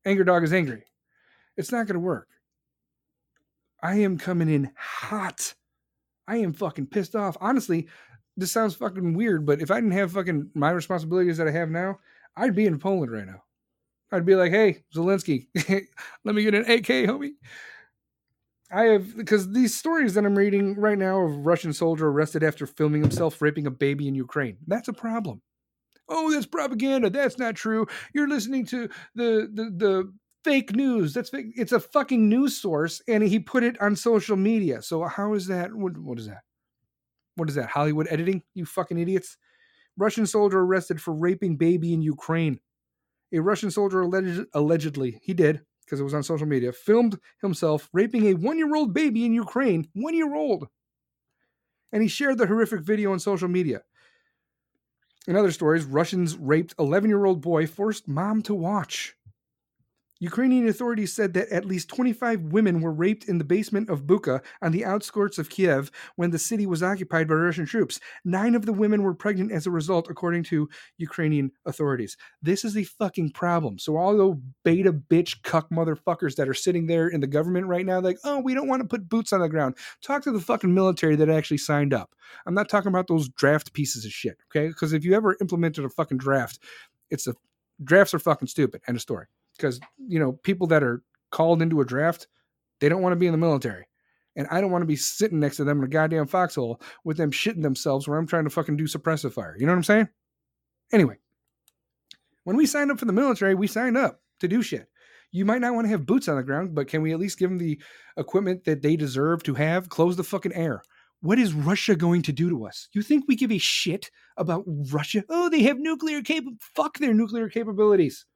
[0.05, 0.83] Anger dog is angry.
[1.57, 2.27] It's not going to work.
[3.81, 5.55] I am coming in hot.
[6.27, 7.37] I am fucking pissed off.
[7.41, 7.87] Honestly,
[8.37, 11.71] this sounds fucking weird, but if I didn't have fucking my responsibilities that I have
[11.71, 12.01] now,
[12.37, 13.45] I'd be in Poland right now.
[14.11, 15.47] I'd be like, hey, Zelensky,
[16.25, 17.35] let me get an AK, homie.
[18.71, 22.67] I have because these stories that I'm reading right now of Russian soldier arrested after
[22.67, 24.57] filming himself raping a baby in Ukraine.
[24.67, 25.43] That's a problem.
[26.09, 27.11] Oh, that's propaganda.
[27.11, 27.87] That's not true.
[28.15, 30.13] You're listening to the the the
[30.45, 31.15] fake news.
[31.15, 31.47] That's fake.
[31.57, 34.83] It's a fucking news source, and he put it on social media.
[34.83, 35.75] So how is that?
[35.75, 36.43] What, what is that?
[37.37, 37.71] What is that?
[37.71, 38.43] Hollywood editing?
[38.55, 39.37] You fucking idiots!
[39.97, 42.61] Russian soldier arrested for raping baby in Ukraine.
[43.33, 47.89] A Russian soldier alleged, allegedly, he did, because it was on social media, filmed himself
[47.93, 49.89] raping a one year old baby in Ukraine.
[49.95, 50.69] One year old.
[51.93, 53.83] And he shared the horrific video on social media.
[55.27, 59.15] In other stories, Russians raped 11 year old boy, forced mom to watch.
[60.21, 64.43] Ukrainian authorities said that at least 25 women were raped in the basement of Bucha
[64.63, 67.99] on the outskirts of Kiev when the city was occupied by Russian troops.
[68.25, 70.69] Nine of the women were pregnant as a result, according to
[70.99, 72.17] Ukrainian authorities.
[72.41, 73.79] This is a fucking problem.
[73.79, 77.85] So, all the beta bitch cuck motherfuckers that are sitting there in the government right
[77.85, 79.77] now, like, oh, we don't want to put boots on the ground.
[80.01, 82.15] Talk to the fucking military that actually signed up.
[82.47, 84.69] I'm not talking about those draft pieces of shit, okay?
[84.69, 86.61] Because if you ever implemented a fucking draft,
[87.11, 87.35] it's a
[87.83, 88.81] drafts are fucking stupid.
[88.87, 92.29] End of story because you know people that are called into a draft
[92.81, 93.87] they don't want to be in the military
[94.37, 97.17] and i don't want to be sitting next to them in a goddamn foxhole with
[97.17, 99.85] them shitting themselves where i'm trying to fucking do suppressive fire you know what i'm
[99.85, 100.09] saying
[100.93, 101.17] anyway
[102.45, 104.89] when we signed up for the military we signed up to do shit
[105.33, 107.39] you might not want to have boots on the ground but can we at least
[107.39, 107.81] give them the
[108.17, 110.83] equipment that they deserve to have close the fucking air
[111.25, 112.89] what is Russia going to do to us?
[112.93, 115.25] You think we give a shit about Russia?
[115.31, 116.45] Oh, they have nuclear cap.
[116.61, 118.27] Fuck their nuclear capabilities.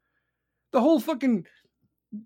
[0.73, 1.47] The whole fucking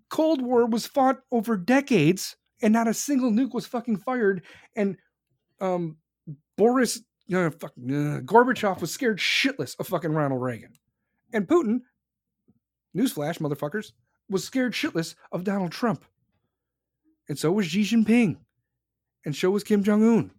[0.09, 4.43] Cold War was fought over decades, and not a single nuke was fucking fired.
[4.75, 4.97] And
[5.59, 5.97] um,
[6.57, 7.01] Boris,
[7.33, 10.73] uh, fuck, uh, Gorbachev was scared shitless of fucking Ronald Reagan,
[11.31, 11.81] and Putin,
[12.95, 13.91] newsflash, motherfuckers,
[14.29, 16.05] was scared shitless of Donald Trump,
[17.27, 18.37] and so was Xi Jinping,
[19.25, 20.31] and so was Kim Jong Un.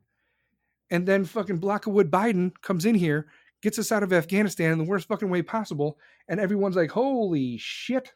[0.91, 3.27] And then fucking Blockwood Biden comes in here
[3.65, 7.57] gets us out of Afghanistan in the worst fucking way possible, and everyone's like, holy
[7.57, 8.13] shit.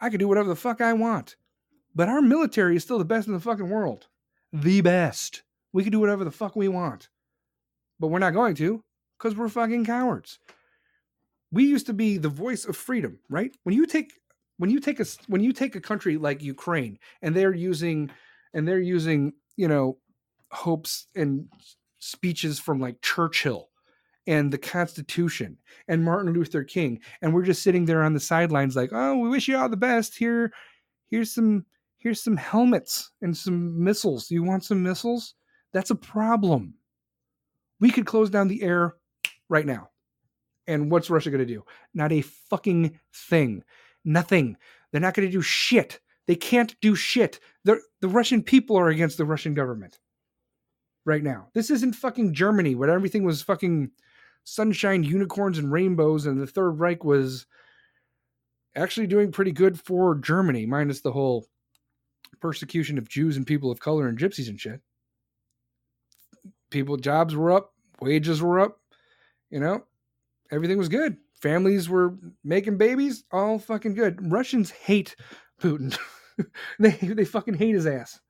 [0.00, 1.36] I can do whatever the fuck I want.
[1.94, 4.06] But our military is still the best in the fucking world.
[4.50, 5.42] The best.
[5.74, 7.10] We can do whatever the fuck we want.
[8.00, 8.82] But we're not going to,
[9.18, 10.38] because we're fucking cowards.
[11.52, 13.54] We used to be the voice of freedom, right?
[13.62, 14.12] When you take
[14.56, 18.10] when you take a when you take a country like Ukraine and they're using
[18.54, 19.98] and they're using, you know,
[20.50, 21.48] hopes and
[22.06, 23.68] speeches from like Churchill
[24.26, 25.58] and the Constitution
[25.88, 29.28] and Martin Luther King, and we're just sitting there on the sidelines, like, "Oh, we
[29.28, 30.16] wish you all the best.
[30.16, 30.52] Here,
[31.08, 31.64] here's some,
[31.98, 34.30] here's some helmets and some missiles.
[34.30, 35.34] You want some missiles?
[35.72, 36.74] That's a problem.
[37.80, 38.94] We could close down the air
[39.48, 39.90] right now.
[40.66, 41.64] And what's Russia going to do?
[41.94, 43.62] Not a fucking thing.
[44.04, 44.56] Nothing.
[44.90, 46.00] They're not going to do shit.
[46.26, 47.38] They can't do shit.
[47.64, 49.98] The Russian people are against the Russian government
[51.06, 51.48] right now.
[51.54, 53.90] This isn't fucking Germany where everything was fucking
[54.44, 57.46] sunshine, unicorns, and rainbows, and the Third Reich was
[58.74, 61.46] actually doing pretty good for Germany, minus the whole
[62.40, 64.80] persecution of Jews and people of color and gypsies and shit.
[66.70, 68.80] People, jobs were up, wages were up,
[69.50, 69.84] you know,
[70.50, 71.16] everything was good.
[71.40, 74.32] Families were making babies, all fucking good.
[74.32, 75.16] Russians hate
[75.60, 75.96] Putin.
[76.78, 78.20] they they fucking hate his ass.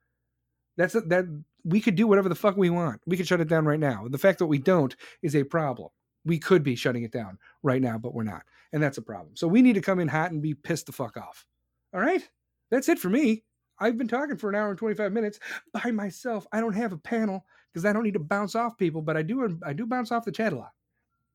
[0.77, 1.25] That's a, that
[1.67, 3.01] we could do whatever the fuck we want.
[3.07, 4.07] We could shut it down right now.
[4.09, 5.89] The fact that we don't is a problem.
[6.25, 8.43] We could be shutting it down right now, but we're not.
[8.73, 9.35] And that's a problem.
[9.35, 11.45] So we need to come in hot and be pissed the fuck off.
[11.93, 12.23] All right?
[12.71, 13.43] That's it for me.
[13.81, 15.41] I've been talking for an hour and 25 minutes
[15.73, 16.47] by myself.
[16.53, 19.23] I don't have a panel because I don't need to bounce off people, but I
[19.23, 20.73] do I do bounce off the chat a lot.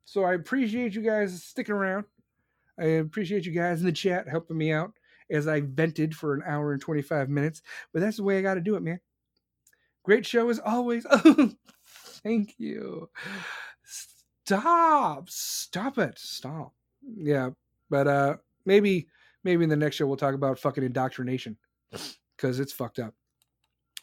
[0.06, 2.06] So I appreciate you guys sticking around.
[2.80, 4.94] I appreciate you guys in the chat helping me out
[5.30, 7.62] as I vented for an hour and 25 minutes.
[7.94, 9.00] But that's the way I got to do it, man.
[10.04, 11.06] Great show as always.
[12.24, 13.10] Thank you.
[14.46, 15.30] Stop.
[15.30, 16.18] Stop it.
[16.18, 16.74] Stop.
[17.16, 17.52] Yeah.
[17.90, 19.08] But uh maybe
[19.44, 21.58] maybe in the next show we'll talk about fucking indoctrination
[22.36, 23.14] because it's fucked up.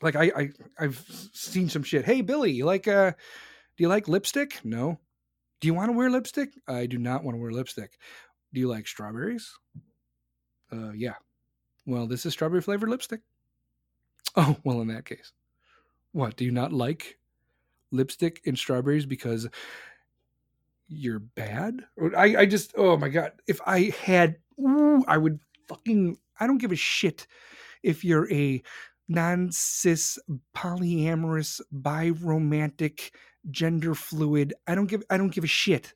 [0.00, 2.04] Like I, I I've seen some shit.
[2.04, 4.60] Hey Billy, you like uh do you like lipstick?
[4.64, 5.00] No.
[5.60, 6.50] Do you want to wear lipstick?
[6.68, 7.98] I do not want to wear lipstick.
[8.52, 9.50] Do you like strawberries?
[10.72, 11.14] Uh yeah.
[11.86, 13.20] Well, this is strawberry flavored lipstick.
[14.36, 15.32] Oh, well in that case.
[16.12, 17.18] What, do you not like
[17.90, 19.48] lipstick and strawberries because
[20.88, 21.84] you're bad?
[22.16, 23.32] I, I just, oh my God.
[23.46, 27.26] If I had, ooh, I would fucking, I don't give a shit
[27.82, 28.62] if you're a
[29.08, 30.18] non cis,
[30.56, 33.14] polyamorous, bi romantic
[33.50, 34.54] gender fluid.
[34.66, 35.94] I don't give, I don't give a shit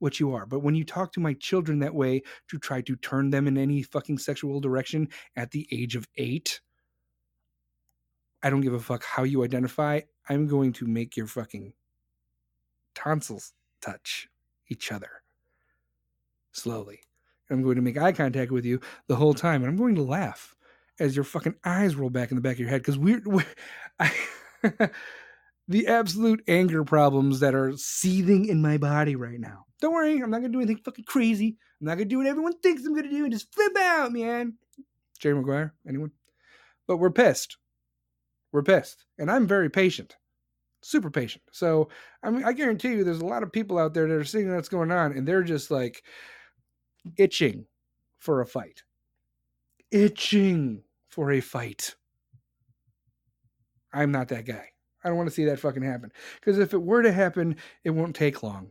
[0.00, 0.46] what you are.
[0.46, 3.56] But when you talk to my children that way to try to turn them in
[3.56, 6.60] any fucking sexual direction at the age of eight,
[8.42, 10.00] I don't give a fuck how you identify.
[10.28, 11.72] I'm going to make your fucking
[12.94, 14.28] tonsils touch
[14.68, 15.22] each other
[16.52, 17.00] slowly.
[17.50, 20.02] I'm going to make eye contact with you the whole time, and I'm going to
[20.02, 20.54] laugh
[20.98, 23.44] as your fucking eyes roll back in the back of your head because we're, we're
[23.98, 24.12] I,
[25.68, 29.66] the absolute anger problems that are seething in my body right now.
[29.80, 31.56] Don't worry, I'm not gonna do anything fucking crazy.
[31.80, 34.54] I'm not gonna do what everyone thinks I'm gonna do and just flip out, man.
[35.18, 36.12] Jerry Maguire, anyone?
[36.86, 37.56] But we're pissed
[38.52, 39.04] we're pissed.
[39.18, 40.16] And I'm very patient,
[40.82, 41.44] super patient.
[41.52, 41.88] So
[42.22, 44.54] I mean, I guarantee you, there's a lot of people out there that are seeing
[44.54, 46.02] what's going on, and they're just like
[47.16, 47.66] itching
[48.18, 48.82] for a fight,
[49.90, 51.94] itching for a fight.
[53.92, 54.68] I'm not that guy.
[55.02, 56.12] I don't want to see that fucking happen.
[56.38, 58.70] Because if it were to happen, it won't take long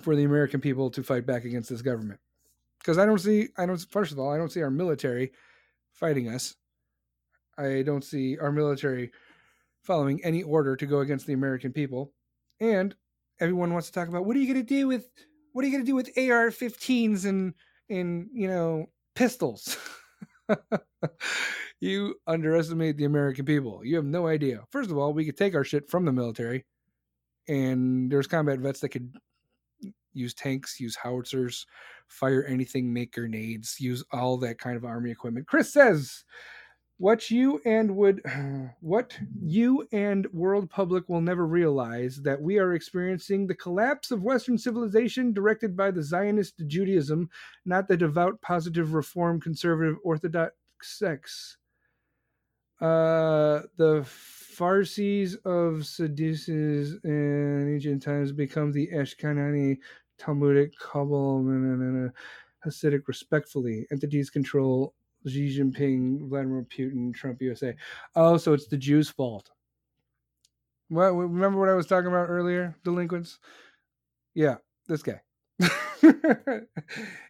[0.00, 2.20] for the American people to fight back against this government.
[2.78, 5.32] Because I don't see, I don't, first of all, I don't see our military
[5.92, 6.56] fighting us.
[7.60, 9.10] I don't see our military
[9.82, 12.12] following any order to go against the American people.
[12.60, 12.94] And
[13.40, 15.10] everyone wants to talk about what are you going to do with
[15.52, 17.54] what are you going to do with AR-15s and
[17.88, 19.76] and you know pistols.
[21.80, 23.84] you underestimate the American people.
[23.84, 24.62] You have no idea.
[24.70, 26.64] First of all, we could take our shit from the military,
[27.48, 29.16] and there's combat vets that could
[30.12, 31.66] use tanks, use howitzers,
[32.08, 35.46] fire anything, make grenades, use all that kind of army equipment.
[35.46, 36.24] Chris says
[37.00, 38.20] what you and would
[38.80, 44.22] what you and world public will never realize that we are experiencing the collapse of
[44.22, 47.28] western civilization directed by the zionist judaism
[47.64, 51.56] not the devout positive reform conservative orthodox sects.
[52.80, 59.78] Uh the Pharisees of Sadducees in ancient times become the Ashkenazi
[60.18, 62.12] Talmudic Kabbalah
[62.66, 64.94] Hasidic respectfully entities control
[65.26, 67.74] Xi Jinping, Vladimir Putin, Trump USA.
[68.16, 69.50] Oh, so it's the Jews' fault.
[70.88, 72.74] What remember what I was talking about earlier?
[72.84, 73.38] Delinquents?
[74.34, 74.56] Yeah,
[74.88, 75.20] this guy.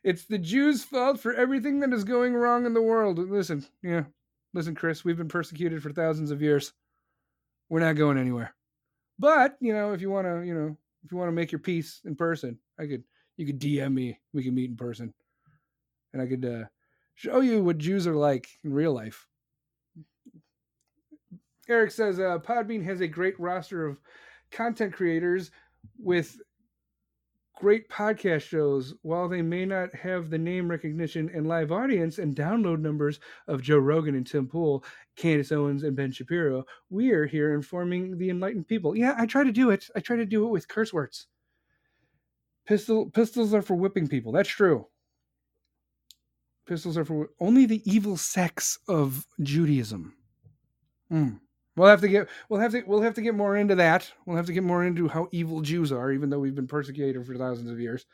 [0.04, 3.18] it's the Jews' fault for everything that is going wrong in the world.
[3.18, 4.04] Listen, yeah.
[4.54, 6.72] Listen, Chris, we've been persecuted for thousands of years.
[7.68, 8.54] We're not going anywhere.
[9.18, 11.58] But, you know, if you want to, you know, if you want to make your
[11.60, 13.04] peace in person, I could
[13.36, 14.18] you could DM me.
[14.32, 15.14] We can meet in person.
[16.12, 16.64] And I could uh
[17.20, 19.26] show you what Jews are like in real life.
[21.68, 24.00] Eric says uh, Podbean has a great roster of
[24.50, 25.50] content creators
[25.98, 26.38] with
[27.58, 32.34] great podcast shows, while they may not have the name recognition and live audience and
[32.34, 34.82] download numbers of Joe Rogan and Tim Pool,
[35.16, 38.96] Candace Owens and Ben Shapiro, we are here informing the enlightened people.
[38.96, 39.88] Yeah, I try to do it.
[39.94, 41.26] I try to do it with curse words.
[42.66, 44.32] Pistol pistols are for whipping people.
[44.32, 44.86] That's true.
[46.70, 50.14] Pistols are for only the evil sex of Judaism.
[51.10, 51.30] Hmm.
[51.74, 54.08] We'll have to get we'll have to we'll have to get more into that.
[54.24, 57.26] We'll have to get more into how evil Jews are, even though we've been persecuted
[57.26, 58.06] for thousands of years,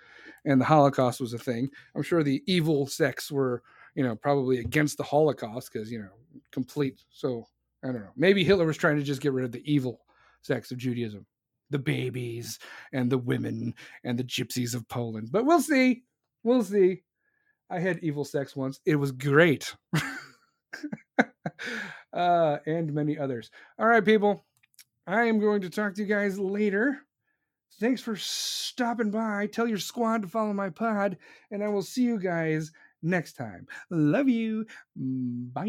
[0.47, 1.69] and the Holocaust was a thing.
[1.95, 3.63] I'm sure the evil sects were,
[3.95, 7.03] you know, probably against the Holocaust because you know, complete.
[7.11, 7.47] So
[7.85, 8.13] I don't know.
[8.17, 10.01] Maybe Hitler was trying to just get rid of the evil
[10.41, 11.27] sects of Judaism,
[11.69, 12.59] the babies
[12.95, 15.29] and the women and the gypsies of Poland.
[15.31, 16.05] But we'll see.
[16.43, 17.03] We'll see.
[17.71, 18.81] I had evil sex once.
[18.85, 19.75] It was great.
[22.13, 23.51] uh, and many others.
[23.79, 24.45] All right, people.
[25.07, 27.01] I am going to talk to you guys later.
[27.79, 29.47] Thanks for stopping by.
[29.47, 31.19] Tell your squad to follow my pod,
[31.51, 32.73] and I will see you guys
[33.03, 33.67] next time.
[33.91, 34.67] Love you.
[34.97, 35.63] Bye.